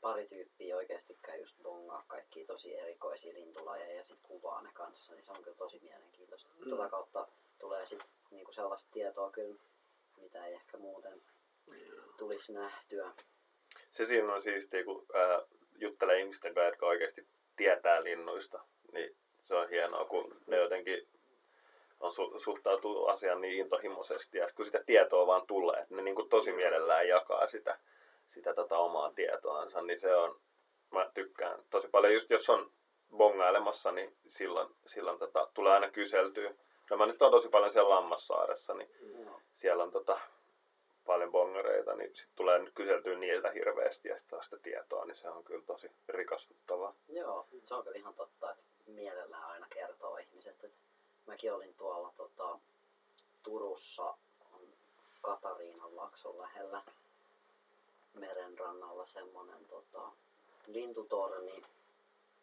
pari 0.00 0.28
tyyppiä 0.28 0.76
oikeasti 0.76 1.18
käy 1.22 1.40
just 1.40 1.56
bongaa 1.62 2.04
kaikkia 2.08 2.46
tosi 2.46 2.74
erikoisia 2.74 3.34
lintulajeja 3.34 3.96
ja 3.96 4.04
sit 4.04 4.18
kuvaa 4.22 4.62
ne 4.62 4.70
kanssa, 4.72 5.14
niin 5.14 5.24
se 5.24 5.32
on 5.32 5.42
kyllä 5.42 5.56
tosi 5.56 5.80
mielenkiintoista. 5.82 6.50
Mm. 6.58 6.70
Tota 6.70 6.88
kautta 6.88 7.28
tulee 7.58 7.86
sit 7.86 8.02
niinku 8.30 8.52
sellaista 8.52 8.90
tietoa 8.92 9.30
kyllä, 9.30 9.56
mitä 10.16 10.46
ei 10.46 10.54
ehkä 10.54 10.78
muuten 10.78 11.22
tulisi 12.18 12.52
nähtyä. 12.52 13.10
Se 13.92 14.06
siinä 14.06 14.34
on 14.34 14.42
siistiä, 14.42 14.84
kun 14.84 15.06
ää, 15.14 15.42
juttelee 15.78 16.20
ihmisten 16.20 16.54
kanssa, 16.54 16.68
jotka 16.68 16.86
oikeasti 16.86 17.26
tietää 17.56 18.04
linnuista. 18.04 18.60
Niin 18.92 19.16
se 19.42 19.54
on 19.54 19.68
hienoa, 19.68 20.04
kun 20.04 20.36
ne 20.46 20.56
jotenkin 20.56 21.08
on 22.00 22.12
su- 22.12 22.40
suhtautuu 22.40 23.06
asiaan 23.06 23.40
niin 23.40 23.58
intohimoisesti 23.58 24.38
ja 24.38 24.46
kun 24.56 24.66
sitä 24.66 24.82
tietoa 24.86 25.26
vaan 25.26 25.46
tulee, 25.46 25.80
että 25.80 25.94
ne 25.94 26.02
niin 26.02 26.14
kuin 26.14 26.28
tosi 26.28 26.52
mielellään 26.52 27.08
jakaa 27.08 27.46
sitä, 27.46 27.78
sitä 28.28 28.54
tota 28.54 28.78
omaa 28.78 29.12
tietoansa, 29.12 29.82
niin 29.82 30.00
se 30.00 30.16
on, 30.16 30.40
mä 30.90 31.10
tykkään 31.14 31.62
tosi 31.70 31.88
paljon, 31.88 32.14
just 32.14 32.30
jos 32.30 32.50
on 32.50 32.70
bongailemassa, 33.16 33.92
niin 33.92 34.16
silloin, 34.28 34.68
silloin 34.86 35.18
tota, 35.18 35.48
tulee 35.54 35.72
aina 35.72 35.90
kyseltyä. 35.90 36.54
No 36.90 36.96
mä 36.96 37.06
nyt 37.06 37.22
on 37.22 37.30
tosi 37.30 37.48
paljon 37.48 37.72
siellä 37.72 37.90
Lammassaaressa, 37.90 38.74
niin 38.74 38.90
Joo. 39.24 39.33
Siellä 39.56 39.82
on 39.82 39.90
tota, 39.90 40.20
paljon 41.06 41.32
bongareita, 41.32 41.94
niin 41.94 42.16
sit 42.16 42.28
tulee 42.36 42.58
nyt 42.58 42.74
kyseltyä 42.74 43.18
niiltä 43.18 43.50
hirveästi 43.50 44.08
ja 44.08 44.18
sitten 44.18 44.44
sitä 44.44 44.58
tietoa, 44.58 45.04
niin 45.04 45.16
se 45.16 45.28
on 45.28 45.44
kyllä 45.44 45.64
tosi 45.66 45.90
rikastuttavaa. 46.08 46.94
Joo, 47.08 47.46
se 47.64 47.74
on 47.74 47.84
kyllä 47.84 47.98
ihan 47.98 48.14
totta, 48.14 48.50
että 48.50 48.64
mielellään 48.86 49.44
aina 49.44 49.66
kertoo 49.74 50.16
ihmiset. 50.16 50.64
Että 50.64 50.78
mäkin 51.26 51.52
olin 51.52 51.74
tuolla 51.74 52.12
tota, 52.16 52.58
Turussa 53.42 54.14
Katariinan 55.22 55.96
lakson 55.96 56.38
lähellä 56.38 56.82
merenrannalla 58.14 59.06
semmoinen 59.06 59.64
tota, 59.64 60.10
lintutorni, 60.66 61.62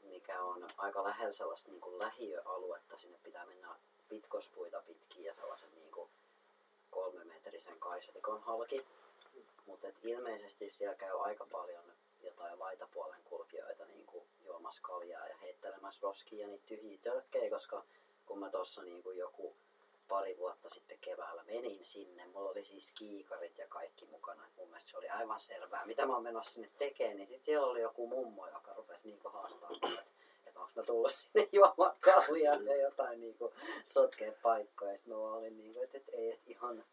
mikä 0.03 0.41
on 0.41 0.69
aika 0.77 1.03
lähellä 1.03 1.33
sellaista 1.33 1.71
niin 1.71 1.81
kuin 1.81 1.99
lähiöaluetta. 1.99 2.97
Sinne 2.97 3.17
pitää 3.23 3.45
mennä 3.45 3.75
pitkospuita 4.09 4.81
pitkin 4.81 5.23
ja 5.23 5.33
sellaisen 5.33 5.69
niin 5.75 5.91
kuin 5.91 6.09
kaiselikon 8.01 8.41
halki. 8.41 8.85
Mutta 9.65 9.87
ilmeisesti 10.03 10.69
siellä 10.69 10.95
käy 10.95 11.21
aika 11.21 11.45
paljon 11.51 11.83
jotain 12.23 12.59
laitapuolen 12.59 13.23
kulkijoita 13.23 13.85
niin 13.85 14.05
kuin 14.05 14.23
juomassa 14.45 14.81
kaljaa 14.81 15.27
ja 15.27 15.37
heittelemässä 15.37 15.99
roskia 16.01 16.47
niitä 16.47 16.67
tyhjiä 16.67 16.99
tölkkejä, 17.03 17.49
koska 17.49 17.83
kun 18.25 18.39
mä 18.39 18.49
tuossa 18.49 18.83
niin 18.83 19.03
kuin 19.03 19.17
joku 19.17 19.55
pari 20.07 20.37
vuotta 20.37 20.69
sitten 20.69 20.97
keväällä 21.01 21.43
menin 21.43 21.85
sinne, 21.85 22.25
mulla 22.25 22.49
oli 22.49 22.65
siis 22.65 22.91
kiikarit 22.91 23.57
ja 23.57 23.67
kaikki 23.67 24.05
mukana. 24.05 24.43
Mun 24.57 24.69
mielestä 24.69 24.91
se 24.91 24.97
oli 24.97 25.09
aivan 25.09 25.39
selvää, 25.39 25.85
mitä 25.85 26.05
mä 26.05 26.13
oon 26.13 26.23
menossa 26.23 26.53
sinne 26.53 26.69
tekemään, 26.77 27.17
niin 27.17 27.27
sit 27.27 27.45
siellä 27.45 27.67
oli 27.67 27.81
joku 27.81 28.07
mummo, 28.07 28.47
joka 28.47 28.73
rupesi 28.73 29.07
niinku 29.07 29.29
haastamaan, 29.29 29.75
että 29.83 30.03
et 30.45 30.57
onko 30.57 30.71
mä 30.75 30.83
tullut 30.83 31.11
sinne 31.11 31.49
juomaan 31.57 31.95
kaljaa 31.99 32.55
ja 32.55 32.75
jotain 32.75 33.21
niinku 33.21 33.53
sotkea 33.85 34.31
paikkoja. 34.41 34.97
Sitten 34.97 35.13
mä 35.13 35.19
olin 35.19 35.57
niinku, 35.57 35.81
että 35.81 35.97
et, 35.97 36.09
ei, 36.13 36.31
et 36.31 36.41
ihan 36.47 36.83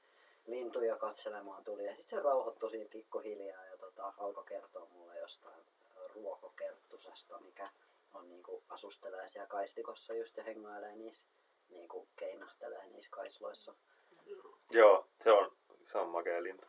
lintuja 0.49 0.97
katselemaan 0.97 1.65
tuli. 1.65 1.85
Ja 1.85 1.95
sitten 1.95 2.19
se 2.19 2.23
rauhoittui 2.23 2.71
siinä 2.71 2.89
pikkuhiljaa 2.93 3.65
ja 3.65 3.77
tota, 3.77 4.13
alkoi 4.19 4.45
kertoa 4.45 4.89
mulle 4.93 5.19
jostain 5.19 5.63
ruokokerttusesta, 6.15 7.41
mikä 7.41 7.71
on 8.15 8.29
niinku 8.29 8.63
asustelee 8.69 9.29
siellä 9.29 9.47
kaistikossa 9.47 10.15
just 10.15 10.37
ja 10.37 10.43
hengailee 10.43 10.97
niissä, 10.97 11.27
niinku 11.71 12.09
keinahtelee 12.17 12.87
niissä 12.87 13.11
kaisloissa. 13.11 13.75
Joo, 14.71 15.07
se 15.25 15.33
on, 15.33 15.53
se 15.93 15.99
on 15.99 16.09
makea 16.09 16.43
lintu. 16.43 16.67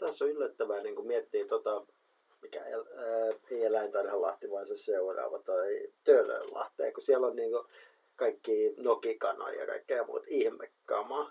Tässä 0.00 0.24
on 0.24 0.30
yllättävää, 0.30 0.80
niin 0.82 0.96
kun 0.96 1.06
miettii 1.06 1.48
tota, 1.48 1.86
mikä 2.42 2.64
el, 2.64 2.84
ää, 2.96 3.38
ei 3.50 3.64
eläintarhalahti, 3.64 4.50
vaan 4.50 4.66
se 4.66 4.76
seuraava, 4.76 5.38
toi 5.38 5.92
Töölönlahteen, 6.04 6.92
kun 6.92 7.02
siellä 7.02 7.26
on 7.26 7.36
niin 7.36 7.50
kuin 7.50 7.66
kaikki 8.16 8.74
nokikanoja 8.76 9.60
ja 9.60 9.66
kaikkea 9.66 10.04
muuta 10.04 10.26
ihmekamaa. 10.28 11.30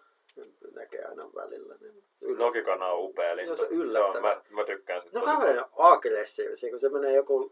Näkee 0.75 1.05
aina 1.05 1.29
välillä. 1.35 1.75
Niin 1.81 2.03
yllä- 2.21 2.39
Nokikana 2.45 2.87
on 2.87 3.03
upea 3.03 3.35
lintu. 3.35 3.51
No 3.51 3.55
se 3.55 3.63
on 3.63 3.91
se 3.91 3.99
on, 3.99 4.21
mä, 4.21 4.41
mä 4.49 4.63
tykkään 4.65 5.01
sitä 5.01 5.19
No 5.19 5.25
kaveri 5.25 5.57
on 5.59 5.69
aggressiivisia, 5.77 6.69
kun 6.69 6.79
se 6.79 6.89
menee 6.89 7.13
joku 7.13 7.51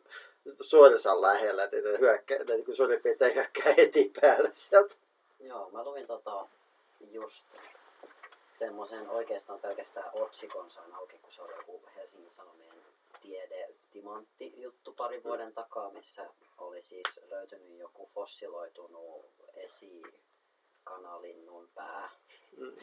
suorisan 0.62 1.22
lähellä, 1.22 1.68
niin 1.72 1.84
ne 1.84 2.00
hyökkää, 2.00 2.38
ne 2.38 2.56
niin 2.58 2.76
suurin 2.76 3.02
piirtein 3.02 3.36
hyökkää 3.36 3.74
heti 3.78 4.12
päälle 4.22 4.52
sieltä. 4.54 4.96
Joo, 5.40 5.70
mä 5.70 5.84
luin 5.84 6.08
tota 6.08 6.48
just 7.12 7.46
semmoisen 8.50 9.10
oikeastaan 9.10 9.60
pelkästään 9.60 10.10
otsikon 10.14 10.70
sain 10.72 10.94
auki, 10.94 11.18
kun 11.22 11.32
se 11.34 11.42
oli 11.42 11.54
joku 11.56 11.82
Helsingin 11.96 12.32
Sanomien 12.32 12.74
tiede 13.22 13.70
timantti 13.92 14.54
juttu 14.58 14.94
pari 14.94 15.24
vuoden 15.24 15.54
takaa, 15.54 15.90
missä 15.92 16.26
oli 16.58 16.82
siis 16.82 17.20
löytynyt 17.30 17.78
joku 17.80 18.10
fossiloitunut 18.14 19.26
esikanalinnun 20.84 21.70
pää. 21.76 22.10
Mm. 22.58 22.76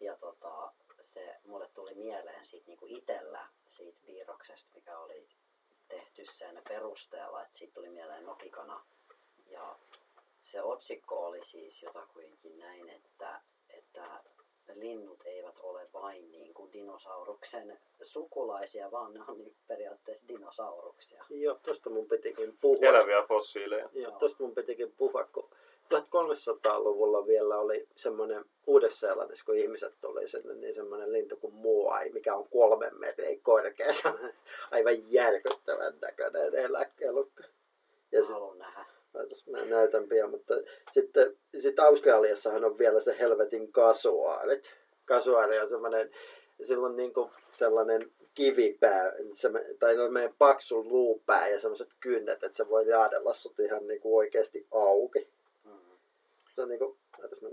Ja 0.00 0.16
tota, 0.16 0.72
se 1.02 1.36
mulle 1.46 1.68
tuli 1.74 1.94
mieleen 1.94 2.44
siitä 2.44 2.66
niinku 2.66 2.86
itellä 2.88 3.46
siitä 3.68 3.98
piirroksesta, 4.06 4.70
mikä 4.74 4.98
oli 4.98 5.28
tehty 5.88 6.26
sen 6.26 6.62
perusteella, 6.68 7.42
että 7.42 7.58
siitä 7.58 7.74
tuli 7.74 7.88
mieleen 7.88 8.26
nokikana. 8.26 8.84
Ja 9.50 9.76
se 10.42 10.62
otsikko 10.62 11.26
oli 11.26 11.44
siis 11.44 11.82
jotakuinkin 11.82 12.58
näin, 12.58 12.88
että, 12.88 13.40
että 13.68 14.20
linnut 14.74 15.22
eivät 15.24 15.58
ole 15.62 15.88
vain 15.92 16.32
niin 16.32 16.54
kuin 16.54 16.72
dinosauruksen 16.72 17.80
sukulaisia, 18.02 18.90
vaan 18.90 19.14
ne 19.14 19.20
on 19.28 19.38
niin 19.38 19.56
periaatteessa 19.66 20.28
dinosauruksia. 20.28 21.24
Joo, 21.30 21.54
tosta 21.54 21.90
mun 21.90 22.08
pitikin 22.08 22.58
puhua. 22.60 22.88
Eläviä 22.88 23.22
fossiileja. 23.22 23.88
Joo, 23.92 24.18
tosta 24.18 24.42
mun 24.42 24.54
pitikin 24.54 24.92
puhua, 24.92 25.24
kun 25.24 25.50
1300-luvulla 25.94 27.26
vielä 27.26 27.58
oli 27.58 27.88
semmoinen 27.96 28.44
Uudessa-Seelannissa, 28.66 29.44
kun 29.44 29.56
ihmiset 29.56 29.94
tuli 30.00 30.28
sinne, 30.28 30.54
niin 30.54 30.74
semmoinen 30.74 31.12
lintu 31.12 31.36
kuin 31.36 31.54
muai, 31.54 32.10
mikä 32.10 32.34
on 32.34 32.48
kolmen 32.48 32.98
metrin 32.98 33.40
korkea, 33.40 33.92
semmoinen 33.92 34.34
aivan 34.70 35.12
järkyttävän 35.12 35.94
näköinen 36.02 36.54
eläkelukka. 36.54 37.44
Ja 38.12 38.22
sit, 38.22 38.32
haluan 38.32 38.58
nähdä. 38.58 38.84
Mä 39.50 39.64
näytän 39.64 40.08
pian, 40.08 40.30
mutta 40.30 40.54
sitten 40.92 41.36
sit 41.58 41.78
Australiassahan 41.78 42.64
on 42.64 42.78
vielä 42.78 43.00
se 43.00 43.16
helvetin 43.18 43.72
kasuaarit. 43.72 44.64
Kasuaari 45.04 45.60
on 45.60 45.68
semmoinen, 45.68 46.10
sillä 46.62 46.86
on 46.86 46.96
niinku 46.96 47.30
sellainen 47.58 48.10
kivipää, 48.34 49.12
se, 49.34 49.48
tai 49.78 49.96
no 49.96 50.10
meidän 50.10 50.34
paksu 50.38 50.88
luupää 50.88 51.48
ja 51.48 51.60
semmoiset 51.60 51.88
kynnet, 52.00 52.44
että 52.44 52.56
se 52.56 52.68
voi 52.68 52.88
jaadella 52.88 53.34
sut 53.34 53.60
ihan 53.60 53.86
niinku 53.86 54.16
oikeasti 54.16 54.66
auki. 54.70 55.28
Se 56.58 56.62
on 56.62 56.68
niinku, 56.68 56.98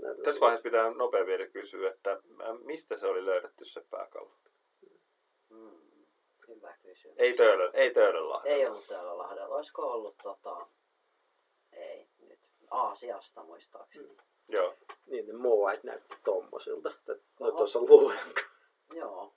näytän. 0.02 0.24
Tässä 0.24 0.40
vaiheessa 0.40 0.62
pitää 0.62 0.90
nopea 0.90 1.26
vielä 1.26 1.46
kysyä, 1.46 1.90
että 1.90 2.20
mistä 2.64 2.96
se 2.96 3.06
oli 3.06 3.26
löydetty 3.26 3.64
se 3.64 3.80
pääkallo? 3.90 4.30
Mm. 5.50 5.80
Hyvä 6.48 6.76
kysymys. 6.82 7.18
Ei 7.18 7.34
Töölön, 7.34 7.70
ei 7.74 7.94
Töölönlahden. 7.94 8.52
Ei 8.52 8.66
ollut 8.66 8.86
täällä 8.86 9.18
Lahdella. 9.18 9.56
Olisiko 9.56 9.82
ollut 9.82 10.16
tota... 10.22 10.66
Ei 11.72 12.08
nyt. 12.28 12.38
Aasiasta 12.70 13.42
muistaakseni. 13.44 14.06
Mm. 14.06 14.16
Joo. 14.48 14.74
Niin 15.06 15.26
ne 15.26 15.32
muait 15.32 15.84
näytti 15.84 16.16
tommosilta. 16.24 16.90
että 16.90 17.24
No 17.40 17.50
tuossa 17.50 17.78
on 17.78 17.88
luulenka. 17.88 18.40
Joo. 18.94 19.32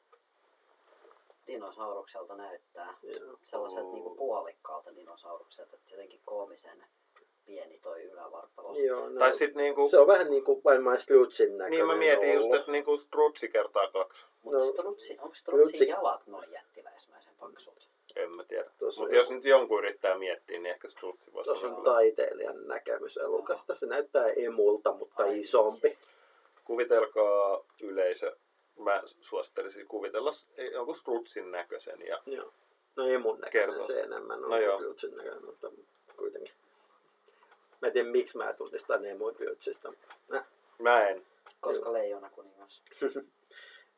Dinosaurukselta 1.47 2.35
näyttää. 2.35 2.97
Joo. 3.03 3.37
Sellaiselta 3.43 3.91
niinku 3.91 4.15
puolikkaalta 4.15 4.95
dinosaurukselta. 4.95 5.75
Että 5.75 5.91
jotenkin 5.91 6.21
koomisen 6.25 6.83
pieni 7.49 7.79
toi 7.83 8.03
ylävartalo. 8.03 8.75
Joo, 8.75 9.09
no, 9.09 9.19
Tai 9.19 9.33
sit 9.33 9.55
niinku, 9.55 9.89
se 9.89 9.97
on 9.99 10.07
vähän 10.07 10.29
niinku 10.29 10.61
varmaan 10.65 10.99
Strutsin 10.99 11.57
näköinen 11.57 11.77
niin 11.79 11.87
mä 11.87 11.95
mietin 11.95 12.33
just, 12.33 12.43
ollut. 12.45 12.59
että 12.59 12.71
niinku 12.71 12.97
strutsi 12.97 13.47
kertaa 13.49 13.91
kaksi. 13.91 14.25
Mutta 14.43 14.59
No, 14.59 14.65
strutsi, 14.71 15.17
onko 15.21 15.35
strutsin 15.35 15.67
strutsi- 15.75 15.89
jalat 15.89 16.27
noin 16.27 16.51
jättiläismäisen 16.51 17.33
paksut? 17.39 17.89
En 18.15 18.31
mä 18.31 18.43
tiedä. 18.43 18.69
Mutta 18.97 19.15
jos 19.15 19.31
nyt 19.31 19.45
jonkun 19.45 19.79
yrittää 19.79 20.17
miettiä, 20.17 20.59
niin 20.59 20.71
ehkä 20.71 20.89
strutsi 20.89 21.33
voisi 21.33 21.51
olla. 21.51 21.75
on 21.77 21.83
taiteilijan 21.83 22.67
näkemys 22.67 23.17
elukasta. 23.17 23.75
Se 23.75 23.85
näyttää 23.85 24.27
emulta, 24.27 24.93
mutta 24.93 25.23
Ai, 25.23 25.37
isompi. 25.37 25.97
Kuvitelkaa 26.65 27.65
yleisö. 27.81 28.35
Mä 28.79 29.03
suosittelisin 29.21 29.87
kuvitella 29.87 30.31
jonkun 30.71 30.95
strutsin 30.95 31.51
näköisen 31.51 32.01
ja 32.07 32.19
Joo. 32.25 32.53
No 32.95 33.07
emun 33.07 33.39
näköinen 33.39 33.69
Kertoo. 33.69 33.87
se 33.87 33.99
enemmän 34.01 34.43
on 34.43 34.49
No 34.49 34.57
joo. 34.57 34.79
Strutsin 34.79 35.15
näköinen, 35.17 35.45
mutta 35.45 35.71
kuitenkin. 36.17 36.53
Mä 37.81 37.87
en 37.87 37.93
tiedä 37.93 38.09
miksi 38.09 38.37
mä 38.37 38.53
tunnistan 38.53 39.01
Strutsista. 39.33 39.93
Äh, 40.35 40.45
mä 40.79 41.07
en. 41.07 41.25
Koska 41.59 41.93
leijona 41.93 42.29
kuningas. 42.29 42.83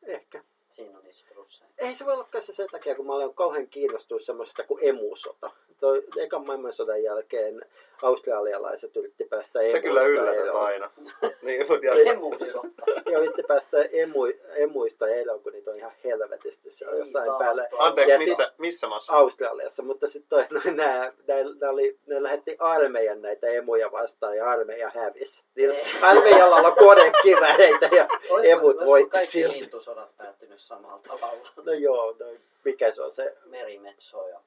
ehkä. 0.02 0.44
Siinä 0.72 0.98
on 0.98 1.04
niitä 1.04 1.18
strutseja. 1.18 1.70
Ei 1.78 1.94
se 1.94 2.04
voi 2.06 2.14
olla 2.14 2.26
kai 2.30 2.42
se 2.42 2.52
sen 2.52 2.68
takia, 2.72 2.94
kun 2.94 3.06
mä 3.06 3.12
olen 3.14 3.34
kauhean 3.34 3.66
kiinnostunut 3.66 4.22
semmoisesta 4.22 4.62
kuin 4.64 4.84
emusota. 4.88 5.50
Toi 5.80 6.04
ekan 6.16 6.46
maailmansodan 6.46 7.02
jälkeen 7.02 7.64
australialaiset 8.02 8.96
yritti 8.96 9.24
päästä 9.24 9.58
Se 9.58 9.64
emuista 9.66 9.80
kyllä 9.88 10.02
yllätät 10.02 10.40
eroon. 10.40 10.64
aina. 10.66 10.90
niin, 11.42 11.66
mutta 11.68 11.86
ja, 11.86 12.12
Emussa. 12.12 12.58
Joo, 13.06 13.22
yritti 13.22 13.42
päästä 13.42 13.82
emu, 13.92 14.20
emuista 14.54 15.08
eroon, 15.08 15.40
kun 15.40 15.52
niitä 15.52 15.70
on 15.70 15.76
ihan 15.76 15.92
helvetisti 16.04 16.70
siellä 16.70 16.96
jossain 16.96 17.26
taas 17.26 17.38
päällä. 17.38 17.68
anteeksi, 17.78 18.12
Ja 18.12 18.18
missä, 18.18 18.52
missä 18.58 18.86
maassa? 18.86 19.12
Australiassa, 19.12 19.82
mutta 19.82 20.08
sitten 20.08 20.46
no, 20.50 20.60
nämä, 20.64 21.12
nämä, 21.28 21.70
oli, 21.72 21.98
ne 22.06 22.22
lähetti 22.22 22.56
armeijan 22.58 23.22
näitä 23.22 23.46
emuja 23.46 23.92
vastaan 23.92 24.36
ja 24.36 24.50
armeija 24.50 24.90
hävisi. 24.94 25.44
Niin 25.54 25.70
Ei. 25.70 25.82
armeijalla 26.02 26.56
on 26.56 26.76
konekivääreitä 26.76 27.88
ja 27.96 28.08
Olisiko- 28.30 28.42
emut 28.44 28.64
olisiko 28.64 28.84
voitti 28.86 29.10
kaikki 29.10 29.32
silti. 29.32 29.58
lintusodat 29.60 30.16
päättynyt 30.16 30.60
samalla 30.66 31.02
tavalla? 31.08 31.48
No 31.66 31.72
joo, 31.72 32.16
no, 32.20 32.26
mikä 32.64 32.92
se 32.92 33.02
on 33.02 33.12
se? 33.12 33.36
Merimetso 33.44 34.28
ja 34.28 34.40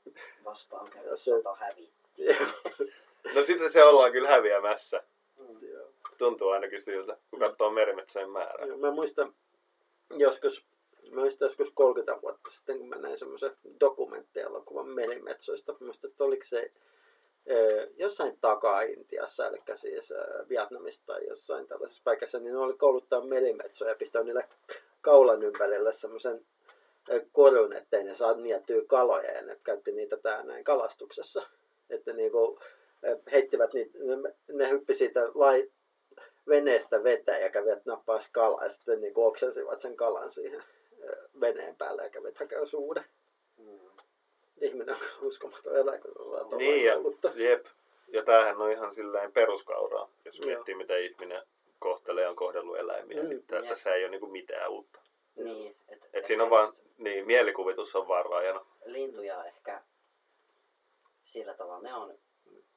vastaan 0.46 0.90
käynyt 0.90 1.20
Se- 1.20 1.24
sota 1.32 1.56
hävitti. 1.56 2.26
No 3.36 3.44
sitten 3.44 3.72
se 3.72 3.84
ollaan 3.84 4.12
kyllä 4.12 4.30
häviämässä. 4.30 5.04
Mm. 5.38 5.60
Tuntuu 6.18 6.50
ainakin 6.50 6.82
siltä, 6.82 7.18
kun 7.30 7.40
katsoo 7.40 7.70
merimetsojen 7.70 8.30
määrää. 8.30 8.68
Joo, 8.68 8.78
Mä 8.78 8.92
muistan 8.92 9.34
joskus, 10.10 10.66
mä 11.12 11.22
muistan 11.22 11.46
joskus 11.46 11.72
30 11.74 12.22
vuotta 12.22 12.50
sitten, 12.52 12.78
kun 12.80 12.90
mä 12.90 12.96
näin 12.96 13.18
semmoisen 13.18 13.52
dokumenttielokuvan 13.80 14.88
merimetsoista. 14.88 15.72
Mä 15.72 15.78
muistan, 15.82 16.10
että 16.12 16.24
oliko 16.24 16.44
se 16.46 16.72
ö, 17.50 17.88
jossain 17.98 18.38
takaa-Intiassa, 18.42 19.48
eli 19.48 19.58
siis 19.76 20.12
ö, 20.12 20.46
Vietnamista 20.50 21.04
tai 21.06 21.28
jossain 21.28 21.68
tällaisessa 21.68 22.02
paikassa, 22.06 22.40
niin 22.40 22.54
ne 22.54 22.60
oli 22.60 22.74
kouluttaa 22.78 23.22
merimetsoja 23.26 23.90
ja 23.92 23.96
pistänyt 23.96 24.26
niille 24.26 24.48
kaulan 25.06 25.44
ympärille 25.44 25.94
semmoisen 25.94 26.46
korun, 27.32 27.74
ettei 27.74 28.04
ne 28.04 28.16
saa 28.16 28.34
niettyä 28.34 28.82
kaloja 28.88 29.32
ja 29.32 29.42
ne 29.42 29.60
käytti 29.64 29.92
niitä 29.92 30.18
tää 30.18 30.44
näin 30.44 30.64
kalastuksessa. 30.64 31.48
Että 31.90 32.14
niinku, 32.14 32.60
heittivät 33.32 33.74
niitä, 33.74 33.98
ne, 33.98 34.34
ne 34.48 34.70
hyppi 34.70 34.96
siitä 34.96 35.20
lai, 35.36 35.72
veneestä 36.48 37.04
veteen 37.04 37.42
ja 37.42 37.50
kävivät 37.50 37.86
nappaas 37.86 38.30
kalaa 38.32 38.64
ja 38.64 38.70
sitten 38.70 39.02
niin 39.02 39.14
oksensivat 39.16 39.82
sen 39.82 39.96
kalan 39.96 40.32
siihen 40.32 40.64
veneen 41.42 41.76
päälle 41.76 42.04
ja 42.04 42.10
kävivät 42.10 42.38
hakea 42.38 42.60
uuden. 42.74 43.06
Mm. 43.58 43.80
Ihminen 44.62 44.96
on 44.96 45.28
uskomaton 45.28 45.78
eläin, 45.78 46.02
kun 46.02 46.22
ollaan 46.22 46.58
Niin, 46.58 46.86
ja, 46.86 46.94
jep. 47.36 47.66
Ja 48.08 48.24
tämähän 48.24 48.62
on 48.62 48.72
ihan 48.72 48.94
silleen 48.94 49.32
peruskauraa, 49.32 50.10
jos 50.26 50.40
Joo. 50.40 50.46
miettii, 50.46 50.76
mitä 50.76 50.98
ihminen 50.98 51.42
kohtelee 51.86 52.24
ja 52.24 52.30
on 52.30 52.36
kohdellut 52.36 52.78
eläimiä. 52.78 53.24
Mm, 53.24 53.30
niin 53.30 53.46
jep. 53.52 53.68
tässä 53.70 53.94
ei 53.94 54.04
ole 54.04 54.12
niinku 54.12 54.28
mitään 54.28 54.72
uutta. 54.72 55.00
Niin, 55.36 55.76
et, 55.88 56.04
Et 56.04 56.10
ehkä 56.14 56.28
siinä 56.28 56.44
on 56.44 56.50
vaan, 56.50 56.74
niin, 56.98 57.26
mielikuvitus 57.28 57.96
on 57.96 58.08
vaan 58.08 58.26
rajana. 58.26 58.66
lintuja 58.86 59.46
ehkä 59.46 59.82
sillä 61.24 61.54
tavalla, 61.54 61.82
ne 61.82 61.94
on 61.94 62.18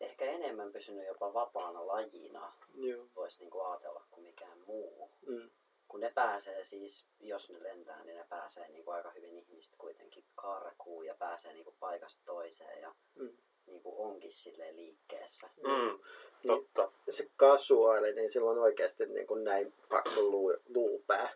ehkä 0.00 0.24
enemmän 0.24 0.72
pysynyt 0.72 1.06
jopa 1.06 1.34
vapaana 1.34 1.86
lajina, 1.86 2.52
Joo. 2.74 3.06
voisi 3.16 3.38
niinku 3.40 3.60
ajatella, 3.60 4.04
kuin 4.10 4.22
mikään 4.22 4.58
muu. 4.66 5.10
Mm. 5.26 5.50
Kun 5.88 6.00
ne 6.00 6.10
pääsee 6.14 6.64
siis, 6.64 7.06
jos 7.20 7.50
ne 7.50 7.62
lentää, 7.62 8.04
niin 8.04 8.16
ne 8.16 8.24
pääsee 8.28 8.68
niinku 8.68 8.90
aika 8.90 9.10
hyvin 9.10 9.36
ihmiset 9.38 9.74
kuitenkin 9.78 10.24
karkuun 10.34 11.06
ja 11.06 11.14
pääsee 11.18 11.52
niinku 11.52 11.74
paikasta 11.80 12.20
toiseen 12.24 12.80
ja 12.80 12.94
Mm. 13.14 13.36
Niinku 13.68 14.02
onkin 14.04 14.32
silleen 14.32 14.76
liikkeessä. 14.76 15.46
Mm, 15.62 15.98
totta. 16.46 16.90
Se 17.10 17.28
kasuaali, 17.36 18.12
niin 18.14 18.30
sillä 18.30 18.50
on 18.50 18.58
oikeasti 18.58 19.06
niin 19.06 19.26
kuin 19.26 19.44
näin 19.44 19.72
paksu 19.88 20.30
luu, 20.30 20.54
luupää. 20.74 21.30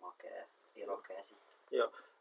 Makee, 0.00 0.46
irokeesi. 0.76 1.34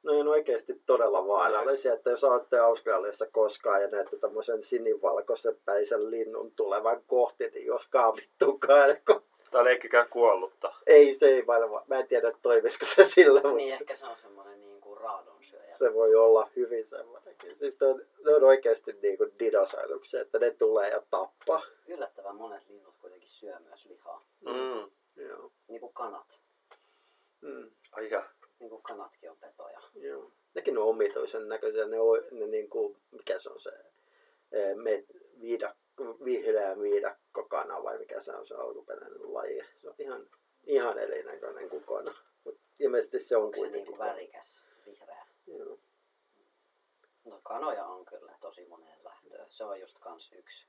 No 0.03 0.19
on 0.19 0.27
oikeasti 0.27 0.81
todella 0.85 1.27
vaarallisia, 1.27 1.93
että 1.93 2.09
jos 2.09 2.23
olette 2.23 2.59
Australiassa 2.59 3.25
koskaan 3.31 3.81
ja 3.81 3.87
näette 3.87 4.17
tämmöisen 4.17 4.63
sinivalkoisen 4.63 5.57
päisen 5.65 6.11
linnun 6.11 6.51
tulevan 6.55 7.01
kohti, 7.07 7.47
niin 7.49 7.65
jos 7.65 7.89
vittu 8.15 8.57
karko. 8.57 9.21
Tai 9.51 9.63
leikkikää 9.63 10.05
kuollutta. 10.05 10.73
Ei, 10.87 11.13
se 11.13 11.25
ei 11.25 11.47
varmaan. 11.47 11.83
Mä 11.87 11.99
en 11.99 12.07
tiedä, 12.07 12.31
toimisiko 12.41 12.85
se 12.85 13.03
sillä, 13.03 13.41
mutta 13.41 13.55
Niin 13.55 13.73
ehkä 13.73 13.95
se 13.95 14.05
on 14.05 14.17
semmoinen 14.17 14.61
niinku 14.61 14.95
raadonsyöjä. 14.95 15.77
se 15.77 15.93
voi 15.93 16.15
olla 16.15 16.49
hyvin 16.55 16.85
semmoinenkin. 16.85 17.55
Siis 17.55 17.81
on, 17.81 18.01
ne 18.23 18.35
on 18.35 18.43
oikeasti 18.43 18.93
niin 19.01 19.17
kuin 19.17 19.39
dinosauruksia, 19.39 20.21
että 20.21 20.39
ne 20.39 20.51
tulee 20.51 20.89
ja 20.89 21.01
tappaa. 21.09 21.61
Yllättävän 21.87 22.35
monet 22.35 22.69
linnut 22.69 22.95
kuitenkin 23.01 23.29
syö 23.29 23.59
myös 23.59 23.85
lihaa. 23.85 24.25
Mm. 24.41 24.91
Joo. 25.23 25.51
Niin 25.67 25.79
kuin 25.79 25.93
kanat. 25.93 26.39
Mm. 27.41 27.71
Ai 27.91 28.09
ja. 28.09 28.29
Niin 28.59 28.69
kuin 28.69 28.83
kanatkin 28.83 29.31
on 29.31 29.37
petoja. 29.37 29.81
Joo. 29.95 30.31
Nekin 30.53 30.77
on 30.77 30.87
omituisen 30.87 31.49
näköisiä. 31.49 31.85
Ne, 31.85 31.99
on, 31.99 32.21
ne 32.31 32.47
niin 32.47 32.69
kuin, 32.69 32.97
mikä 33.11 33.39
se 33.39 33.49
on 33.49 33.59
se, 33.59 33.71
eh, 34.51 34.75
me, 34.75 35.03
viidakko, 35.41 36.17
vihreä 36.25 36.79
viidakkokana 36.79 37.83
vai 37.83 37.97
mikä 37.97 38.21
se 38.21 38.31
on 38.31 38.47
se 38.47 38.55
alkuperäinen 38.55 39.33
laji. 39.33 39.61
Se 39.77 39.89
on 39.89 39.95
ihan, 39.97 40.27
ihan 40.65 40.99
erinäköinen 40.99 41.69
kuin 41.69 41.83
kona. 41.83 42.15
Mut 42.43 42.57
ilmeisesti 42.79 43.19
se 43.19 43.37
on 43.37 43.43
Onko 43.43 43.55
se 43.55 43.59
kuitenkin. 43.59 43.83
niinku 43.85 44.03
värikäs, 44.03 44.63
vihreä? 44.85 45.25
Joo. 45.47 45.77
No 47.25 47.39
kanoja 47.43 47.85
on 47.85 48.05
kyllä 48.05 48.33
tosi 48.41 48.65
moneen 48.65 49.03
lähtöön. 49.03 49.51
Se 49.51 49.63
on 49.63 49.79
just 49.79 49.97
kans 49.99 50.31
yksi. 50.33 50.67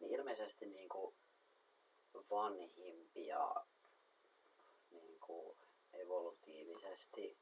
Niin 0.00 0.12
ilmeisesti 0.14 0.66
niinku 0.66 1.14
vanhimpia 2.30 3.54
niinku 4.90 5.56
evolutiivisesti 5.92 7.38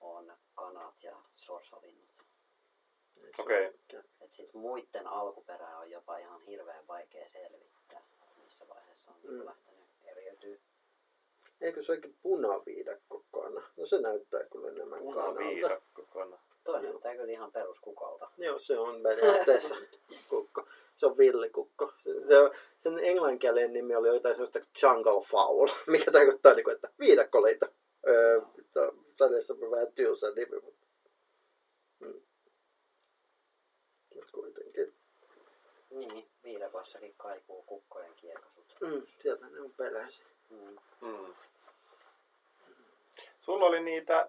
on 0.00 0.36
kanat 0.54 1.02
ja 1.02 1.16
sorsalinnut. 1.34 2.14
Okei. 3.38 3.72
Et 4.20 4.32
sit 4.32 4.54
muiden 4.54 5.06
alkuperää 5.06 5.78
on 5.78 5.90
jopa 5.90 6.16
ihan 6.18 6.42
hirveän 6.42 6.86
vaikea 6.86 7.28
selvittää, 7.28 8.02
missä 8.42 8.68
vaiheessa 8.68 9.10
on 9.10 9.16
Mm. 9.22 9.30
mm. 9.30 9.44
lähtenyt 9.44 9.84
eriytyä. 10.04 10.58
Eikö 11.60 11.82
se 11.82 11.92
olekin 11.92 12.16
punaviidakkokana? 12.22 13.62
No 13.76 13.86
se 13.86 14.00
näyttää 14.00 14.44
kyllä 14.52 14.68
enemmän 14.68 14.98
kanalta. 14.98 15.32
Punaviidakkokana. 15.32 16.38
Toi 16.64 16.82
näyttää 16.82 17.16
kyllä 17.16 17.32
ihan 17.32 17.52
peruskukalta. 17.52 18.30
Joo, 18.38 18.58
se 18.58 18.78
on 18.78 19.02
periaatteessa 19.02 19.74
kukko. 20.30 20.68
Se 20.96 21.06
on 21.06 21.18
villikukko. 21.18 21.92
Se, 21.96 22.10
se 22.26 22.38
on, 22.38 22.50
sen 22.78 22.98
englanninkielinen 22.98 23.72
nimi 23.72 23.96
oli 23.96 24.08
jotain 24.08 24.34
sellaista 24.34 24.60
jungle 24.82 25.26
fowl, 25.30 25.68
mikä 25.86 26.10
tarkoittaa, 26.10 26.54
niin 26.54 26.64
kuin, 26.64 26.74
että 26.74 26.88
viidakkoleita. 26.98 27.66
Öö, 28.06 28.40
Sadessa 29.18 29.54
on 29.62 29.70
vähän 29.70 29.92
tylsä 29.92 30.30
nimi, 30.30 30.60
mutta... 30.60 30.86
Mm. 32.00 32.20
Mut 34.14 34.30
kuitenkin. 34.32 34.94
Niin, 35.90 36.28
viidakossakin 36.44 37.14
kaikuu 37.16 37.62
kukkojen 37.62 38.14
kiekosut. 38.14 38.76
Mm, 38.80 39.02
sieltä 39.22 39.46
ne 39.46 39.60
on 39.60 39.70
peräisin. 39.76 40.26
Mm. 40.50 40.76
Mm. 41.00 41.34
Sulla 43.40 43.66
oli 43.66 43.80
niitä 43.80 44.18
äh, 44.18 44.28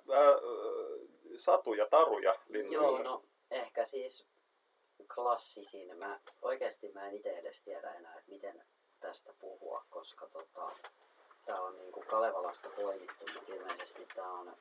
satuja, 1.40 1.88
taruja 1.90 2.36
linnuista. 2.50 2.84
Joo, 2.84 3.04
no 3.04 3.24
ehkä 3.52 3.86
siis 3.86 4.28
klassisin. 5.16 5.98
Mä, 5.98 6.20
oikeasti 6.42 6.92
mä 6.92 7.08
en 7.08 7.16
itse 7.16 7.30
edes 7.30 7.62
tiedä 7.62 7.94
enää, 7.94 8.16
että 8.18 8.32
miten 8.32 8.64
tästä 9.00 9.34
puhua, 9.40 9.86
koska 9.90 10.28
tota, 10.28 10.72
tää 11.46 11.62
on 11.62 11.78
niinku 11.78 12.04
Kalevalasta 12.10 12.70
poimittu, 12.70 13.26
mutta 13.34 13.54
ilmeisesti 13.54 14.08
tää 14.16 14.32
on, 14.32 14.58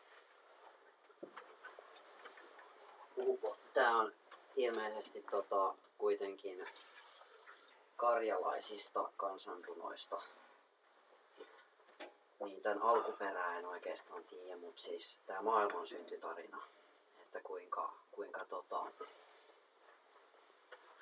tää 3.75 3.97
on 3.97 4.13
ilmeisesti 4.57 5.25
tota, 5.31 5.75
kuitenkin 5.99 6.67
karjalaisista 7.97 9.11
kansanrunoista. 9.17 10.23
Niin 12.40 12.62
tämän 12.62 12.83
alkuperää 12.83 13.59
en 13.59 13.66
oikeastaan 13.66 14.25
tiedä, 14.25 14.57
mutta 14.57 14.83
siis 14.83 15.18
tämä 15.27 15.42
maailman 15.42 15.87
syntytarina, 15.87 16.62
että 17.23 17.40
kuinka, 17.40 17.92
kuinka 18.12 18.44
tota, 18.44 18.87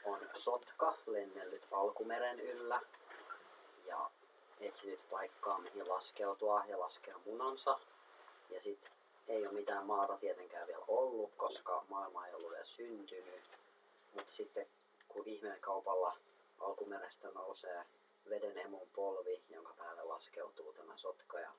on 0.04 0.20
sotka 0.34 0.94
lennellyt 1.06 1.66
alkumeren 1.72 2.40
yllä 2.40 2.80
ja 3.86 4.10
etsinyt 4.60 5.06
paikkaa 5.10 5.58
mihin 5.58 5.88
laskeutua 5.88 6.64
ja 6.68 6.80
laskea 6.80 7.18
munansa. 7.26 7.78
Ja 8.50 8.62
sitten 8.62 8.92
ei 9.28 9.46
ole 9.46 9.54
mitään 9.54 9.86
maata 9.86 10.16
tietenkään 10.16 10.66
vielä 10.66 10.84
ollut, 10.88 11.30
koska 11.36 11.84
maailma 11.88 12.26
ei 12.26 12.34
ollut 12.34 12.50
vielä 12.50 12.64
syntynyt. 12.64 13.42
Mutta 14.14 14.32
sitten 14.32 14.66
kun 15.08 15.22
ihmeen 15.26 15.60
kaupalla 15.60 16.16
alkumerestä 16.60 17.28
nousee 17.28 17.84
veden 18.30 18.58
emon 18.58 18.88
polvi, 18.94 19.42
jonka 19.48 19.74
päälle 19.78 20.02
laskeutuu 20.02 20.72
tämä 20.72 20.96
sotka 20.96 21.40
ja 21.40 21.50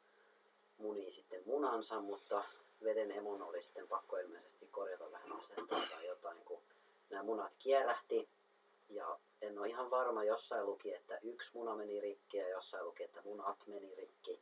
munii 0.78 1.12
sitten 1.12 1.44
munansa, 1.46 2.02
mutta 2.02 2.44
veden 2.84 3.12
emon 3.12 3.42
oli 3.42 3.62
sitten 3.62 3.88
pakko 3.88 4.18
ilmeisesti 4.18 4.68
korjata 4.68 5.12
vähän 5.12 5.32
asentoa 5.32 5.88
tai 5.90 6.08
jotain, 6.08 6.38
kun 6.46 6.62
nämä 7.10 7.24
munat 7.24 7.54
kierähti. 7.60 8.30
Ja 8.90 9.20
en 9.42 9.60
ole 9.60 9.68
ihan 9.68 9.92
varma, 9.92 10.24
jossain 10.24 10.66
luki, 10.66 10.94
että 10.94 11.20
yksi 11.22 11.52
muna 11.54 11.76
meni 11.76 12.02
rikki 12.02 12.38
ja 12.38 12.50
jossain 12.50 12.86
luki, 12.86 13.04
että 13.04 13.22
munat 13.22 13.68
meni 13.68 13.96
rikki. 13.96 14.40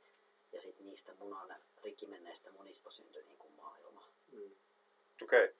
Ja 0.51 0.61
sitten 0.61 0.85
niistä 0.85 1.13
munan 1.19 1.55
rikki 1.83 2.07
menneistä 2.07 2.51
munista 2.51 2.91
syntyi 2.91 3.23
niin 3.23 3.37
kuin 3.37 3.53
maailma. 3.53 4.07
Mm. 4.31 4.55
Okei. 5.23 5.45
Okay. 5.45 5.55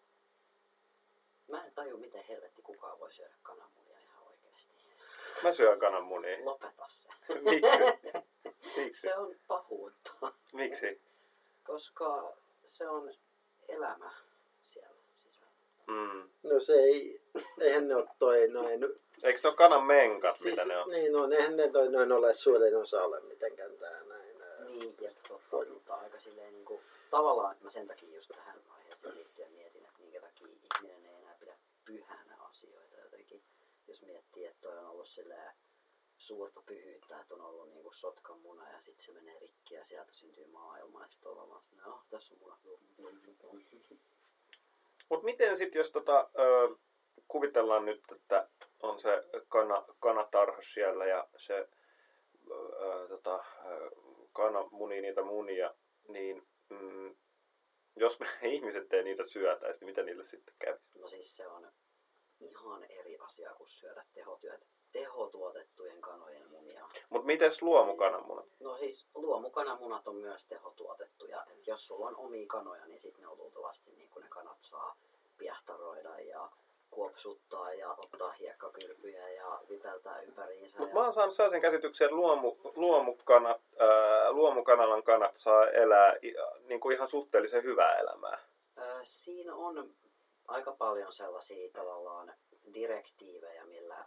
Mä 1.48 1.66
en 1.66 1.74
taju, 1.74 1.98
miten 1.98 2.24
helvetti 2.24 2.62
kukaan 2.62 3.00
voi 3.00 3.14
syödä 3.14 3.36
oikeasti. 3.44 3.81
Mä 5.44 5.54
syön 5.54 5.80
kananmunia. 5.80 6.46
Lopeta 6.46 6.86
se. 6.88 7.10
Miksi? 7.42 7.68
Miksi? 8.78 9.02
Se 9.02 9.16
on 9.18 9.36
pahuutta, 9.48 10.12
Miksi? 10.54 11.02
koska 11.64 12.34
se 12.66 12.88
on 12.88 13.14
elämä 13.68 14.12
siellä 14.62 14.98
sisällä. 15.16 15.52
Mm. 15.88 16.30
No 16.44 16.60
se 16.60 16.74
ei, 16.74 17.22
eihän 17.60 17.88
ne 17.88 17.96
ole 17.96 18.08
toi 18.20 18.48
noin... 18.48 18.84
Eikö 19.24 19.40
ne 19.44 19.50
ole 19.50 19.56
kanan 19.56 19.84
menkat, 19.84 20.38
Siis, 20.38 20.50
mitä 20.50 20.66
ne 20.66 20.78
on? 20.78 20.90
Niin 20.90 21.16
on, 21.16 21.34
eihän 21.34 21.58
ne 21.58 21.70
toi 21.72 21.92
noin 21.92 22.12
ole 22.12 22.34
suurin 22.34 22.78
osa 22.78 23.04
ole 23.04 23.22
mitenkään 23.22 23.72
tää 23.72 24.04
näin. 24.04 24.32
Niin, 24.68 24.96
ja 25.02 25.12
totta, 25.28 25.74
mutta 25.74 25.94
aika 25.94 26.20
silleen 26.20 26.54
niin 26.54 26.66
kuin, 26.66 26.82
tavallaan 27.10 27.56
mä 27.62 27.70
sen 27.70 27.88
takia 27.88 28.16
just 28.16 28.32
tähän 28.36 28.56
aiheeseen 28.70 29.16
liittyen 29.16 29.52
mietin, 29.52 29.82
että 29.86 30.00
minkä 30.00 30.22
takia 30.22 30.48
ihminen 30.48 31.06
ei 31.06 31.16
enää 31.16 31.36
pidä 31.40 31.54
pyhänä 31.86 32.31
miettii, 34.42 34.48
että 34.48 34.62
toi 34.62 34.78
on 34.78 34.92
ollut 34.92 35.08
silleen 35.08 35.52
suurta 36.18 36.62
pyhyyttä, 36.66 37.20
että 37.20 37.34
on 37.34 37.42
ollut 37.42 37.70
niinku 37.70 37.92
sotkan 37.92 38.40
muna 38.40 38.70
ja 38.72 38.82
sitten 38.82 39.06
se 39.06 39.12
menee 39.12 39.40
rikki 39.40 39.76
ja 39.76 39.86
sieltä 39.86 40.14
syntyy 40.14 40.48
maailma 40.48 41.02
ja 41.02 41.08
sitten 41.08 41.32
ollaan 41.32 41.50
vaan 41.50 41.64
sinne, 41.64 41.86
oh, 41.86 42.06
tässä 42.10 42.34
on 42.34 42.40
muna. 42.40 42.58
Mutta 45.10 45.26
miten 45.26 45.58
sitten, 45.58 45.80
jos 45.80 45.92
tota, 45.92 46.30
ö, 46.40 46.76
kuvitellaan 47.28 47.86
nyt, 47.86 48.04
että 48.16 48.50
on 48.82 49.02
se 49.02 49.24
kana, 49.48 49.86
kanatarha 50.00 50.62
siellä 50.74 51.06
ja 51.06 51.28
se 51.38 51.70
ö, 52.52 53.08
tota, 53.10 53.44
kana 54.34 54.64
munii 54.72 55.02
niitä 55.02 55.22
munia, 55.22 55.74
niin 56.08 56.48
mm, 56.70 57.16
jos 57.96 58.20
me 58.20 58.28
ihmiset 58.56 58.94
ei 58.94 59.04
niitä 59.04 59.26
syötäisi, 59.26 59.80
niin 59.80 59.90
mitä 59.90 60.04
niille 60.04 60.26
sitten 60.26 60.54
kävisi? 60.60 61.00
No 61.00 61.08
siis 61.08 61.36
se 61.36 61.48
on 61.48 61.72
ihan 62.42 62.84
eri 62.84 63.18
asia 63.18 63.54
kuin 63.54 63.70
syödä 63.70 64.06
tehotyöt, 64.14 64.62
tehotuotettujen 64.92 66.02
kanojen 66.02 66.50
munia. 66.50 66.88
Mutta 67.10 67.26
miten 67.26 67.52
luomukananmunat? 67.62 68.46
No 68.60 68.78
siis 68.78 69.08
luomukananmunat 69.16 70.08
on 70.08 70.16
myös 70.16 70.46
tehotuotettuja. 70.46 71.46
Et 71.52 71.68
jos 71.68 71.88
sulla 71.88 72.08
on 72.08 72.16
omia 72.16 72.48
kanoja, 72.48 72.86
niin 72.86 73.00
sitten 73.00 73.22
ne 73.22 73.28
on 73.28 73.38
luultavasti 73.38 73.92
niin 73.92 74.10
kuin 74.10 74.24
ne 74.24 74.30
kanat 74.30 74.58
saa 74.62 74.96
piehtaroida 75.38 76.20
ja 76.20 76.50
kuopsuttaa 76.92 77.74
ja 77.74 77.96
ottaa 77.98 78.32
hiekkakylpyjä 78.32 79.30
ja 79.30 79.60
vipeltää 79.70 80.22
ympäriinsä. 80.22 80.80
Mutta 80.80 80.92
ja... 80.92 81.00
mä 81.00 81.06
oon 81.06 81.14
saanut 81.14 81.36
sellaisen 81.36 81.62
käsityksen, 81.62 82.06
että 82.06 82.16
luomu, 82.16 82.56
luomukanat, 82.76 83.62
ää, 83.80 84.32
luomukanalan 84.32 85.04
kanat 85.04 85.38
saa 85.38 85.70
elää 85.70 86.16
niin 86.68 86.80
kuin 86.80 86.96
ihan 86.96 87.08
suhteellisen 87.08 87.64
hyvää 87.64 88.00
elämää. 88.00 88.40
Siinä 89.04 89.56
on 89.56 89.90
aika 90.48 90.72
paljon 90.72 91.14
sellaisia 91.14 91.72
tavallaan 91.74 92.34
direktiivejä, 92.74 93.66
millä 93.66 94.06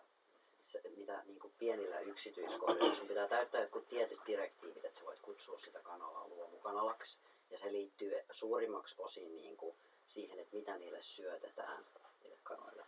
se, 0.65 0.81
mitä 0.97 1.23
niin 1.27 1.39
kuin 1.39 1.55
pienillä 1.59 2.01
yksityiskohdilla 2.01 2.95
sun 2.95 3.09
pitää 3.09 3.29
täyttää 3.29 3.61
jotkut 3.61 3.89
tietyt 3.89 4.21
direktiivit, 4.27 4.85
että 4.85 4.99
sä 4.99 5.07
voit 5.07 5.21
kutsua 5.21 5.59
sitä 5.59 5.81
kanalaa 5.81 6.29
luomukanalaksi. 6.29 7.19
Ja 7.51 7.59
se 7.59 7.73
liittyy 7.73 8.15
suurimmaksi 8.31 8.95
osin 8.99 9.37
niin 9.37 9.57
kuin 9.57 9.77
siihen, 10.07 10.39
että 10.39 10.57
mitä 10.57 10.77
niille 10.79 11.03
syötetään, 11.03 11.85
niille 12.23 12.39
kanoille. 12.43 12.85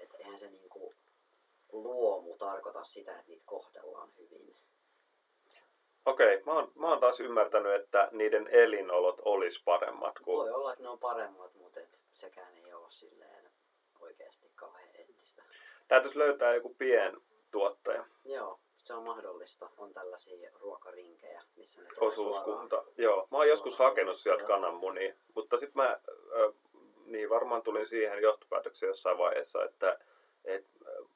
Että 0.00 0.18
eihän 0.18 0.38
se 0.38 0.50
niin 0.50 0.68
kuin 0.68 0.96
luomu 1.72 2.36
tarkoita 2.36 2.84
sitä, 2.84 3.12
että 3.12 3.28
niitä 3.28 3.42
kohdellaan 3.46 4.08
hyvin. 4.18 4.56
Okei, 6.06 6.42
mä 6.46 6.52
oon, 6.52 6.72
mä 6.74 6.88
oon 6.88 7.00
taas 7.00 7.20
ymmärtänyt, 7.20 7.74
että 7.74 8.08
niiden 8.12 8.48
elinolot 8.48 9.20
olisi 9.24 9.62
paremmat 9.64 10.18
kuin... 10.18 10.36
Voi 10.36 10.50
olla, 10.50 10.72
että 10.72 10.82
ne 10.82 10.88
on 10.88 10.98
paremmat, 10.98 11.54
mutta 11.54 11.80
et 11.80 12.02
sekään 12.12 12.54
ei 12.54 12.65
ole 12.86 12.92
silleen 12.92 13.50
oikeasti 14.00 14.50
kauhean 14.54 14.88
eettistä. 14.94 15.42
Täytyisi 15.88 16.18
löytää 16.18 16.54
joku 16.54 16.74
pientuottaja, 16.74 18.04
Joo, 18.24 18.60
se 18.76 18.94
on 18.94 19.04
mahdollista. 19.04 19.70
On 19.76 19.94
tällaisia 19.94 20.50
ruokarinkejä, 20.60 21.42
missä 21.56 21.82
ne 21.82 21.88
osuuskunta. 22.00 22.84
Joo, 22.96 23.28
mä 23.30 23.36
oon 23.36 23.48
joskus 23.48 23.76
suoraan 23.76 23.92
hakenut 23.92 24.16
sieltä 24.16 24.44
kananmunia, 24.44 25.14
mutta 25.34 25.58
sitten 25.58 25.82
mä 25.82 26.00
ö, 26.32 26.52
niin 27.06 27.30
varmaan 27.30 27.62
tulin 27.62 27.86
siihen 27.86 28.22
johtopäätökseen 28.22 28.88
jossain 28.88 29.18
vaiheessa, 29.18 29.64
että 29.64 29.98
et, 30.44 30.66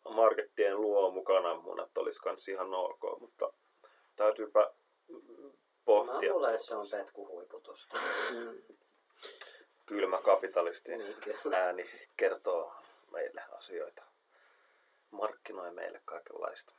markettien 0.09 0.81
luomukananmunat 0.81 1.99
olisi 1.99 2.21
kans 2.21 2.49
ihan 2.49 2.75
ok, 2.75 3.21
mutta 3.21 3.53
täytyypä 4.17 4.71
pohtia. 5.85 6.31
Mä 6.31 6.35
luulen, 6.35 6.55
että 6.55 6.67
se 6.67 6.75
on 6.75 6.89
petkuhuiputusta. 6.91 7.99
Kylmä 9.91 10.23
kapitalistin 10.23 10.99
niin 10.99 11.17
kyllä. 11.43 11.57
ääni 11.57 11.91
kertoo 12.17 12.73
meille 13.11 13.43
asioita. 13.53 14.03
Markkinoi 15.11 15.71
meille 15.71 16.03
kaikenlaista. 16.05 16.73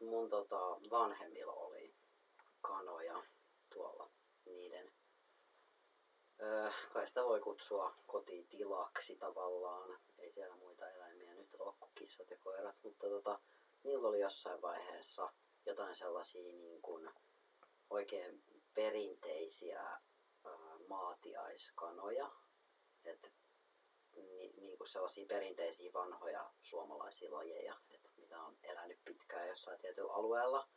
Mun 0.00 0.30
tota, 0.30 0.58
vanhemmilla 0.90 1.52
oli 1.52 1.94
kanoja 2.60 3.22
tuolla 3.74 4.10
niiden. 4.44 4.92
Öö, 6.42 6.70
kai 6.92 7.06
sitä 7.08 7.24
voi 7.24 7.40
kutsua 7.40 7.94
kotitilaksi 8.06 9.16
tavallaan. 9.16 9.98
Ei 10.18 10.32
siellä 10.32 10.56
muita 10.56 10.90
eläimiä 10.90 11.34
nyt 11.34 11.56
ole 11.58 11.74
kuin 11.80 11.92
kissat 11.94 12.30
ja 12.30 12.36
koirat, 12.44 12.76
mutta 12.82 13.06
tota, 13.08 13.38
niillä 13.84 14.08
oli 14.08 14.20
jossain 14.20 14.62
vaiheessa 14.62 15.32
jotain 15.66 15.96
sellaisia 15.96 16.52
niin 16.52 16.82
kuin 16.82 17.10
oikein 17.90 18.42
perinteisiä 18.74 19.82
öö, 20.46 20.52
maatiaiskanoja. 20.88 22.30
Et, 23.08 23.32
ni, 24.16 24.52
niin 24.56 24.78
kuin 24.78 24.88
sellaisia 24.88 25.26
perinteisiä 25.26 25.92
vanhoja 25.92 26.50
suomalaisia 26.62 27.32
lajeja, 27.32 27.76
että 27.90 28.08
mitä 28.16 28.40
on 28.40 28.56
elänyt 28.62 28.98
pitkään 29.04 29.48
jossain 29.48 29.78
tietyllä 29.78 30.12
alueella. 30.12 30.68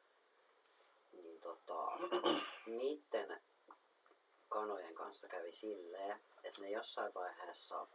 Niin 1.12 1.42
tota, 1.42 1.92
niiden 2.80 3.42
kanojen 4.50 4.96
kanssa 4.96 5.28
kävi 5.28 5.52
silleen, 5.52 6.22
että 6.44 6.62
ne 6.62 6.70
jossain 6.70 7.14
vaiheessa 7.14 7.88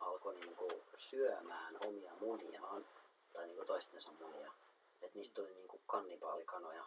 alkoi 0.00 0.34
niinku 0.34 0.82
syömään 0.96 1.76
omia 1.86 2.12
muniaan, 2.20 2.86
tai 3.32 3.46
niinku 3.46 3.64
toistensa 3.64 4.12
munia. 4.12 4.52
Että 5.02 5.18
niistä 5.18 5.34
tuli 5.34 5.54
niinku 5.54 5.80
kannibaalikanoja. 5.86 6.84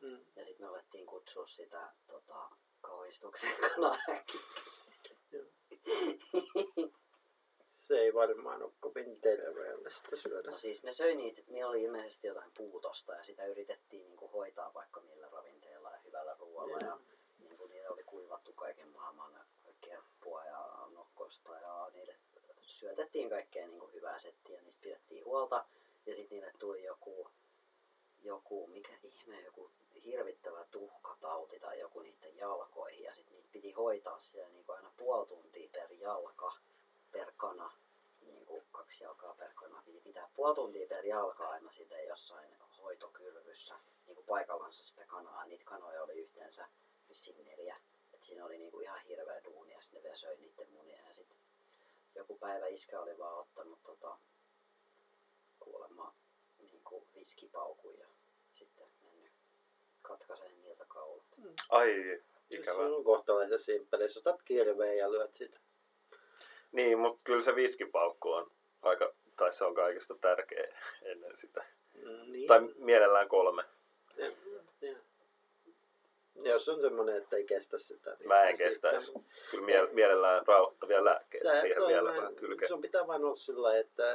Mm. 0.00 0.20
Ja 0.36 0.44
sitten 0.44 0.66
me 0.66 0.66
alettiin 0.66 1.06
kutsua 1.06 1.46
sitä 1.46 1.92
tota, 2.06 2.48
kauhistuksen 2.80 3.56
kanahäkiksi. 3.74 4.91
Se 7.86 7.94
ei 7.98 8.14
varmaan 8.14 8.62
ole 8.62 8.72
kovin 8.80 9.20
terveellistä 9.20 10.16
syödä. 10.16 10.50
No 10.50 10.58
siis 10.58 10.82
ne 10.82 10.92
söi 10.92 11.14
niitä, 11.14 11.42
niillä 11.46 11.70
oli 11.70 11.82
ilmeisesti 11.82 12.26
jotain 12.26 12.50
puutosta 12.56 13.12
ja 13.12 13.24
sitä 13.24 13.46
yritettiin 13.46 14.06
niinku 14.06 14.28
hoitaa 14.28 14.74
vaikka 14.74 15.00
millä 15.00 15.28
ravinteilla 15.32 15.90
ja 15.90 15.98
hyvällä 16.04 16.36
ruoalla. 16.38 16.78
Ja 16.78 16.98
niinku 17.38 17.66
niille 17.66 17.88
oli 17.88 18.02
kuivattu 18.04 18.52
kaiken 18.52 18.88
maailman 18.88 19.32
kerppua 19.80 20.44
ja 20.44 20.88
nokkosta 20.94 21.56
ja 21.56 21.90
niille 21.92 22.16
syötettiin 22.62 23.30
kaikkea 23.30 23.66
niinku 23.66 23.90
hyvää 23.94 24.18
settiä 24.18 24.56
ja 24.56 24.62
niistä 24.62 24.82
pidettiin 24.82 25.24
huolta. 25.24 25.64
Ja 26.06 26.14
sitten 26.14 26.36
niille 26.36 26.52
tuli 26.58 26.84
joku, 26.84 27.30
joku, 28.24 28.66
mikä 28.66 28.92
ihme, 29.02 29.40
joku 29.40 29.70
hirvittävä 30.04 30.64
tuhkatauti 30.70 31.60
tai 31.60 31.78
joku 31.80 32.00
niiden 32.00 32.36
jalkoihin 32.36 33.04
ja 33.04 33.12
sitten 33.12 33.34
niitä 33.34 33.48
piti 33.52 33.72
hoitaa 33.72 34.18
siellä 34.18 34.50
niinku 34.50 34.72
aina 34.72 34.92
puoli 34.96 35.26
tuntia 35.26 35.70
per 35.72 35.92
jalka 35.92 36.56
per 37.12 37.32
kana 37.36 37.72
niin 38.20 38.46
kuin 38.46 38.62
kaksi 38.72 39.04
jalkaa 39.04 39.34
per 39.34 39.50
kana. 39.54 39.82
Piti 39.84 40.00
pitää 40.00 40.28
puoli 40.34 40.54
tuntia 40.54 40.88
per 40.88 41.06
jalka 41.06 41.48
aina 41.48 41.72
sitten 41.72 42.06
jossain 42.06 42.56
hoitokylvyssä 42.82 43.74
niin 44.06 44.14
kuin 44.14 44.26
paikallansa 44.26 44.84
sitä 44.84 45.06
kanaa. 45.06 45.44
Niitä 45.44 45.64
kanoja 45.64 46.02
oli 46.02 46.12
yhteensä 46.12 46.68
vissiin 47.08 47.44
neljä. 47.44 47.76
Et 48.14 48.22
siinä 48.22 48.44
oli 48.44 48.58
niin 48.58 48.70
kuin 48.70 48.84
ihan 48.84 49.00
hirveä 49.00 49.44
duuni 49.44 49.72
ja 49.72 49.80
sitten 49.80 49.98
ne 49.98 50.02
vielä 50.02 50.16
söi 50.16 50.36
niiden 50.36 50.70
munia. 50.72 51.06
Ja 51.06 51.12
sitten 51.12 51.36
joku 52.14 52.38
päivä 52.38 52.66
iskä 52.66 53.00
oli 53.00 53.18
vaan 53.18 53.38
ottanut 53.38 53.82
tota, 53.82 54.18
kuulemma 55.60 56.14
kuin 57.22 57.28
viskipaukun 57.28 57.94
ja 57.98 58.06
sitten 58.54 58.86
mennyt 59.02 59.32
katkaiseen 60.02 60.62
niiltä 60.62 60.84
kaulat. 60.88 61.24
Ai, 61.68 61.88
Se 62.48 62.56
ikävä. 62.56 62.78
on 62.82 63.04
kohtalaisen 63.04 63.60
simppeli. 63.60 64.08
Sä 64.08 64.20
otat 64.20 64.42
kirveen 64.42 64.98
ja 64.98 65.12
lyöt 65.12 65.34
sitä. 65.34 65.58
Niin, 66.72 66.98
mutta 66.98 67.20
kyllä 67.24 67.44
se 67.44 67.54
viskipaukku 67.56 68.32
on 68.32 68.50
aika, 68.82 69.12
tai 69.36 69.52
se 69.52 69.64
on 69.64 69.74
kaikista 69.74 70.14
tärkeä 70.20 70.74
ennen 71.02 71.36
sitä. 71.36 71.64
Mm, 71.94 72.32
niin. 72.32 72.46
Tai 72.48 72.60
mielellään 72.76 73.28
kolme. 73.28 73.64
Ja, 74.16 74.26
ja. 74.80 74.94
Jos 76.42 76.68
on 76.68 76.80
semmoinen, 76.80 77.16
että 77.16 77.36
ei 77.36 77.44
kestä 77.44 77.78
sitä. 77.78 78.16
Niin 78.18 78.28
Mä 78.28 78.42
en 78.42 78.56
sitten- 78.56 78.68
kestäisi. 78.72 79.12
Kyllä 79.50 79.64
mie- 79.64 79.86
mielellään 79.92 80.46
rauhoittavia 80.46 81.04
lääkkeitä 81.04 81.60
siihen 81.60 81.86
vielä 81.86 82.14
vähän 82.14 82.34
kylkeen. 82.34 82.68
Sun 82.68 82.80
pitää 82.80 83.06
vaan 83.06 83.24
olla 83.24 83.36
sillä 83.36 83.78
että 83.78 84.14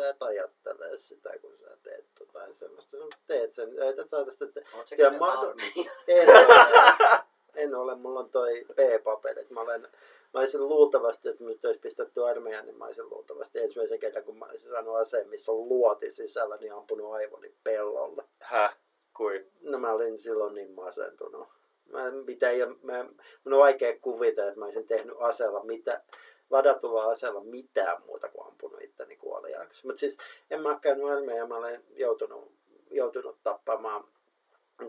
sä 0.00 0.08
et 0.08 0.22
ajattele 0.22 0.98
sitä, 0.98 1.38
kun 1.40 1.56
sä 1.58 1.76
teet 1.82 2.04
jotain 2.20 2.54
semmoista. 2.54 2.96
No, 2.96 3.08
teet 3.26 3.54
sen, 3.54 3.72
yrität 3.72 4.10
saada 4.10 4.30
sitä. 4.30 4.46
Te- 4.46 4.64
Oot 4.74 4.86
sä 4.86 4.96
Kyllä 4.96 5.08
en, 5.08 6.28
ole, 6.28 7.22
en 7.54 7.74
ole, 7.74 7.94
mulla 7.94 8.20
on 8.20 8.30
toi 8.30 8.66
P-paperit. 8.74 9.50
Mä 9.50 9.60
olen 9.60 9.88
Mä 10.34 10.40
olisin 10.40 10.68
luultavasti, 10.68 11.28
että 11.28 11.44
nyt 11.44 11.64
olisi 11.64 11.80
pistetty 11.80 12.24
armeijan, 12.24 12.66
niin 12.66 12.78
mä 12.78 12.84
olisin 12.84 13.10
luultavasti 13.10 13.58
ensimmäisen 13.58 13.98
kerran, 13.98 14.24
kun 14.24 14.38
mä 14.38 14.44
olisin 14.44 14.70
saanut 14.70 14.96
aseen, 14.96 15.28
missä 15.28 15.52
on 15.52 15.68
luoti 15.68 16.10
sisällä, 16.10 16.56
niin 16.56 16.72
ampunut 16.72 17.14
aivoni 17.14 17.54
pellolle. 17.64 18.24
Häh? 18.40 18.76
Kui? 19.16 19.46
No 19.62 19.78
mä 19.78 19.92
olin 19.92 20.18
silloin 20.18 20.54
niin 20.54 20.70
masentunut. 20.70 21.48
Mä, 21.92 22.10
mitä, 22.10 22.52
ja 22.52 22.66
mä, 22.82 23.04
mun 23.44 23.52
on 23.52 23.58
vaikea 23.58 23.98
kuvitella, 24.00 24.48
että 24.48 24.58
mä 24.60 24.64
olisin 24.64 24.86
tehnyt 24.86 25.16
aseella 25.18 25.64
mitä, 25.64 26.02
ladatulla 26.50 27.04
aseella 27.04 27.40
mitään 27.40 28.02
muuta 28.06 28.28
kuin 28.28 28.46
ampunut 28.46 28.82
itteni 28.82 29.16
kuoliaaksi. 29.16 29.86
Mutta 29.86 30.00
siis 30.00 30.18
en 30.50 30.62
mä 30.62 30.68
ole 30.68 30.78
käynyt 30.80 31.10
armeijaa, 31.10 31.46
mä 31.46 31.56
olen 31.56 31.84
joutunut, 31.96 32.52
joutunut 32.90 33.38
tappamaan 33.42 34.04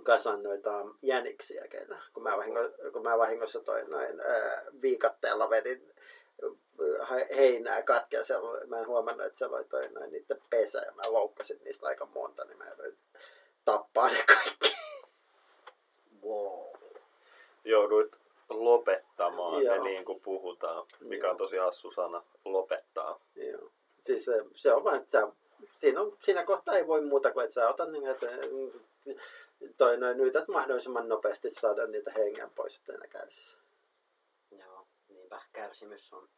kasan 0.03 0.43
noita 0.43 0.85
jäniksiä, 1.01 1.65
kun 2.13 2.23
mä, 2.23 2.37
vahingo, 2.37 2.59
kun 2.93 3.03
mä 3.03 3.17
vahingossa 3.17 3.59
toin 3.59 3.89
noin 3.89 4.19
ää, 4.19 4.65
viikatteella 4.81 5.49
vedin 5.49 5.93
ää, 6.99 7.25
heinää 7.35 7.81
katkeasella. 7.81 8.65
Mä 8.67 8.79
en 8.79 8.87
huomannut, 8.87 9.25
että 9.25 9.39
se 9.39 9.45
oli 9.45 9.65
toi 9.65 9.89
noin 9.89 10.11
niiden 10.11 10.41
pesä 10.49 10.79
ja 10.79 10.91
mä 10.91 11.01
loukkasin 11.13 11.59
niistä 11.63 11.87
aika 11.87 12.05
monta, 12.05 12.45
niin 12.45 12.57
mä 12.57 12.65
joudun 12.65 12.97
tappaa 13.65 14.09
ne 14.09 14.25
kaikki. 14.27 14.77
Wow. 16.23 16.67
Jouduit 17.63 18.26
lopettamaan 18.49 19.63
Joo. 19.63 19.75
ne 19.75 19.83
niin 19.83 20.05
kuin 20.05 20.19
puhutaan, 20.19 20.85
mikä 20.99 21.31
on 21.31 21.37
tosi 21.37 21.57
hassu 21.57 21.91
sana, 21.91 22.23
lopettaa. 22.45 23.19
Joo. 23.35 23.69
Siis 24.01 24.25
se, 24.25 24.33
se 24.55 24.73
on 24.73 24.83
vain, 24.83 25.01
että 25.01 25.11
sä, 25.11 25.27
siinä, 25.79 26.01
on, 26.01 26.17
siinä 26.23 26.45
kohtaa 26.45 26.75
ei 26.75 26.87
voi 26.87 27.01
muuta 27.01 27.31
kuin, 27.31 27.45
että 27.45 27.53
sä 27.53 27.69
otat 27.69 27.91
niin, 27.91 28.07
että 28.07 28.27
toi 29.77 29.97
noin 29.97 30.19
yrität 30.19 30.47
mahdollisimman 30.47 31.09
nopeasti 31.09 31.51
saada 31.61 31.87
niitä 31.87 32.11
hengen 32.11 32.49
pois, 32.49 32.75
ettei 32.75 32.97
ne. 32.97 33.09
Joo, 34.59 34.87
niinpä 35.09 35.41
kärsimys 35.53 36.13
on 36.13 36.29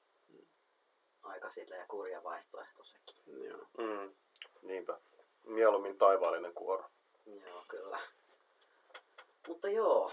aika 1.24 1.49
silleen 1.49 1.88
kurja 1.88 2.24
vaihtoehto 2.24 2.84
sekin. 2.84 3.45
Joo. 3.45 3.68
Mm, 3.78 4.16
niinpä. 4.62 4.97
Mieluummin 5.43 5.97
taivaallinen 5.97 6.53
kuoro. 6.53 6.86
Joo, 7.26 7.64
kyllä. 7.68 7.99
Mutta 9.47 9.70
joo, 9.70 10.12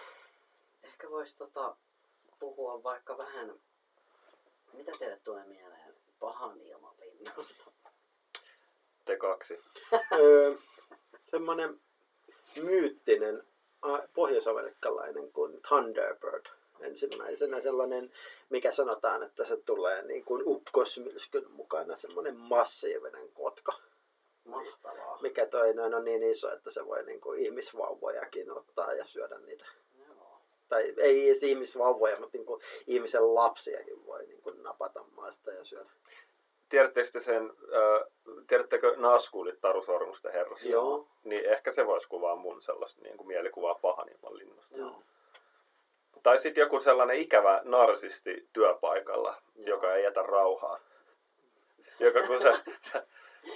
ehkä 0.96 1.10
voisi 1.10 1.36
tota, 1.36 1.76
puhua 2.38 2.82
vaikka 2.82 3.18
vähän, 3.18 3.54
mitä 4.72 4.92
teille 4.98 5.20
tulee 5.24 5.44
mieleen 5.44 5.94
pahan 6.20 6.60
ilman 6.60 6.94
linnusta? 7.00 7.70
Te 9.04 9.16
kaksi. 9.16 9.60
öö, 10.20 10.56
semmoinen 11.30 11.80
myyttinen 12.62 13.42
pohjoisamerikkalainen 14.14 15.32
kuin 15.32 15.62
Thunderbird. 15.68 16.46
Ensimmäisenä 16.80 17.60
sellainen, 17.60 18.12
mikä 18.50 18.72
sanotaan, 18.72 19.22
että 19.22 19.44
se 19.44 19.56
tulee 19.56 20.02
niin 20.02 20.24
kuin 20.24 20.42
ukkosmyrskyn 20.46 21.50
mukana, 21.50 21.96
semmoinen 21.96 22.36
massiivinen 22.36 23.28
kotka. 23.32 23.72
Mahtavaa. 24.44 25.18
Mikä 25.22 25.46
toi 25.46 25.74
noin 25.74 25.94
on 25.94 26.04
niin 26.04 26.22
iso, 26.22 26.52
että 26.52 26.70
se 26.70 26.86
voi 26.86 27.02
niin 27.02 27.20
kuin 27.20 27.40
ihmisvauvojakin 27.40 28.50
ottaa 28.50 28.92
ja 28.92 29.04
syödä 29.04 29.38
niitä. 29.38 29.64
Tai 30.68 30.94
ei 30.96 31.30
edes 31.30 31.42
ihmisvauvoja, 31.42 32.20
mutta 32.20 32.38
niin 32.38 32.46
kuin 32.46 32.62
ihmisen 32.86 33.34
lapsiakin 33.34 34.06
voi 34.06 34.26
niin 34.26 34.42
kuin 34.42 34.62
napata 34.62 35.04
maasta 35.16 35.52
ja 35.52 35.64
syödä. 35.64 35.90
Tiedättekö 36.68 37.10
te 37.12 37.20
sen, 37.20 37.52
äh, 37.74 38.08
tiedättekö 38.46 38.94
Naskuulit 38.96 39.60
Taru 39.60 39.84
Sormusten 39.84 40.32
herrassa? 40.32 40.68
Joo. 40.68 41.08
Niin 41.24 41.44
ehkä 41.46 41.72
se 41.72 41.86
voisi 41.86 42.08
kuvaa 42.08 42.36
mun 42.36 42.62
sellaista 42.62 43.02
niin 43.02 43.16
kuin 43.16 43.26
mielikuvaa 43.26 43.74
pahan 43.74 44.08
ilman 44.08 44.38
linnusta. 44.38 44.76
Joo. 44.76 45.02
Tai 46.22 46.38
sitten 46.38 46.62
joku 46.62 46.80
sellainen 46.80 47.16
ikävä 47.16 47.60
narsisti 47.64 48.48
työpaikalla, 48.52 49.34
Joo. 49.56 49.68
joka 49.68 49.94
ei 49.94 50.04
jätä 50.04 50.22
rauhaa. 50.22 50.78
Joka 52.00 52.26
kun 52.26 52.42
sä, 52.42 52.58
sä 52.92 53.06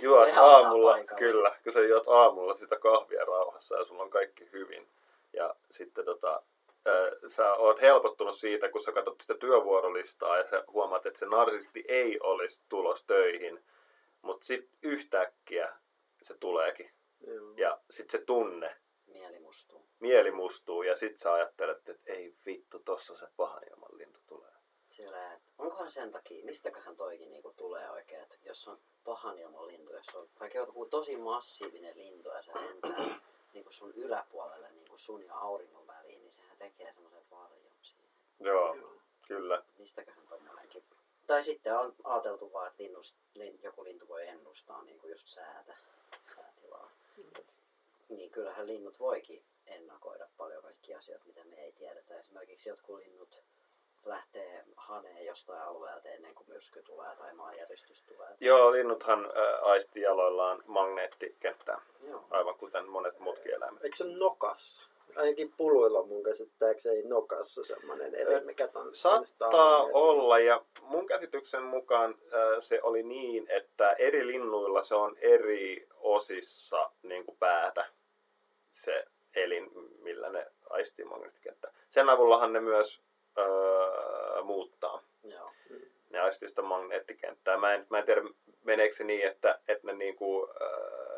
juot 0.00 0.28
aamulla, 0.36 0.92
paikalla. 0.92 1.18
kyllä, 1.18 1.56
kun 1.64 1.72
sä 1.72 1.80
juot 1.80 2.08
aamulla 2.08 2.54
sitä 2.54 2.78
kahvia 2.78 3.24
rauhassa 3.24 3.76
ja 3.76 3.84
sulla 3.84 4.02
on 4.02 4.10
kaikki 4.10 4.48
hyvin. 4.52 4.88
Ja 5.32 5.54
sitten 5.70 6.04
tota, 6.04 6.42
sä 7.26 7.54
oot 7.54 7.80
helpottunut 7.80 8.36
siitä, 8.36 8.68
kun 8.68 8.82
sä 8.82 8.92
katsot 8.92 9.20
sitä 9.20 9.34
työvuorolistaa 9.34 10.38
ja 10.38 10.48
sä 10.50 10.64
huomaat, 10.72 11.06
että 11.06 11.18
se 11.18 11.26
narsisti 11.26 11.84
ei 11.88 12.20
olisi 12.20 12.60
tulos 12.68 13.04
töihin. 13.04 13.64
Mutta 14.22 14.46
sitten 14.46 14.78
yhtäkkiä 14.82 15.76
se 16.22 16.34
tuleekin. 16.40 16.90
Joo. 17.26 17.52
Ja 17.56 17.78
sitten 17.90 18.20
se 18.20 18.26
tunne, 18.26 18.76
Mieli 19.06 19.38
mustuu. 19.38 19.84
mieli 20.00 20.30
mustuu 20.30 20.82
ja 20.82 20.96
sitten 20.96 21.18
sä 21.18 21.32
ajattelet, 21.32 21.88
että 21.88 22.12
ei 22.12 22.34
vittu, 22.46 22.78
tossa 22.78 23.16
se 23.16 23.26
pahan 23.36 23.62
ilman 23.70 23.98
lintu 23.98 24.20
tulee. 24.26 24.50
Sillä, 24.86 25.32
että 25.32 25.50
onkohan 25.58 25.90
sen 25.90 26.12
takia, 26.12 26.44
mistäköhän 26.44 26.96
toikin 26.96 27.30
niinku 27.30 27.52
tulee 27.56 27.90
oikein, 27.90 28.22
että 28.22 28.36
jos 28.44 28.68
on 28.68 28.78
pahan 29.04 29.38
ilman 29.38 29.66
lintu, 29.66 29.92
jos 29.92 30.14
on 30.14 30.28
vaikka 30.40 30.58
joku 30.58 30.86
tosi 30.86 31.16
massiivinen 31.16 31.98
lintu 31.98 32.28
ja 32.28 32.42
se 32.42 32.52
lentää 32.54 33.20
niinku 33.54 33.72
sun 33.72 33.92
yläpuolelle 33.94 34.70
niinku 34.70 34.98
sun 34.98 35.24
ja 35.24 35.34
auringon 35.34 35.80
sehän 35.99 35.99
tekee 36.60 36.92
semmoisen 36.92 37.22
varjon 37.30 37.72
siihen. 37.82 38.10
Joo, 38.40 38.74
Joo. 38.74 38.92
kyllä. 39.28 39.62
Mistäköhän 39.78 40.26
tommonenkin. 40.28 40.84
Tai 41.26 41.42
sitten 41.42 41.78
on 41.78 41.94
ajateltu 42.04 42.52
vaan, 42.52 42.68
että 42.68 42.82
linnus, 42.82 43.14
lin, 43.34 43.58
joku 43.62 43.84
lintu 43.84 44.08
voi 44.08 44.28
ennustaa 44.28 44.82
niinku 44.82 45.06
just 45.08 45.26
säätä, 45.26 45.74
säätilaa. 46.34 46.90
Niin 48.08 48.30
kyllähän 48.30 48.66
linnut 48.66 48.98
voikin 48.98 49.42
ennakoida 49.66 50.26
paljon 50.36 50.62
kaikkia 50.62 50.98
asioita, 50.98 51.24
mitä 51.26 51.44
me 51.44 51.56
ei 51.56 51.72
tiedetä. 51.72 52.18
Esimerkiksi 52.18 52.68
jotkut 52.68 52.98
linnut 52.98 53.38
lähtee 54.04 54.64
haneen 54.76 55.26
jostain 55.26 55.62
alueelta 55.62 56.08
ennen 56.08 56.34
kuin 56.34 56.48
myrsky 56.48 56.82
tulee 56.82 57.16
tai 57.16 57.34
maanjäristys 57.34 58.02
tulee. 58.02 58.28
Joo, 58.40 58.72
linnuthan 58.72 59.24
ä, 59.24 59.58
aisti 59.62 60.00
jaloillaan 60.00 60.62
magneettikenttää, 60.66 61.80
Joo. 62.08 62.24
aivan 62.30 62.54
kuten 62.54 62.88
monet 62.88 63.18
muutkin 63.18 63.54
eläimet. 63.54 63.84
Eikö 63.84 63.96
se 63.96 64.04
nokassa? 64.04 64.82
Ainakin 65.16 65.52
puluilla 65.56 66.02
mun 66.02 66.22
käsittääkseni 66.22 67.02
nokassa 67.02 67.64
semmoinen 67.64 68.14
eli, 68.14 68.44
mikä 68.44 68.68
tanssaa. 68.68 69.24
Saattaa 69.24 69.82
olla, 69.82 70.38
ja 70.38 70.64
mun 70.82 71.06
käsityksen 71.06 71.62
mukaan 71.62 72.14
ä, 72.32 72.60
se 72.60 72.82
oli 72.82 73.02
niin, 73.02 73.46
että 73.50 73.92
eri 73.92 74.26
linnuilla 74.26 74.82
se 74.82 74.94
on 74.94 75.16
eri 75.18 75.86
osissa 76.00 76.90
niin 77.02 77.24
kuin 77.24 77.36
päätä 77.38 77.86
se 78.72 79.04
elin, 79.34 79.70
millä 80.02 80.30
ne 80.30 80.46
aistii 80.70 81.04
magneettikenttää. 81.04 81.72
Sen 81.90 82.08
avullahan 82.08 82.52
ne 82.52 82.60
myös 82.60 83.02
ä, 83.38 83.42
muuttaa. 84.42 85.02
Joo. 85.24 85.50
ne 86.10 86.20
aistii 86.20 86.48
sitä 86.48 86.62
magneettikenttää. 86.62 87.56
Mä 87.56 87.74
en, 87.74 87.86
mä 87.90 87.98
en 87.98 88.04
tiedä, 88.04 88.22
meneekö 88.64 88.94
se 88.96 89.04
niin, 89.04 89.26
että, 89.26 89.58
että 89.68 89.86
ne 89.86 89.92
niinku, 89.92 90.48
äh, 90.62 91.09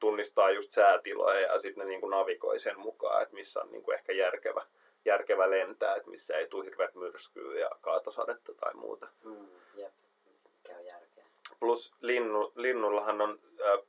tunnistaa 0.00 0.50
just 0.50 0.72
säätiloja 0.72 1.40
ja 1.40 1.58
sitten 1.58 1.84
ne 1.84 1.90
niinku 1.90 2.08
navigoi 2.08 2.58
sen 2.58 2.80
mukaan, 2.80 3.22
että 3.22 3.34
missä 3.34 3.60
on 3.60 3.72
niinku 3.72 3.90
ehkä 3.90 4.12
järkevä, 4.12 4.66
järkevä 5.04 5.50
lentää, 5.50 5.96
että 5.96 6.10
missä 6.10 6.36
ei 6.36 6.46
tule 6.46 6.64
hirveät 6.64 6.94
myrskyä 6.94 7.60
ja 7.60 7.70
kaatosadetta 7.80 8.54
tai 8.54 8.74
muuta. 8.74 9.08
Mm, 9.24 9.48
jep. 9.74 9.92
Käy 10.62 10.82
järkeä. 10.82 11.24
Plus 11.60 11.94
linnu, 12.00 12.52
linnullahan 12.56 13.20
on 13.20 13.38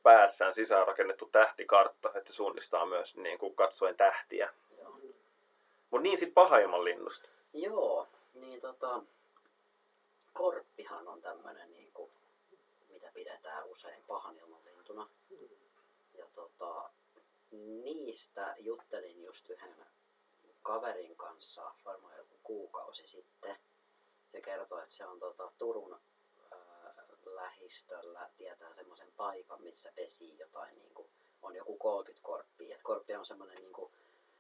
päässään 0.04 0.54
sisään 0.54 0.88
rakennettu 0.88 1.30
tähtikartta, 1.32 2.12
että 2.16 2.32
se 2.32 2.34
suunnistaa 2.34 2.86
myös 2.86 3.16
niinku 3.16 3.54
katsoen 3.54 3.96
tähtiä. 3.96 4.50
Mutta 5.92 6.04
niin 6.04 6.18
sit 6.18 6.34
paha 6.34 6.58
ilman 6.58 6.84
linnusta. 6.84 7.30
Joo, 7.54 8.08
niin 8.34 8.62
tota, 8.62 9.02
korppihan 10.34 11.08
on 11.08 11.22
tämmönen 11.22 11.72
niinku, 11.72 12.12
mitä 12.90 13.12
pidetään 13.14 13.66
usein 13.66 14.04
pahan 14.08 14.38
ilmanlintuna. 14.38 15.10
Ja 15.30 15.38
tota, 16.36 16.90
niistä 17.84 18.56
juttelin 18.60 19.24
just 19.24 19.50
yhden 19.50 19.76
kaverin 20.62 21.16
kanssa 21.16 21.72
varmaan 21.86 22.18
joku 22.18 22.40
kuukausi 22.44 23.08
sitten. 23.08 23.56
Se 24.32 24.42
kertoi, 24.42 24.84
että 24.84 24.96
se 24.96 25.06
on 25.06 25.20
tota, 25.20 25.52
Turun 25.58 26.00
ää, 26.52 26.94
lähistöllä, 27.26 28.30
tietää 28.38 28.74
semmoisen 28.74 29.12
paikan, 29.18 29.62
missä 29.62 29.92
pesii 29.96 30.38
jotain, 30.38 30.80
niin 30.80 30.94
kuin, 30.94 31.08
on 31.42 31.56
joku 31.56 31.78
30 31.78 32.26
korppia. 32.26 32.76
Et 32.76 32.82
korppi 32.82 33.16
on 33.16 33.26
semmoinen 33.26 33.58
niin 33.58 33.74
kuin, 33.74 33.94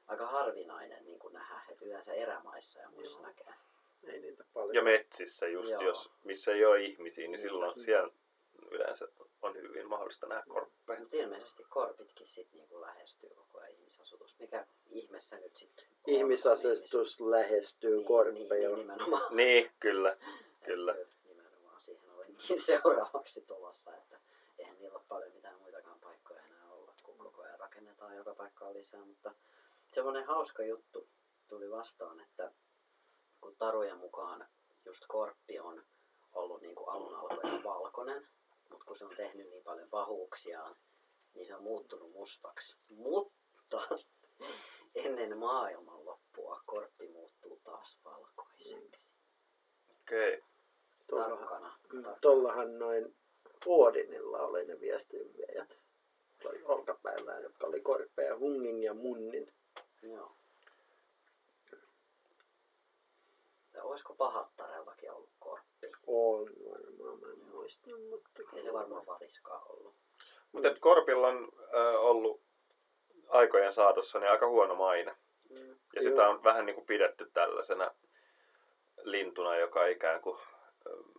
aika 0.07 0.27
harvinainen 0.27 1.05
niin 1.05 1.19
kuin 1.19 1.33
nähdä, 1.33 1.61
että 1.69 1.85
yleensä 1.85 2.13
erämaissa 2.13 2.79
ja 2.79 2.89
muissa 2.89 3.17
Joo. 3.17 3.27
näkee. 3.27 3.53
Ei 4.03 4.19
niitä 4.19 4.43
paljon. 4.53 4.75
Ja 4.75 4.83
metsissä 4.83 5.47
just, 5.47 5.69
Joo. 5.69 5.81
jos 5.81 6.11
missä 6.23 6.51
ei 6.51 6.65
ole 6.65 6.83
ihmisiä, 6.83 7.21
niin 7.21 7.31
Niinpä. 7.31 7.47
silloin 7.47 7.81
siellä 7.81 8.13
yleensä 8.71 9.07
on 9.41 9.55
hyvin 9.55 9.89
mahdollista 9.89 10.27
nähdä 10.27 10.43
korppeja. 10.47 10.99
Mutta 10.99 11.17
ilmeisesti 11.17 11.63
korpitkin 11.69 12.27
sit 12.27 12.53
niinku 12.53 12.81
lähestyy 12.81 13.29
koko 13.29 13.57
ajan 13.59 13.71
ihmisasutus. 13.71 14.39
Mikä 14.39 14.65
ihmeessä 14.89 15.39
nyt 15.39 15.55
sitten 15.55 15.85
Ihmisasestus 16.07 17.19
lähestyy 17.21 17.95
niin, 17.95 18.05
korppeja. 18.05 18.69
niin, 18.69 18.77
nimenomaan. 18.77 19.35
Niin, 19.37 19.71
kyllä. 19.79 20.17
Kyllä. 20.65 20.95
Nimenomaan 21.23 21.81
siihen 21.81 22.11
oli 22.11 22.25
niin 22.25 22.61
seuraavaksi 22.65 23.41
tulossa, 23.41 23.95
että 23.95 24.19
eihän 24.59 24.77
niillä 24.79 24.95
ole 24.95 25.05
paljon 25.07 25.31
mitään 25.33 25.59
muitakaan 25.61 25.99
paikkoja 25.99 26.41
enää 26.43 26.71
olla, 26.71 26.93
kun 27.03 27.17
koko 27.17 27.41
ajan 27.41 27.59
rakennetaan 27.59 28.15
joka 28.15 28.35
paikkaa 28.35 28.73
lisää. 28.73 29.05
Mutta 29.05 29.31
semmoinen 29.93 30.25
hauska 30.25 30.63
juttu 30.63 31.07
tuli 31.47 31.71
vastaan, 31.71 32.19
että 32.19 32.51
kun 33.41 33.55
tarujen 33.55 33.97
mukaan 33.97 34.47
just 34.85 35.03
korppi 35.07 35.59
on 35.59 35.83
ollut 36.33 36.61
niin 36.61 36.75
kuin 36.75 36.89
alun 36.89 37.15
alkaen 37.15 37.63
valkoinen, 37.63 38.27
mutta 38.71 38.85
kun 38.85 38.97
se 38.97 39.05
on 39.05 39.15
tehnyt 39.17 39.49
niin 39.49 39.63
paljon 39.63 39.89
pahuuksiaan, 39.89 40.75
niin 41.33 41.47
se 41.47 41.55
on 41.55 41.63
muuttunut 41.63 42.11
mustaksi. 42.11 42.75
Mutta 42.89 43.87
ennen 45.05 45.37
maailman 45.37 46.05
loppua 46.05 46.61
korppi 46.65 47.07
muuttuu 47.07 47.59
taas 47.63 47.99
valkoiseksi. 48.05 49.13
Okei. 50.01 50.33
Okay. 50.33 50.47
Tuollahan, 51.09 51.37
Tarkkana. 51.37 51.69
tarkkana. 51.69 52.17
tuollahan 52.21 52.79
noin 52.79 53.15
Odinilla 53.65 54.39
oli 54.39 54.65
ne 54.65 54.79
viestinviejät. 54.79 55.77
Oli 56.45 56.63
olkapäivään, 56.63 57.43
jotka 57.43 57.67
oli 57.67 57.81
korppeja, 57.81 58.37
hungin 58.37 58.83
ja 58.83 58.93
munnin. 58.93 59.53
Joo. 60.01 60.35
Ja 63.73 63.83
olisiko 63.83 64.15
pahattarellakin 64.15 65.11
ollut 65.11 65.31
korppi? 65.39 65.91
On 66.07 66.49
varmaan, 66.71 67.19
mä 67.19 67.27
en 67.31 67.40
muista. 67.79 68.09
Mutta 68.09 68.57
Ei 68.57 68.63
se 68.63 68.73
varmaan 68.73 69.05
variskaan 69.05 69.61
ollut. 69.69 69.95
Mutta 70.51 70.75
Korpilla 70.79 71.27
on 71.27 71.49
äh, 71.75 71.95
ollut 71.95 72.41
aikojen 73.27 73.73
saatossa 73.73 74.19
niin 74.19 74.31
aika 74.31 74.47
huono 74.47 74.75
maine. 74.75 75.15
Mm. 75.49 75.75
Ja 75.95 76.01
sitä 76.01 76.29
on 76.29 76.43
vähän 76.43 76.65
niin 76.65 76.75
kuin 76.75 76.85
pidetty 76.85 77.31
tällaisena 77.33 77.91
lintuna, 79.03 79.55
joka 79.55 79.85
ikään 79.85 80.21
kuin 80.21 80.39
ähm, 80.87 81.09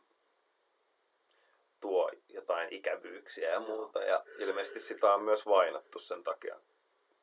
tuo 1.81 2.11
jotain 2.29 2.73
ikävyyksiä 2.73 3.49
ja 3.49 3.55
Joo. 3.55 3.61
muuta. 3.67 4.03
Ja 4.03 4.25
ilmeisesti 4.39 4.81
sitä 4.81 5.15
on 5.15 5.23
myös 5.23 5.47
vainattu 5.47 5.99
sen 5.99 6.25
takia. 6.25 6.61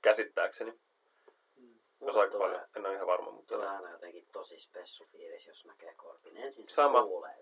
Käsittääkseni. 0.01 0.71
Jos 0.71 0.79
Mulle 1.99 2.19
aika 2.21 2.37
paljon. 2.37 2.61
En 2.75 2.85
ole 2.85 2.95
ihan 2.95 3.07
varma, 3.07 3.31
mutta 3.31 3.55
tulee 3.55 3.67
aina 3.67 3.91
jotenkin 3.91 4.27
tosi 4.31 4.59
spessu 4.59 5.05
fiilis, 5.05 5.47
jos 5.47 5.65
näkee 5.65 5.93
korpin. 5.95 6.37
Ensin 6.37 6.67
se 6.67 6.73
Sama. 6.73 7.03
kuulee. 7.03 7.35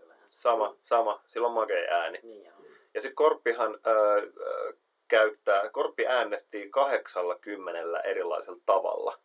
Sama, 0.47 0.75
sama. 0.85 1.21
Sillä 1.27 1.47
on 1.47 1.53
makea 1.53 1.95
ääni. 1.95 2.19
Niin 2.23 2.53
on. 2.53 2.65
Ja 2.93 3.01
sitten 3.01 3.15
Korppihan 3.15 3.79
öö, 3.87 4.31
öö, 4.41 4.73
käyttää, 5.07 5.69
Korppi 5.69 6.07
äännettiin 6.07 6.71
80 6.71 7.99
erilaisella 7.99 8.59
tavalla. 8.65 9.17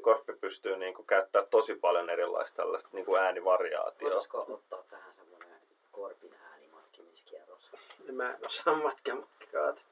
Korppi 0.00 0.32
pystyy 0.32 0.76
niinku 0.76 1.02
käyttämään 1.02 1.50
tosi 1.50 1.74
paljon 1.74 2.10
erilaista 2.10 2.56
tällaista 2.56 2.88
niinku 2.92 3.16
äänivariaatioa. 3.16 4.14
Voisiko 4.14 4.46
ottaa 4.48 4.82
tähän 4.90 5.14
semmoinen 5.14 5.60
korpin 5.92 6.34
äänimatkimiskierros? 6.52 7.70
Mä 8.12 8.30
en 8.30 8.46
osaa 8.46 8.76
matkamatkaat. 8.76 9.84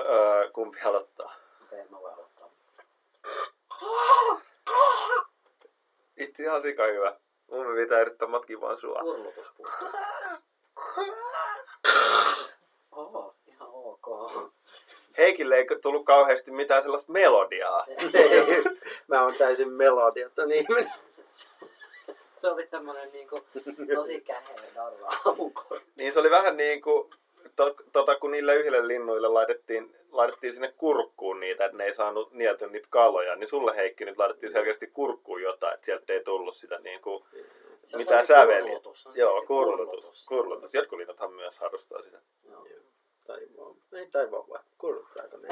Öö, 0.00 0.50
kumpi 0.50 0.80
aloittaa? 0.80 1.34
Okei, 1.64 1.84
mä 1.88 2.00
voin 2.00 2.14
aloittaa. 2.14 2.50
Itse 6.16 6.42
ihan 6.42 6.62
sika 6.62 6.86
hyvä. 6.86 7.16
Mun 7.50 7.74
pitää 7.76 8.00
yrittää 8.00 8.28
matkia 8.28 8.60
vaan 8.60 8.78
sua. 8.78 9.00
Kurlutuspuu. 9.00 9.66
Oho, 12.92 13.34
ihan 13.46 13.68
ok. 13.72 14.32
Heikille 15.18 15.56
ei 15.56 15.66
tullut 15.82 16.04
kauheasti 16.04 16.50
mitään 16.50 16.82
sellaista 16.82 17.12
melodiaa. 17.12 17.84
Ei, 18.14 18.64
mä 19.08 19.22
oon 19.22 19.34
täysin 19.34 19.72
melodiaton 19.72 20.52
ihminen. 20.52 20.92
Se 22.40 22.48
oli 22.48 22.68
semmonen 22.68 23.12
niinku 23.12 23.40
tosi 23.94 24.20
käheä 24.20 24.56
darra. 24.74 25.08
Niin 25.96 26.12
se 26.12 26.20
oli 26.20 26.30
vähän 26.30 26.56
niin 26.56 26.82
kuin, 26.82 27.10
to, 27.56 27.74
tota, 27.92 28.14
kun 28.14 28.30
niille 28.30 28.54
yhdelle 28.54 28.88
linnuille 28.88 29.28
laitettiin, 29.28 29.96
laitettiin 30.12 30.52
sinne 30.52 30.72
kurkkuun 30.76 31.40
niitä, 31.40 31.64
että 31.64 31.76
ne 31.76 31.84
ei 31.84 31.94
saanut 31.94 32.32
nieltyä 32.32 32.68
niitä 32.68 32.86
kaloja, 32.90 33.36
niin 33.36 33.48
sulle 33.48 33.76
Heikki 33.76 34.04
nyt 34.04 34.18
laitettiin 34.18 34.52
selkeästi 34.52 34.86
kurkkuun 34.86 35.42
jotain, 35.42 35.74
että 35.74 35.84
sieltä 35.84 36.12
ei 36.12 36.24
tullut 36.24 36.56
sitä 36.56 36.78
niin 36.78 37.00
kuin, 37.02 37.24
Se 37.84 37.96
Mitä 37.96 38.16
oli 38.18 38.26
säveliä? 38.26 38.62
kurlutus, 38.62 39.08
joo, 39.14 39.42
kurlutus, 39.46 40.24
kurlutus. 40.26 40.74
Jotkut 40.74 40.98
linnuthan 40.98 41.32
myös 41.32 41.58
harrastaa 41.58 42.02
sitä. 42.02 42.18
Joo. 42.50 42.66
Taivaan. 43.26 43.74
Ei 43.92 44.06
taivaan 44.10 44.48
voi. 44.48 44.58
Kuuluttaako 44.78 45.36
ne? 45.36 45.48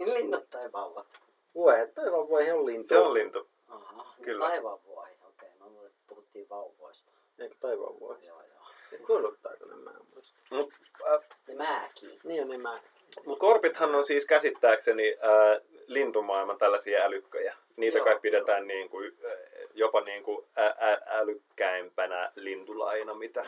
Linnut 0.14 0.50
tai 0.50 0.72
vauvat. 0.72 1.06
Voi, 1.54 1.74
taivaan 1.94 2.28
voi 2.28 2.50
on 2.50 2.66
lintu. 2.66 2.88
Se 2.88 2.98
on 2.98 3.14
lintu. 3.14 3.48
Aha, 3.68 4.14
Kyllä. 4.22 4.48
taivaan 4.48 4.78
vuohi. 4.84 5.12
Okei, 5.28 5.48
mä 5.60 5.66
luulen, 5.66 5.86
että 5.86 6.02
puhuttiin 6.08 6.48
vauvoista. 6.48 7.12
Eikö 7.38 7.54
taivaan 7.60 8.00
voi? 8.00 8.16
Joo, 8.26 8.42
joo. 8.42 8.98
Kuuluttaako 9.06 9.64
ne? 9.64 9.74
Mä 9.74 9.90
en 9.90 9.96
muista. 10.14 10.38
Mutta 10.50 10.76
äh, 11.14 11.20
Ne 11.48 11.54
määkii. 11.54 12.18
Niin 12.24 12.42
on 12.42 12.48
niin 12.48 12.62
mä. 13.16 13.22
mut 13.26 13.38
korpithan 13.38 13.94
on 13.94 14.04
siis 14.04 14.26
käsittääkseni 14.26 15.16
äh, 15.24 15.60
lintumaailman 15.86 16.58
tällaisia 16.58 17.04
älykköjä. 17.04 17.54
Niitä 17.76 17.98
Joo, 17.98 18.04
kai 18.04 18.18
pidetään 18.20 18.66
niin 18.66 18.88
kuin, 18.88 19.12
äh, 19.24 19.32
jopa 19.74 20.00
niin 20.00 20.22
kuin 20.22 20.46
ä, 20.58 20.66
ä, 20.66 21.00
älykkäimpänä 21.06 22.32
lintulaina, 22.36 23.14
mitä, 23.14 23.44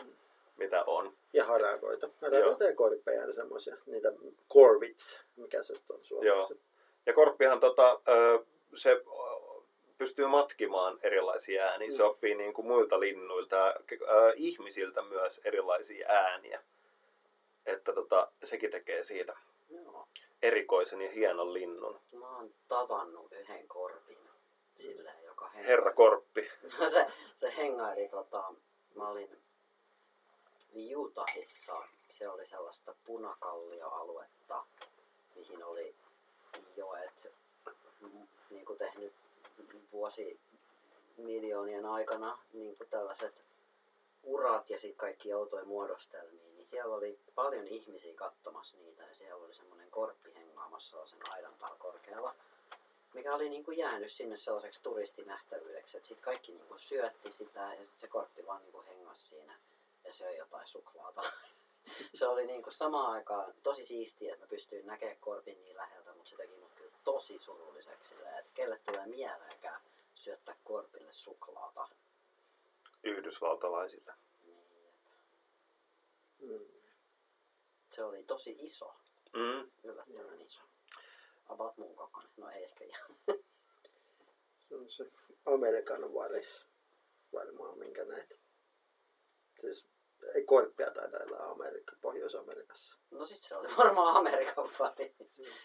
mitä 0.57 0.83
on. 0.83 1.13
Ja 1.33 1.45
harakoita. 1.45 2.09
Harakoita 2.21 2.63
ja 2.63 2.75
korpeja 2.75 3.25
ja 3.25 3.33
semmosia. 3.33 3.75
Niitä 3.85 4.11
corvits. 4.53 5.19
Mikä 5.35 5.63
se 5.63 5.73
on 5.89 5.99
suomeksi? 6.03 6.59
Ja 7.05 7.13
korppihan 7.13 7.59
tota, 7.59 8.01
se 8.75 9.01
pystyy 9.97 10.27
matkimaan 10.27 10.99
erilaisia 11.03 11.63
ääniä. 11.63 11.91
Se 11.91 12.03
Mm. 12.03 12.09
oppii 12.09 12.35
niin 12.35 12.53
kuin 12.53 12.67
muilta 12.67 12.99
linnuilta 12.99 13.55
ja 13.55 13.73
ihmisiltä 14.35 15.01
myös 15.01 15.41
erilaisia 15.45 16.07
ääniä. 16.09 16.61
Että 17.65 17.93
tota, 17.93 18.31
sekin 18.43 18.71
tekee 18.71 19.03
siitä 19.03 19.31
Joo. 19.31 19.54
Erikoisen 20.45 21.01
ja 21.01 21.11
hienon 21.11 21.53
linnun. 21.53 21.99
Mä 22.11 22.37
oon 22.37 22.53
tavannut 22.67 23.31
yhden 23.31 23.67
korpin. 23.67 24.17
Silleen, 24.75 25.23
joka 25.23 25.47
hengaili. 25.47 25.67
Herra 25.67 25.93
Korppi. 25.93 26.51
No 26.79 26.89
se, 26.89 27.07
se 27.39 27.53
hengaili 27.57 28.09
tota, 28.09 28.53
mä 28.95 29.09
olin 29.09 29.29
Utahissa, 30.95 31.83
se 32.09 32.29
oli 32.29 32.45
sellaista 32.45 32.95
punakallioaluetta, 33.05 34.65
mihin 35.35 35.63
oli 35.63 35.95
joet 36.75 37.33
niin 38.49 38.65
kuin 38.65 38.79
tehnyt 38.79 39.13
vuosi 39.91 40.39
miljoonien 41.17 41.85
aikana 41.85 42.37
niin 42.53 42.77
kuin 42.77 42.89
tällaiset 42.89 43.35
urat 44.23 44.69
ja 44.69 44.79
sitten 44.79 44.97
kaikki 44.97 45.33
outoja 45.33 45.65
muodostelmia, 45.65 46.54
niin 46.65 46.71
siellä 46.71 46.95
oli 46.95 47.19
paljon 47.35 47.67
ihmisiä 47.67 48.13
katsomassa 48.13 48.77
niitä 48.77 49.03
ja 49.03 49.15
siellä 49.15 49.43
oli 49.43 49.53
semmoinen 49.53 49.91
korppi 49.91 50.33
hengaamassa 50.35 50.89
sellaisen 50.89 51.31
aidan 51.31 51.53
päällä 51.59 51.77
korkealla 51.77 52.35
mikä 53.13 53.35
oli 53.35 53.49
niinku 53.49 53.71
jäänyt 53.71 54.11
sinne 54.11 54.37
sellaiseksi 54.37 54.83
turistinähtävyydeksi, 54.83 55.91
sitten 55.91 56.17
kaikki 56.17 56.51
niinku 56.51 56.77
syötti 56.77 57.31
sitä 57.31 57.59
ja 57.59 57.75
sitten 57.75 57.99
se 57.99 58.07
korppi 58.07 58.45
vaan 58.45 58.61
niinku 58.61 58.83
hengas 58.87 59.29
siinä 59.29 59.55
ja 60.03 60.13
söi 60.13 60.37
jotain 60.37 60.67
suklaata. 60.67 61.21
se 62.19 62.27
oli 62.27 62.45
niinku 62.45 62.71
samaan 62.71 63.11
aikaan 63.11 63.53
tosi 63.63 63.85
siistiä, 63.85 64.33
että 64.33 64.45
mä 64.45 64.49
pystyin 64.49 64.85
näkemään 64.85 65.17
korpin 65.19 65.61
niin 65.61 65.77
läheltä, 65.77 66.13
mutta 66.13 66.29
se 66.29 66.35
teki 66.35 66.57
mut 66.57 66.71
kyllä 66.75 66.91
tosi 67.03 67.39
surulliseksi 67.39 68.15
että 68.39 68.51
kelle 68.53 68.79
tulee 68.85 69.05
mieleenkään 69.05 69.81
syöttää 70.15 70.55
korpille 70.63 71.11
suklaata. 71.11 71.87
Yhdysvaltalaisille. 73.03 74.13
Mm. 76.45 76.65
se 77.91 78.03
oli 78.03 78.23
tosi 78.23 78.57
iso, 78.59 78.93
Mm. 79.33 79.71
yllättävän 79.83 80.41
iso. 80.41 80.61
About 81.49 81.77
mun 81.77 81.95
kokoinen, 81.95 82.31
no 82.37 82.49
ei 82.49 82.63
ehkä 82.63 82.83
ihan. 82.85 83.15
Se 84.69 84.75
on 84.75 84.89
se 84.89 85.11
Amerikan 85.45 86.13
varis 86.13 86.65
varmaan, 87.33 87.77
minkä 87.79 88.03
näet. 88.05 88.39
Siis 89.61 89.85
ei 90.35 90.43
korppia 90.43 90.91
taida 90.91 91.17
olla 91.23 91.37
Amerikka, 91.37 91.95
Pohjois-Amerikassa. 92.01 92.95
No 93.11 93.25
sit 93.25 93.43
se 93.43 93.55
oli 93.55 93.67
varmaan 93.77 94.15
Amerikan 94.15 94.69
pari. 94.77 95.15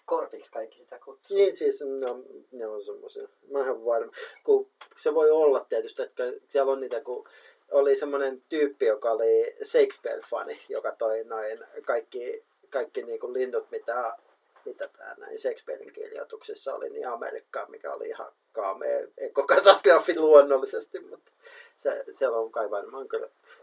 Korpiksi 0.06 0.52
kaikki 0.52 0.78
sitä 0.78 0.98
kutsuu. 0.98 1.36
Niin 1.36 1.56
siis 1.56 1.80
ne 1.80 2.10
on, 2.10 2.24
ne 2.52 2.66
on 2.66 2.84
semmoisia. 2.84 3.28
Mä 3.50 3.60
en 3.60 3.84
varma. 3.84 4.12
Kun 4.44 4.70
se 5.02 5.14
voi 5.14 5.30
olla 5.30 5.64
tietysti, 5.68 6.02
että 6.02 6.22
siellä 6.48 6.72
on 6.72 6.80
niitä, 6.80 7.00
kun 7.00 7.28
oli 7.70 7.96
semmoinen 7.96 8.42
tyyppi, 8.48 8.86
joka 8.86 9.10
oli 9.10 9.56
Shakespeare-fani, 9.64 10.60
joka 10.68 10.92
toi 10.98 11.24
noin 11.24 11.58
kaikki, 11.86 12.44
kaikki 12.70 13.02
niinku 13.02 13.32
linnut, 13.32 13.70
mitä, 13.70 14.16
mitä 14.64 14.88
tää 14.88 15.14
näin 15.18 15.38
Shakespearein 15.38 15.92
kirjoituksissa 15.92 16.74
oli, 16.74 16.90
niin 16.90 17.08
Amerikkaan, 17.08 17.70
mikä 17.70 17.92
oli 17.92 18.08
ihan 18.08 18.32
kaamea 18.52 19.06
ekokatastrofi 19.18 20.18
luonnollisesti, 20.18 21.00
mutta 21.00 21.32
se, 21.78 22.04
siellä 22.14 22.38
on 22.38 22.52
kai 22.52 22.70
varmaan, 22.70 23.06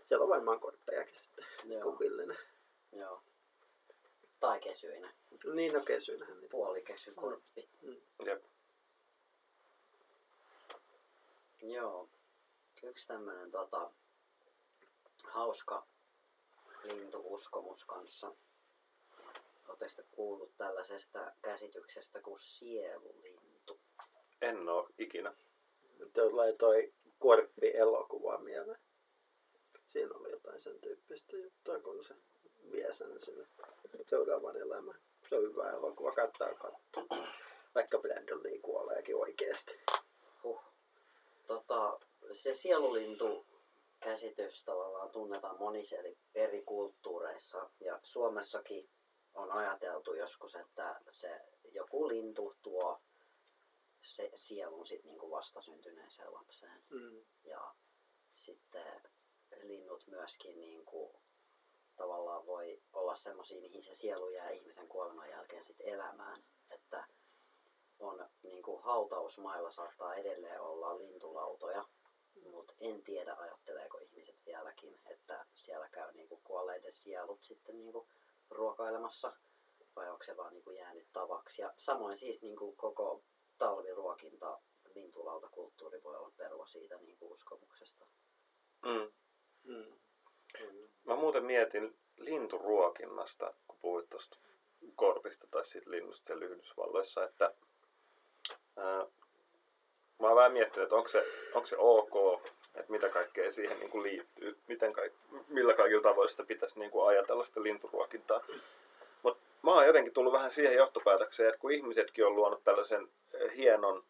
siellä 0.06 0.24
on 0.24 0.30
varmaan 0.30 0.60
korppejakin 0.60 1.16
sitten, 1.16 1.46
Joo, 1.66 1.82
kun 1.82 2.00
villinen. 2.00 2.38
joo. 2.92 3.22
Tai 4.40 4.60
kesyinen. 4.60 5.10
Niin 5.54 5.74
no 5.74 5.82
kesynähän 5.82 6.36
niitä. 6.38 6.52
Puolikesykorppi. 6.52 7.68
Jep. 8.26 8.44
Joo. 11.62 12.10
Yksi 12.84 13.08
tämmönen 13.08 13.52
tota, 13.52 13.92
hauska 15.24 15.88
lintuuskomus 16.84 17.86
kanssa. 17.86 18.36
Oletteko 19.68 19.92
te 19.96 20.04
kuullut 20.12 20.58
tällaisesta 20.58 21.32
käsityksestä 21.42 22.22
kuin 22.22 22.40
sielulintu? 22.40 23.80
En 24.42 24.70
oo 24.70 24.90
ikinä. 24.98 25.34
Jos 26.00 26.34
laitoi 26.34 26.94
korppi-elokuva 27.20 28.38
mieleen. 28.38 28.80
Siinä 29.88 30.16
oli 30.16 30.32
jotain 30.32 30.62
sen 30.62 30.80
tyyppistä 30.82 31.38
juttua, 31.38 31.80
kun 31.80 32.04
se 32.04 32.16
vie 32.72 32.94
sen 32.94 33.20
sinne 33.20 33.48
seuraavan 34.10 34.58
elämään. 34.58 35.00
Se 35.30 35.36
on 35.36 35.42
hyvä 35.44 35.72
elokuva, 35.72 36.12
kannattaa 36.12 36.54
katsoa. 36.54 37.28
Vaikka 37.76 37.98
Brandon 37.98 38.44
Lee 38.44 38.60
kuoleekin 38.60 39.16
oikeesti. 39.16 39.80
Huh. 40.44 40.62
Tota, 41.48 42.00
se 42.34 42.54
sielulintu 42.54 43.46
käsitys 44.00 44.64
tavallaan 44.64 45.12
tunnetaan 45.12 45.60
monissa 45.60 45.96
eri, 45.96 46.18
eri 46.36 46.62
kulttuureissa 46.62 47.70
ja 47.80 48.00
Suomessakin 48.04 48.90
on 49.34 49.52
ajateltu 49.52 50.14
joskus, 50.14 50.56
että 50.56 51.02
se 51.12 51.42
joku 51.72 52.08
lintu 52.08 52.56
tuo 52.62 53.02
se 54.02 54.32
sielun 54.36 54.86
sit 54.86 55.04
niinku 55.04 55.32
vastasyntyneeseen 55.32 56.34
lapseen. 56.34 56.84
Mm. 56.90 57.26
Ja 57.44 57.74
sitten 58.36 59.02
linnut 59.62 60.08
myöskin 60.08 60.60
niinku 60.60 61.22
tavallaan 61.96 62.46
voi 62.46 62.82
olla 62.94 63.16
semmoisia, 63.16 63.62
mihin 63.62 63.84
se 63.84 63.96
sielu 63.96 64.30
jää 64.30 64.50
ihmisen 64.50 64.88
kuoleman 64.88 65.30
jälkeen 65.30 65.64
sit 65.64 65.78
elämään. 65.80 66.44
Että 66.70 67.08
on 68.00 68.30
niin 68.44 68.64
kuin 68.64 68.84
hautausmailla 68.84 69.72
saattaa 69.72 70.16
edelleen 70.16 70.62
olla 70.62 70.98
lintulautoja, 70.98 71.86
mutta 72.52 72.74
en 72.80 73.04
tiedä 73.04 73.36
ajatteleeko 73.40 73.98
ihmiset 73.98 74.36
vieläkin, 74.46 75.00
että 75.06 75.46
siellä 75.56 75.90
käy 75.90 76.14
niin 76.14 76.28
kuin 76.28 76.42
kuolleiden 76.44 76.96
sielut 76.96 77.44
sitten 77.44 77.78
niin 77.78 77.92
kuin 77.92 78.08
ruokailemassa 78.50 79.34
vai 79.96 80.10
onko 80.10 80.24
se 80.24 80.38
vaan 80.38 80.54
niin 80.54 80.64
kuin 80.64 80.78
jäänyt 80.78 81.08
tavaksi. 81.14 81.62
Ja 81.62 81.74
samoin 81.78 82.18
siis 82.18 82.42
niin 82.42 82.56
kuin 82.56 82.76
koko 82.76 83.24
talviruokinta, 83.58 84.60
lintulautakulttuuri 84.96 86.04
voi 86.04 86.18
olla 86.18 86.32
perua 86.38 86.66
siitä 86.66 86.98
niin 86.98 87.18
kuin 87.18 87.32
uskomuksesta. 87.34 88.06
Mm. 88.86 89.12
Mm. 89.64 90.00
Mm. 90.60 90.88
Mä 91.04 91.16
muuten 91.16 91.46
mietin 91.46 91.98
linturuokinnasta, 92.18 93.54
kun 93.68 93.78
puhuit 93.82 94.10
tuosta 94.10 94.38
korpista 94.96 95.48
tai 95.48 95.66
siitä 95.66 95.92
linnusta 95.92 96.26
siellä 96.26 96.46
Yhdysvalloissa, 96.46 97.24
että 97.24 97.54
ää, 98.78 99.06
mä 100.20 100.28
oon 100.28 100.36
vähän 100.36 100.52
miettinyt, 100.52 100.84
että 100.84 100.96
onko 100.96 101.10
se, 101.10 101.26
onko 101.54 101.66
se 101.66 101.76
ok, 101.78 102.42
että 102.76 102.92
mitä 102.92 103.10
kaikkea 103.10 103.52
siihen 103.52 103.80
niin 103.80 103.90
kuin 103.90 104.04
liittyy, 104.04 104.58
miten 104.68 104.94
kaik, 104.94 105.14
millä 105.48 105.74
kaikilla 105.74 106.04
tavoilla 106.04 106.32
sitä 106.32 106.44
pitäisi 106.44 106.80
niin 106.80 106.92
kuin 106.92 107.08
ajatella 107.08 107.46
sitä 107.46 107.64
linturuokintaa. 107.64 108.42
Mutta 109.24 109.44
mä 109.64 109.74
oon 109.74 109.88
jotenkin 109.88 110.14
tullut 110.14 110.34
vähän 110.34 110.52
siihen 110.52 110.76
johtopäätökseen, 110.76 111.50
että 111.50 111.62
kun 111.62 111.72
ihmisetkin 111.72 112.26
on 112.26 112.36
luonut 112.36 112.64
tällaisen 112.64 113.08
hienon 113.58 114.04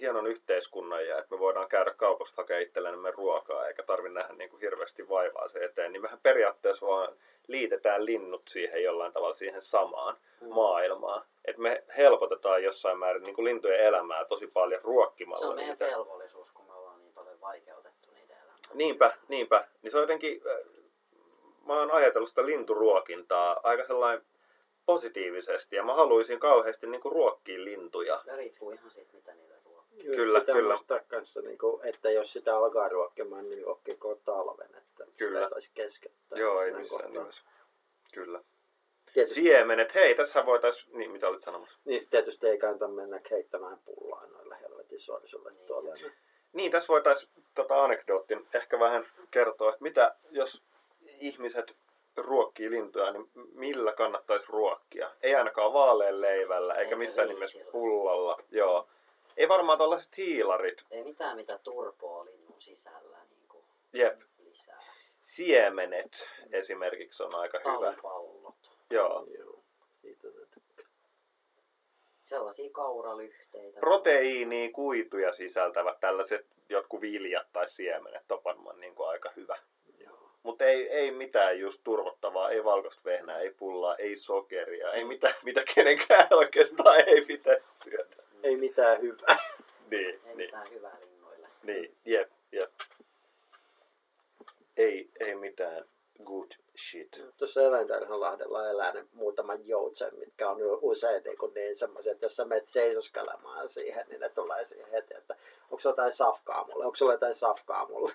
hienon 0.00 0.26
yhteiskunnan 0.26 1.06
ja 1.06 1.18
että 1.18 1.34
me 1.34 1.38
voidaan 1.38 1.68
käydä 1.68 1.94
kaupasta 1.96 2.42
hakemaan 2.42 2.62
itsellemme 2.62 3.10
ruokaa 3.10 3.66
eikä 3.68 3.82
tarvitse 3.82 4.18
nähdä 4.18 4.34
niin 4.34 4.50
kuin 4.50 4.60
hirveästi 4.60 5.08
vaivaa 5.08 5.48
se 5.48 5.64
eteen, 5.64 5.92
niin 5.92 6.02
mehän 6.02 6.18
periaatteessa 6.22 6.86
vaan 6.86 7.12
liitetään 7.46 8.06
linnut 8.06 8.42
siihen 8.48 8.82
jollain 8.82 9.12
tavalla 9.12 9.34
siihen 9.34 9.62
samaan 9.62 10.16
Mm. 10.40 10.48
maailmaan. 10.54 11.22
Että 11.44 11.62
me 11.62 11.84
helpotetaan 11.96 12.62
jossain 12.62 12.98
määrin 12.98 13.22
niin 13.22 13.34
kuin 13.34 13.44
lintujen 13.44 13.80
elämää 13.80 14.24
tosi 14.24 14.46
paljon 14.46 14.80
Se 14.80 14.86
ruokkimalla 14.86 15.46
on 15.46 15.54
meidän 15.54 15.76
niitä. 15.80 15.84
velvollisuus, 15.96 16.52
kun 16.52 16.66
me 16.66 16.72
ollaan 16.72 17.00
niin 17.00 17.12
paljon 17.14 17.40
vaikeutettu 17.40 18.10
niiden 18.10 18.36
elämää. 18.36 18.56
Niinpä, 18.74 19.16
niinpä. 19.28 19.64
Niin 19.82 19.90
se 19.90 19.96
on 19.96 20.02
jotenkin, 20.02 20.42
äh, 20.50 20.66
mä 21.66 21.72
oon 21.78 21.90
ajatellut 21.90 22.28
sitä 22.28 22.46
linturuokintaa 22.46 23.60
aika 23.62 23.84
sellainen 23.84 24.24
positiivisesti 24.86 25.76
ja 25.76 25.82
mä 25.84 25.94
haluaisin 25.94 26.38
kauheasti 26.38 26.86
niin 26.86 27.00
kuin 27.00 27.12
ruokkia 27.12 27.64
lintuja. 27.64 28.22
Se 28.24 28.36
riippuu 28.36 28.70
ihan 28.70 28.90
siitä, 28.90 29.12
mitä. 29.12 29.32
Just 29.32 29.61
Kyllä, 30.00 30.40
pitää 30.40 30.54
kyllä. 30.54 30.74
muistaa 30.74 31.00
kanssa, 31.08 31.40
niin 31.40 31.58
kuin, 31.58 31.86
että 31.86 32.10
jos 32.10 32.32
sitä 32.32 32.56
alkaa 32.56 32.88
ruokkimaan, 32.88 33.50
niin 33.50 33.64
ruokkiko 33.64 34.14
talven, 34.24 34.74
että 34.78 35.04
Kyllä. 35.16 35.38
sitä 35.38 35.50
saisi 35.50 35.70
keskeyttää. 35.74 36.38
Joo, 36.38 36.62
ei 36.62 36.70
jossain 36.70 36.80
missään 36.82 37.12
nimessä. 37.12 37.42
Kyllä. 38.14 38.40
Tietysti, 39.14 39.34
Siemenet, 39.40 39.94
hei, 39.94 40.14
tässä 40.14 40.46
voitaisiin, 40.46 40.98
niin 40.98 41.10
mitä 41.10 41.28
olit 41.28 41.42
sanomassa? 41.42 41.78
niistä 41.84 42.10
tietysti 42.10 42.46
ei 42.46 42.58
kannata 42.58 42.88
mennä 42.88 43.20
keittämään 43.28 43.78
pullaa 43.84 44.26
noilla 44.26 44.54
helvetin 44.54 45.00
sorsulle 45.00 45.50
Niin. 45.50 45.66
tuolla. 45.66 45.94
Niin, 46.52 46.70
tässä 46.72 46.88
voitaisiin 46.88 47.32
tota 47.54 47.84
anekdootin 47.84 48.46
ehkä 48.54 48.78
vähän 48.78 49.06
kertoa, 49.30 49.68
että 49.70 49.82
mitä 49.82 50.14
jos 50.30 50.62
ihmiset 51.20 51.74
ruokkii 52.16 52.70
lintuja, 52.70 53.12
niin 53.12 53.30
millä 53.54 53.92
kannattaisi 53.92 54.46
ruokkia? 54.48 55.10
Ei 55.22 55.34
ainakaan 55.34 55.72
vaalean 55.72 56.20
leivällä, 56.20 56.74
eikä 56.74 56.82
Eikä 56.82 56.96
missään 56.96 57.28
nimessä 57.28 57.58
pullalla. 57.72 58.38
Joo. 58.50 58.88
Ei 59.42 59.48
varmaan 59.48 59.78
tällaiset 59.78 60.16
hiilarit. 60.16 60.84
Ei 60.90 61.04
mitään, 61.04 61.36
mitä 61.36 61.58
turpoa 61.58 62.24
linnun 62.24 62.60
sisällä 62.60 63.18
niin 63.30 63.48
kuin 63.48 63.64
Jep. 63.92 64.20
lisää. 64.44 64.80
Siemenet 65.22 66.28
esimerkiksi 66.52 67.22
on 67.22 67.34
aika 67.34 67.58
hyvä. 67.58 67.86
Talipallot. 67.86 68.70
Joo. 68.90 69.26
Joo. 69.38 69.62
Sellaisia 72.22 72.70
kauralyhteitä. 72.72 73.80
Proteiinia, 73.80 74.70
kuituja 74.72 75.32
sisältävät 75.32 76.00
tällaiset 76.00 76.46
jotkut 76.68 77.00
viljat 77.00 77.46
tai 77.52 77.68
siemenet 77.68 78.32
on 78.32 78.44
varmaan 78.44 78.80
niin 78.80 78.94
kuin 78.94 79.08
aika 79.08 79.32
hyvä. 79.36 79.58
Joo. 79.98 80.30
Mutta 80.42 80.64
ei, 80.64 80.88
ei 80.88 81.10
mitään 81.10 81.60
just 81.60 81.80
turvottavaa, 81.84 82.50
ei 82.50 82.64
valkoista 82.64 83.02
vehnää, 83.04 83.40
ei 83.40 83.50
pullaa, 83.50 83.96
ei 83.96 84.16
sokeria, 84.16 84.92
ei 84.92 85.04
mitään, 85.04 85.34
mitä 85.44 85.62
kenenkään 85.74 86.28
oikeastaan 86.30 87.08
ei 87.08 87.24
pitäisi 87.24 87.66
syödä. 87.84 88.21
Ei 88.42 88.56
mitään 88.56 89.00
hyvää. 89.02 89.38
Niin, 89.90 90.06
Ei 90.08 90.20
niin, 90.24 90.36
mitään 90.36 90.70
hyvää 90.70 90.96
linnuille. 91.00 91.48
niin, 91.62 91.96
jep, 92.04 92.30
jep. 92.52 92.70
Ei, 94.76 95.10
ei 95.20 95.34
mitään 95.34 95.84
good 96.24 96.50
shit. 96.90 97.22
Tuossa 97.36 97.62
Eläintarhanlahdella 97.62 98.70
elää 98.70 98.92
ne 98.92 99.04
muutaman 99.12 99.68
joutsen, 99.68 100.10
mitkä 100.18 100.50
on 100.50 100.58
usein 100.82 101.22
niin, 101.24 101.38
kuin 101.38 101.54
niin 101.54 101.76
semmoiset, 101.76 102.12
että 102.12 102.26
jos 102.26 102.36
sä 102.36 102.44
menet 102.44 102.66
seisoskelemaan 102.68 103.68
siihen, 103.68 104.06
niin 104.08 104.20
ne 104.20 104.28
tulee 104.28 104.64
siihen 104.64 104.90
heti, 104.90 105.14
että 105.14 105.36
onko 105.62 105.80
sulla 105.80 105.92
jotain 105.92 106.12
safkaa 106.12 106.66
mulle, 106.66 106.84
onko 106.84 106.96
sulla 106.96 107.12
jotain 107.12 107.34
safkaa 107.34 107.88
mulle. 107.88 108.12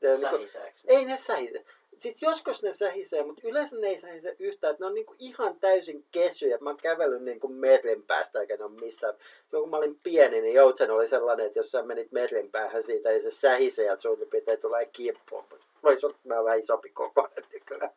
Ja 0.00 0.12
niin 0.12 0.28
kuin, 0.30 0.48
ei 0.86 1.04
ne 1.04 1.16
sähise. 1.18 1.64
Siis 2.00 2.22
joskus 2.22 2.62
ne 2.62 2.74
sähisee, 2.74 3.22
mutta 3.22 3.48
yleensä 3.48 3.76
ne 3.76 3.86
ei 3.86 4.00
sähise 4.00 4.36
yhtään. 4.38 4.70
Että 4.70 4.82
ne 4.82 4.86
on 4.86 4.94
niinku 4.94 5.14
ihan 5.18 5.56
täysin 5.60 6.04
kesyjä. 6.12 6.58
Mä 6.60 6.70
oon 6.70 6.76
kävellyt 6.76 7.22
niinku 7.22 7.48
metrin 7.48 8.02
päästä 8.02 8.40
eikä 8.40 8.56
ne 8.56 8.64
ole 8.64 8.80
missään. 8.80 9.14
Silloin 9.44 9.62
kun 9.62 9.70
mä 9.70 9.76
olin 9.76 9.98
pieni, 10.02 10.40
niin 10.40 10.54
joutsen 10.54 10.90
oli 10.90 11.08
sellainen, 11.08 11.46
että 11.46 11.58
jos 11.58 11.70
sä 11.70 11.82
menit 11.82 12.12
metrin 12.12 12.50
päähän 12.50 12.82
siitä, 12.82 13.08
niin 13.08 13.22
se 13.22 13.30
sähisee 13.30 13.84
ja 13.84 13.96
suurin 13.96 14.28
piirtein 14.28 14.60
tulee 14.60 14.86
kimppuun. 14.86 15.44
Voisi 15.82 16.06
olla, 16.06 16.16
mä 16.24 16.44
vähän 16.44 16.58
isompi 16.58 16.88
kokoinen 16.88 17.44
nykyään. 17.52 17.90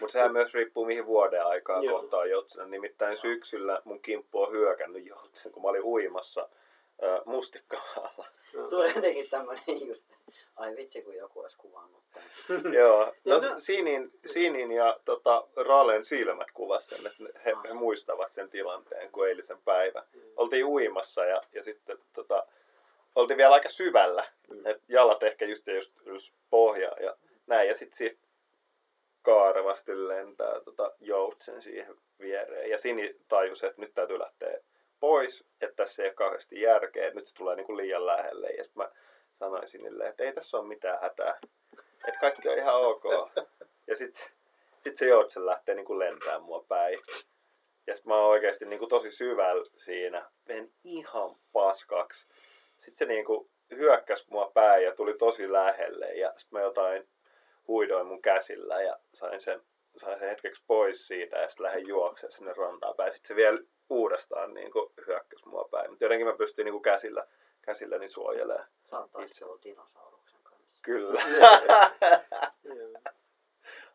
Mutta 0.00 0.12
sehän 0.12 0.32
myös 0.32 0.54
riippuu 0.54 0.84
mihin 0.84 1.06
vuoden 1.06 1.46
aikaa 1.46 1.82
kohtaa 1.90 2.26
joutsena. 2.26 2.66
Nimittäin 2.66 3.16
syksyllä 3.16 3.82
mun 3.84 4.00
kimppu 4.00 4.42
on 4.42 4.52
hyökännyt 4.52 5.06
joutsen, 5.06 5.52
kun 5.52 5.62
mä 5.62 5.68
olin 5.68 5.84
uimassa 5.84 6.48
mustikkalalla. 7.24 8.26
Tulee 8.70 8.92
jotenkin 8.94 9.30
tämmönen 9.30 9.62
just, 9.88 10.10
ai 10.56 10.76
vitsi 10.76 11.02
kun 11.02 11.14
joku 11.14 11.40
olisi 11.40 11.56
kuvannut 11.58 12.02
tämän. 12.12 12.74
Joo, 12.78 13.14
Ja 13.24 13.38
no, 13.38 13.48
no- 13.48 13.60
Siinin, 13.60 14.10
Siinin 14.26 14.72
ja 14.72 15.00
tota, 15.04 15.48
Ralen 15.56 16.04
silmät 16.04 16.50
kuvasi 16.54 16.88
sen, 16.96 17.06
että 17.06 17.40
he, 17.44 17.52
Ah. 17.52 17.64
he 17.64 17.72
muistavat 17.72 18.32
sen 18.32 18.50
tilanteen 18.50 19.12
kuin 19.12 19.28
eilisen 19.28 19.58
päivän. 19.64 20.04
Oltiin 20.36 20.64
uimassa 20.64 21.24
ja, 21.24 21.42
ja 21.52 21.62
sitten 21.64 21.98
tota, 22.12 22.46
oltiin 23.14 23.36
vielä 23.38 23.54
aika 23.54 23.68
syvällä, 23.68 24.24
Mm. 24.48 24.66
että 24.66 24.82
jalat 24.88 25.22
ehkä 25.22 25.44
just, 25.44 25.66
just, 25.66 25.92
just 26.06 26.34
pohjaa 26.50 26.96
ja 27.00 27.16
näin. 27.46 27.68
Ja 27.68 27.74
sitten 27.74 28.16
kaarevasti 29.22 30.08
lentää 30.08 30.60
tota, 30.64 30.92
joutsen 31.00 31.62
siihen 31.62 31.96
viereen. 32.20 32.70
Ja 32.70 32.78
Sini 32.78 33.16
tajusi, 33.28 33.66
että 33.66 33.80
nyt 33.80 33.94
täytyy 33.94 34.18
lähteä 34.18 34.58
pois, 35.00 35.44
että 35.60 35.76
tässä 35.76 36.02
ei 36.02 36.08
ole 36.08 36.14
kauheasti 36.14 36.60
järkeä, 36.60 37.06
että 37.06 37.18
nyt 37.20 37.26
se 37.26 37.34
tulee 37.34 37.56
niinku 37.56 37.76
liian 37.76 38.06
lähelle. 38.06 38.48
Ja 38.48 38.64
sitten 38.64 38.82
mä 38.82 38.90
sanoin 39.38 39.68
Sinille, 39.68 40.08
että 40.08 40.24
ei 40.24 40.32
tässä 40.32 40.56
ole 40.56 40.66
mitään 40.66 41.00
hätää, 41.00 41.38
että 42.08 42.20
kaikki 42.20 42.48
on 42.48 42.58
ihan 42.58 42.80
ok. 42.80 43.04
Ja 43.86 43.96
sitten 43.96 44.22
sit 44.82 44.96
se 44.96 45.06
joutsen 45.06 45.46
lähtee 45.46 45.74
niinku 45.74 45.98
lentämään 45.98 46.42
mua 46.42 46.64
päin. 46.68 46.98
Ja 47.86 47.96
sitten 47.96 48.10
mä 48.10 48.16
oon 48.16 48.30
oikeasti 48.30 48.64
niinku 48.64 48.86
tosi 48.86 49.10
syvällä 49.10 49.70
siinä. 49.76 50.30
Menen 50.48 50.70
ihan 50.84 51.36
paskaksi. 51.52 52.26
Sitten 52.76 52.94
se 52.94 53.04
niinku 53.04 53.50
hyökkäsi 53.70 54.26
mua 54.30 54.50
päin 54.54 54.84
ja 54.84 54.94
tuli 54.94 55.14
tosi 55.14 55.52
lähelle. 55.52 56.06
Ja 56.06 56.32
sitten 56.36 56.58
mä 56.58 56.60
jotain 56.60 57.08
huidoin 57.68 58.06
mun 58.06 58.22
käsillä 58.22 58.82
ja 58.82 58.98
sain 59.14 59.40
sen, 59.40 59.60
sain 59.96 60.18
sen 60.18 60.28
hetkeksi 60.28 60.62
pois 60.66 61.06
siitä 61.08 61.38
ja 61.38 61.48
sitten 61.48 61.64
lähdin 61.64 61.88
juoksemaan 61.88 62.32
sinne 62.32 62.52
rantaan 62.52 62.94
päin. 62.96 63.12
Sitten 63.12 63.28
se 63.28 63.36
vielä 63.36 63.58
uudestaan 63.90 64.54
niinku 64.54 64.92
hyökkäsi 65.06 65.48
mua 65.48 65.68
päin. 65.70 65.90
Mutta 65.90 66.04
jotenkin 66.04 66.26
mä 66.26 66.32
pystyin 66.36 66.64
niinku 66.64 66.80
käsillä, 66.80 67.26
käsilläni 67.62 68.08
suojelemaan. 68.08 68.68
Sä 68.84 68.96
oot 68.98 69.06
Itse. 69.06 69.18
taistellut 69.18 69.64
dinosauruksen 69.64 70.40
kanssa. 70.42 70.80
Kyllä. 70.82 71.22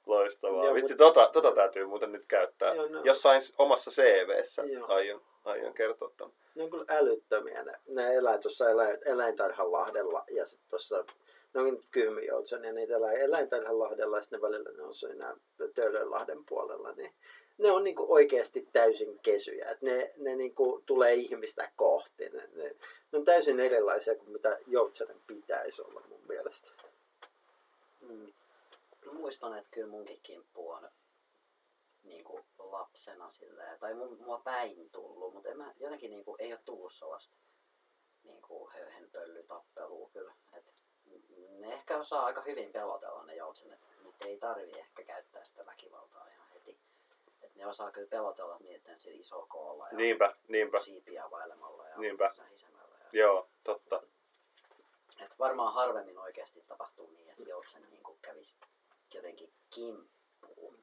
Loistavaa. 0.05 0.65
Joo, 0.65 0.73
Vitsi, 0.73 0.93
mut- 0.93 0.97
tota, 0.97 1.29
tota 1.33 1.51
täytyy 1.51 1.85
muuten 1.85 2.11
nyt 2.11 2.25
käyttää. 2.27 2.73
Joo, 2.73 2.87
no. 2.87 3.01
Jossain 3.03 3.41
omassa 3.57 3.91
CVssä 3.91 4.63
Joo. 4.63 4.85
aion, 4.87 5.21
aion 5.45 5.73
kertoa 5.73 6.11
ton. 6.17 6.31
Ne 6.55 6.63
on 6.63 6.69
kyllä 6.69 6.85
älyttömiä. 6.87 7.63
Ne, 7.63 7.73
ne 7.87 8.15
elää 8.15 8.37
tuossa 8.37 8.69
eläin, 8.69 8.97
eläintarhanlahdella 9.05 10.23
ja 10.31 10.45
sitten 10.45 10.69
tuossa, 10.69 11.05
ne 11.53 11.61
on 11.61 11.79
kyhmyjoutsen 11.91 12.63
ja 12.63 12.73
niitä 12.73 12.95
elää 12.95 13.13
eläintarhanlahdella 13.13 14.17
ja 14.17 14.21
sitten 14.21 14.39
ne 14.41 14.47
välillä 14.47 14.71
ne 14.71 14.83
on 14.83 14.95
siinä 14.95 15.35
Töölönlahden 15.75 16.45
puolella. 16.49 16.91
Niin 16.91 17.13
ne 17.57 17.71
on 17.71 17.83
niinku 17.83 18.13
oikeasti 18.13 18.67
täysin 18.73 19.19
kesyjä. 19.19 19.69
Et 19.69 19.81
ne 19.81 20.13
ne 20.17 20.35
niinku 20.35 20.83
tulee 20.85 21.13
ihmistä 21.13 21.71
kohti. 21.75 22.29
Ne, 22.29 22.49
ne, 22.53 22.75
ne 23.11 23.17
on 23.19 23.25
täysin 23.25 23.59
erilaisia 23.59 24.15
kuin 24.15 24.31
mitä 24.31 24.57
joutsenen 24.67 25.21
pitäisi 25.27 25.81
olla 25.81 26.01
mun 26.09 26.21
mielestä. 26.27 26.67
Mm. 28.01 28.33
Muistan, 29.11 29.57
että 29.57 29.69
kyllä 29.71 29.87
munkin 29.87 30.19
kimppu 30.23 30.69
on 30.69 30.89
niin 32.03 32.23
kuin 32.23 32.43
lapsena 32.59 33.31
silleen, 33.31 33.79
tai 33.79 33.93
mun, 33.93 34.17
mua 34.21 34.41
päin 34.43 34.89
tullut, 34.89 35.33
mutta 35.33 35.49
en 35.49 35.57
mä, 35.57 35.73
jotenkin 35.79 36.11
niin 36.11 36.25
kuin, 36.25 36.41
ei 36.41 36.53
ole 36.53 36.59
tullut 36.65 36.93
sellaista 36.93 37.35
niin 38.23 38.41
kuin 38.41 38.71
höyhenpöllytappelua 38.71 40.09
kyllä. 40.13 40.33
Et 40.53 40.65
ne 41.49 41.73
ehkä 41.73 41.97
osaa 41.97 42.25
aika 42.25 42.41
hyvin 42.41 42.71
pelotella 42.71 43.23
ne 43.25 43.35
joutsenet, 43.35 43.79
niitä 44.03 44.27
ei 44.27 44.37
tarvi 44.37 44.79
ehkä 44.79 45.03
käyttää 45.03 45.43
sitä 45.43 45.65
väkivaltaa 45.65 46.29
ihan 47.55 47.59
heti. 47.59 47.59
Et 47.59 47.65
ne 47.65 47.67
osaa 47.67 47.91
kyllä 47.91 48.07
pelotella 48.07 48.57
niiden 48.59 48.97
sillä 48.97 49.19
iso 49.19 49.45
koolla 49.49 49.87
ja 49.91 49.97
Niinpä, 49.97 50.35
niinpä. 50.47 50.79
siipiä 50.79 51.23
vailemalla 51.31 51.87
ja 51.87 51.97
Niinpä. 51.97 52.31
sähisemällä. 52.33 52.95
Ja... 52.99 53.19
Joo, 53.19 53.49
totta. 53.63 54.03
Et 55.21 55.39
varmaan 55.39 55.73
harvemmin 55.73 56.17
oikeasti 56.17 56.63
tapahtuu 56.67 57.09
niin, 57.11 57.29
että 57.29 57.43
joutsen 57.49 57.81
niin 57.89 58.03
kuin 58.03 58.17
kävisi 58.21 58.57
jotenkin 59.13 59.53
kimppuun. 59.75 60.77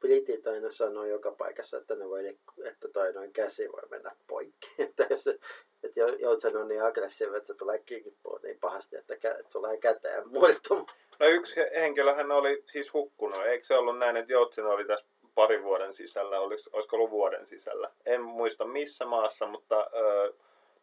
Britit 0.00 0.46
aina 0.46 0.70
sanoo 0.70 1.04
joka 1.04 1.30
paikassa, 1.30 1.76
että, 1.76 1.94
ne 1.94 2.08
voi, 2.08 2.38
että 2.64 2.88
toi 2.88 3.12
noin 3.12 3.32
käsi 3.32 3.72
voi 3.72 3.88
mennä 3.90 4.16
poikki. 4.26 4.70
Että 4.88 5.06
jos 5.10 5.24
se, 5.24 5.38
että 5.82 6.00
jo- 6.00 6.16
joutsen 6.16 6.56
on 6.56 6.68
niin 6.68 6.82
aggressiivinen, 6.82 7.38
että 7.38 7.46
se 7.52 7.58
tulee 7.58 7.78
kimppuun 7.78 8.40
niin 8.42 8.60
pahasti, 8.60 8.96
että 8.96 9.14
kä- 9.14 9.48
tulee 9.52 9.76
käteen 9.76 10.28
muiltu. 10.28 10.74
No 11.20 11.26
yksi 11.26 11.56
he- 11.56 11.70
henkilöhän 11.80 12.30
oli 12.30 12.62
siis 12.66 12.92
hukkunut. 12.92 13.44
Eikö 13.46 13.64
se 13.66 13.74
ollut 13.74 13.98
näin, 13.98 14.16
että 14.16 14.32
Joutsen 14.32 14.66
oli 14.66 14.84
tässä 14.84 15.06
parin 15.34 15.64
vuoden 15.64 15.94
sisällä, 15.94 16.40
olis, 16.40 16.68
olisiko 16.68 16.96
ollut 16.96 17.10
vuoden 17.10 17.46
sisällä? 17.46 17.90
En 18.06 18.22
muista 18.22 18.64
missä 18.64 19.04
maassa, 19.04 19.46
mutta 19.46 19.90
ö, 19.94 20.34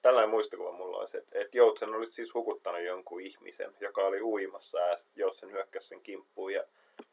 tällainen 0.01 0.29
muistikuva 0.29 0.71
mulla 0.71 0.97
olisi, 0.97 1.17
että, 1.17 1.39
että 1.39 1.57
Joutsen 1.57 1.93
olisi 1.93 2.13
siis 2.13 2.33
hukuttanut 2.33 2.81
jonkun 2.81 3.21
ihmisen, 3.21 3.75
joka 3.79 4.05
oli 4.05 4.21
uimassa 4.21 4.79
ja 4.79 4.97
Joutsen 5.15 5.51
hyökkäsi 5.51 5.87
sen 5.87 6.01
kimppuun 6.01 6.53
ja 6.53 6.63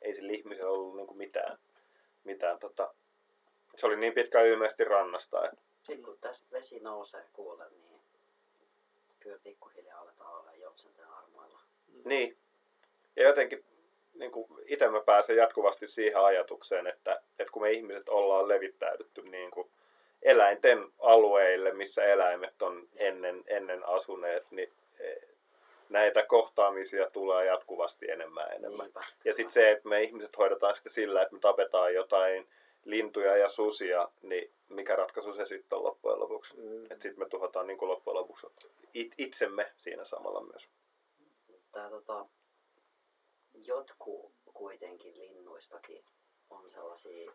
ei 0.02 0.14
sillä 0.14 0.32
ihmisellä 0.32 0.70
ollut 0.70 0.96
niin 0.96 1.16
mitään, 1.16 1.58
mitään 2.24 2.58
tota, 2.58 2.94
se 3.76 3.86
oli 3.86 3.96
niin 3.96 4.12
pitkä 4.12 4.42
ilmeisesti 4.42 4.84
rannasta, 4.84 5.44
että 5.44 5.62
Sitten 5.82 6.04
kun 6.04 6.18
tästä 6.20 6.46
vesi 6.52 6.80
nousee 6.80 7.24
kuule, 7.32 7.64
niin 7.70 8.00
kyllä 9.20 9.38
pikkuhiljaa 9.42 10.00
aletaan 10.00 10.40
olla 10.40 10.52
joutsenten 10.52 11.06
armoilla. 11.06 11.60
Niin. 12.04 12.36
Ja 13.16 13.22
jotenkin 13.22 13.64
niin 14.14 14.30
kuin 14.30 14.46
itse 14.66 14.88
mä 14.88 15.00
pääsen 15.00 15.36
jatkuvasti 15.36 15.86
siihen 15.86 16.24
ajatukseen, 16.24 16.86
että, 16.86 17.22
että 17.38 17.52
kun 17.52 17.62
me 17.62 17.70
ihmiset 17.70 18.08
ollaan 18.08 18.48
levittäydytty 18.48 19.22
niin 19.22 19.50
kuin 19.50 19.70
eläinten 20.22 20.88
alueille, 20.98 21.72
missä 21.72 22.04
eläimet 22.04 22.62
on 22.62 22.88
ennen, 22.96 23.44
ennen 23.46 23.86
asuneet, 23.86 24.50
niin 24.50 24.72
eh, 25.00 25.16
näitä 25.88 26.22
kohtaamisia 26.22 27.10
tulee 27.10 27.46
jatkuvasti 27.46 28.10
enemmän 28.10 28.46
ja 28.48 28.54
enemmän. 28.54 28.84
Niinpä. 28.84 29.04
Ja 29.24 29.34
sitten 29.34 29.52
se, 29.52 29.70
että 29.70 29.88
me 29.88 30.02
ihmiset 30.02 30.38
hoidetaan 30.38 30.76
sitä 30.76 30.88
sillä, 30.88 31.22
että 31.22 31.34
me 31.34 31.40
tapetaan 31.40 31.94
jotain 31.94 32.48
lintuja 32.84 33.36
ja 33.36 33.48
susia, 33.48 34.08
niin 34.22 34.50
mikä 34.68 34.96
ratkaisu 34.96 35.34
se 35.34 35.44
sitten 35.44 35.78
on 35.78 35.84
loppujen 35.84 36.20
lopuksi? 36.20 36.56
Mm. 36.56 36.84
Että 36.84 37.02
sitten 37.02 37.18
me 37.18 37.28
tuhotaan 37.28 37.66
niin 37.66 37.78
kuin 37.78 37.88
loppujen 37.88 38.16
lopuksi 38.16 38.46
it- 38.94 39.14
itsemme 39.18 39.72
siinä 39.76 40.04
samalla 40.04 40.40
myös. 40.40 40.68
Tää 41.72 41.90
tota, 41.90 42.26
jotkut 43.54 44.32
kuitenkin 44.54 45.18
linnuistakin 45.18 46.04
on 46.50 46.70
sellaisia 46.70 47.32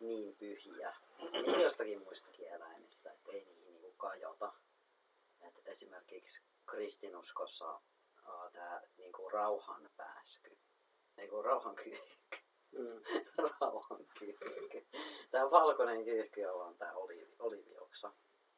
niin 0.00 0.36
pyhiä, 0.36 0.96
niin 1.32 1.60
jostakin 1.60 2.02
muistakin 2.02 2.48
eläimistä, 2.48 3.12
että 3.12 3.32
ei 3.32 3.44
niihin 3.44 3.72
niinku 3.72 3.92
kajota. 3.96 4.52
Et 5.40 5.60
esimerkiksi 5.68 6.40
kristinuskossa 6.66 7.80
tämä 8.52 8.80
niinku 8.98 9.28
rauhan 9.28 9.90
pääsky, 9.96 10.56
niinku 11.16 11.42
rauhan 11.42 11.74
kyyhky, 11.74 12.16
Mm. 12.72 13.02
rauhan 13.60 14.06
kyyhky. 14.18 14.86
Tämä 15.30 15.50
valkoinen 15.50 16.04
kyyhky, 16.04 16.40
jolla 16.40 16.64
on 16.64 16.76
tämä 16.78 16.92
oliivi, 16.92 17.34
oliivioksa, 17.38 18.12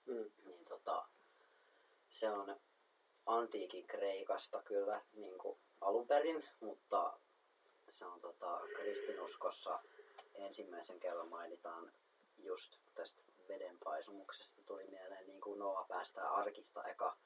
Mm. 0.06 0.30
niin 0.44 0.64
tota, 0.68 1.06
se 2.10 2.30
on 2.30 2.56
antiikin 3.26 3.86
Kreikasta 3.86 4.62
kyllä 4.62 5.00
niin 5.12 5.38
kuin 5.38 5.58
alun 5.80 6.06
perin, 6.06 6.44
mutta 6.60 7.18
se 7.88 8.06
on 8.06 8.20
tota, 8.20 8.60
kristinuskossa 8.76 9.82
ensimmäisen 10.34 11.00
kerran 11.00 11.28
mainitaan 11.28 11.92
just 12.38 12.78
tästä 12.94 13.22
vedenpaisumuksesta 13.48 14.62
tuli 14.66 14.86
mieleen, 14.86 15.26
niin 15.26 15.40
kuin 15.40 15.58
Noa 15.58 15.86
päästää 15.88 16.30
arkista 16.30 16.84
eka 16.84 17.16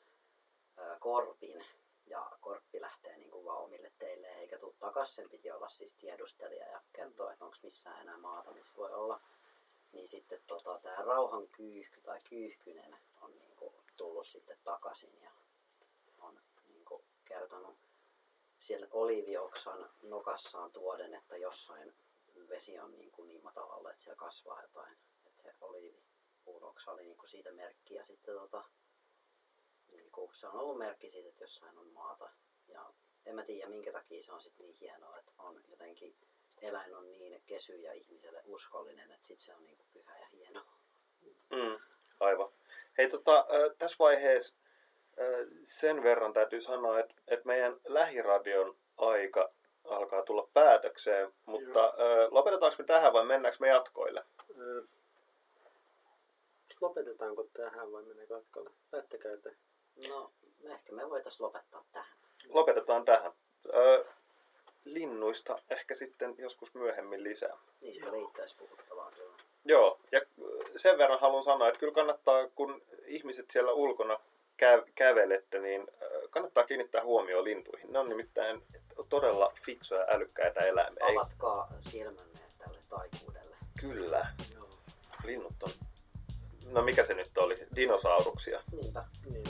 ö, 0.79 0.97
korpin 1.01 1.65
ja 2.07 2.31
korppi 2.41 2.81
lähtee 2.81 3.17
niin 3.17 3.31
kuin 3.31 3.45
vaan 3.45 3.59
omille 3.59 3.93
teille 3.99 4.27
eikä 4.27 4.59
tuu 4.59 4.75
takas. 4.79 5.15
Sen 5.15 5.31
piti 5.31 5.51
olla 5.51 5.69
siis 5.69 5.93
tiedustelija 5.93 6.67
ja 6.67 6.81
kertoa, 6.93 7.33
että 7.33 7.45
onko 7.45 7.57
missään 7.63 8.01
enää 8.01 8.19
maata, 8.19 8.51
missä 8.53 8.77
voi 8.77 8.95
olla. 8.95 9.21
Niin 9.93 10.09
sitten 10.09 10.43
tota, 10.47 10.79
tämä 10.83 10.97
rauhan 10.97 11.49
kyyhky 11.49 12.01
tai 12.01 12.21
kyyhkynen 12.29 12.97
on 13.21 13.39
niin 13.39 13.57
kuin, 13.57 13.75
tullut 13.97 14.27
sitten 14.27 14.59
takaisin 14.65 15.23
ja 15.23 15.31
on 16.19 16.41
niin 16.69 16.85
kuin, 16.85 17.05
kertonut 17.25 17.77
siellä 18.71 18.89
oliivioksan 18.91 19.91
nokassaan 20.03 20.73
tuoden, 20.73 21.15
että 21.15 21.37
jossain 21.37 21.95
vesi 22.49 22.79
on 22.79 22.99
niin, 22.99 23.11
kuin 23.11 23.29
niin 23.29 23.43
matalalla, 23.45 23.91
että 23.91 24.03
siellä 24.03 24.17
kasvaa 24.17 24.63
jotain. 24.63 24.97
Että 25.27 25.43
se 25.43 25.53
oliivipuun 25.61 26.65
oksa 26.65 26.91
oli 26.91 27.03
niin 27.03 27.17
kuin 27.17 27.29
siitä 27.29 27.53
merkki 27.53 27.95
ja 27.95 28.07
sitten 28.07 28.35
tota, 28.35 28.65
niin 29.93 30.11
kuin, 30.11 30.35
se 30.35 30.47
on 30.47 30.55
ollut 30.55 30.79
merkki 30.79 31.11
siitä, 31.11 31.29
että 31.29 31.45
jossain 31.45 31.79
on 31.79 31.87
maata. 31.87 32.31
Ja 32.69 32.93
en 33.27 33.35
mä 33.35 33.45
tiedä 33.45 33.71
minkä 33.71 33.93
takia 33.93 34.23
se 34.23 34.33
on 34.33 34.41
sitten 34.41 34.67
niin 34.67 34.77
hienoa, 34.81 35.19
että 35.19 35.33
on 35.39 35.65
jotenkin 35.69 36.17
eläin 36.61 36.95
on 36.95 37.13
niin 37.13 37.43
kesy 37.47 37.77
ja 37.77 37.93
ihmiselle 37.93 38.43
uskollinen, 38.45 39.11
että 39.11 39.27
sitten 39.27 39.47
se 39.47 39.55
on 39.55 39.65
niin 39.65 39.77
kuin 39.77 39.89
pyhä 39.93 40.19
ja 40.19 40.27
hieno. 40.27 40.65
Mm, 41.51 41.79
aivan. 42.21 42.53
Hei, 42.99 43.11
tota, 43.11 43.47
tässä 43.79 43.97
vaiheessa 43.99 44.55
sen 45.65 46.03
verran 46.03 46.33
täytyy 46.33 46.61
sanoa, 46.61 47.01
että, 47.01 47.15
että 47.29 47.47
meidän 47.47 47.77
lähiradion 47.85 48.77
aika 48.97 49.51
alkaa 49.85 50.23
tulla 50.23 50.49
päätökseen, 50.55 51.33
mutta 51.47 51.95
ö, 51.99 52.29
lopetetaanko 52.31 52.77
me 52.79 52.85
tähän 52.85 53.13
vai 53.13 53.25
mennäänkö 53.25 53.57
me 53.61 53.69
jatkoille? 53.69 54.25
Ö, 54.59 54.83
Lopetetaanko 56.81 57.45
tähän 57.53 57.93
vai 57.93 58.03
mennäänkö 58.03 58.35
jatkolle? 58.35 58.71
Päättäkää 58.91 59.37
te. 59.37 59.55
No, 60.09 60.31
ehkä 60.65 60.93
me 60.93 61.11
voitaisiin 61.11 61.45
lopettaa 61.47 61.85
tähän. 61.93 62.17
Lopetetaan 62.49 63.05
tähän. 63.05 63.33
Ö, 63.75 64.05
linnuista 64.85 65.59
ehkä 65.71 65.95
sitten 65.95 66.35
joskus 66.39 66.75
myöhemmin 66.75 67.25
lisää. 67.25 67.59
Niistä 67.81 68.11
riittäisi 68.11 68.57
puhuttavaa 68.59 69.11
kyllä. 69.11 69.35
Joo, 69.65 70.01
ja 70.13 70.21
sen 70.77 70.99
verran 70.99 71.21
haluan 71.21 71.45
sanoa, 71.45 71.69
että 71.69 71.81
kyllä 71.81 71.95
kannattaa, 71.95 72.49
kun 72.49 72.83
ihmiset 73.07 73.51
siellä 73.51 73.73
ulkona 73.73 74.21
kä- 74.61 74.91
kävelette, 74.95 75.59
niin 75.61 75.87
kannattaa 76.31 76.65
kiinnittää 76.67 77.03
huomioon 77.05 77.45
lintuihin. 77.45 77.93
Ne 77.93 77.99
on 77.99 78.09
nimittäin 78.09 78.63
todella 79.09 79.53
fiksuja 79.65 80.01
ja 80.01 80.07
älykkäitä 80.11 80.61
eläimiä. 80.61 81.07
Avatkaa 81.13 81.73
silmänne 81.81 82.41
tälle 82.59 82.79
taikuudelle. 82.89 83.57
kyllä, 83.81 84.27
Joo. 84.55 84.69
linnut 85.25 85.63
on... 85.63 85.71
No 86.73 86.83
mikä 86.83 87.07
se 87.07 87.15
nyt 87.15 87.39
oli? 87.39 87.55
Dinosauruksia. 87.77 88.63
Niinpä. 88.73 89.05
Niin. 89.31 89.45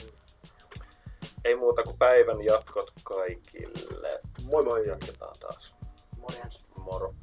Ei 1.44 1.56
muuta 1.56 1.82
kuin 1.82 1.98
päivän 1.98 2.44
jatkot 2.44 2.92
kaikille. 3.04 4.20
Moi 4.44 4.64
moi. 4.64 4.86
Jatketaan 4.86 5.36
taas. 5.40 5.74
Morjens. 6.16 6.66
Moro. 6.76 7.14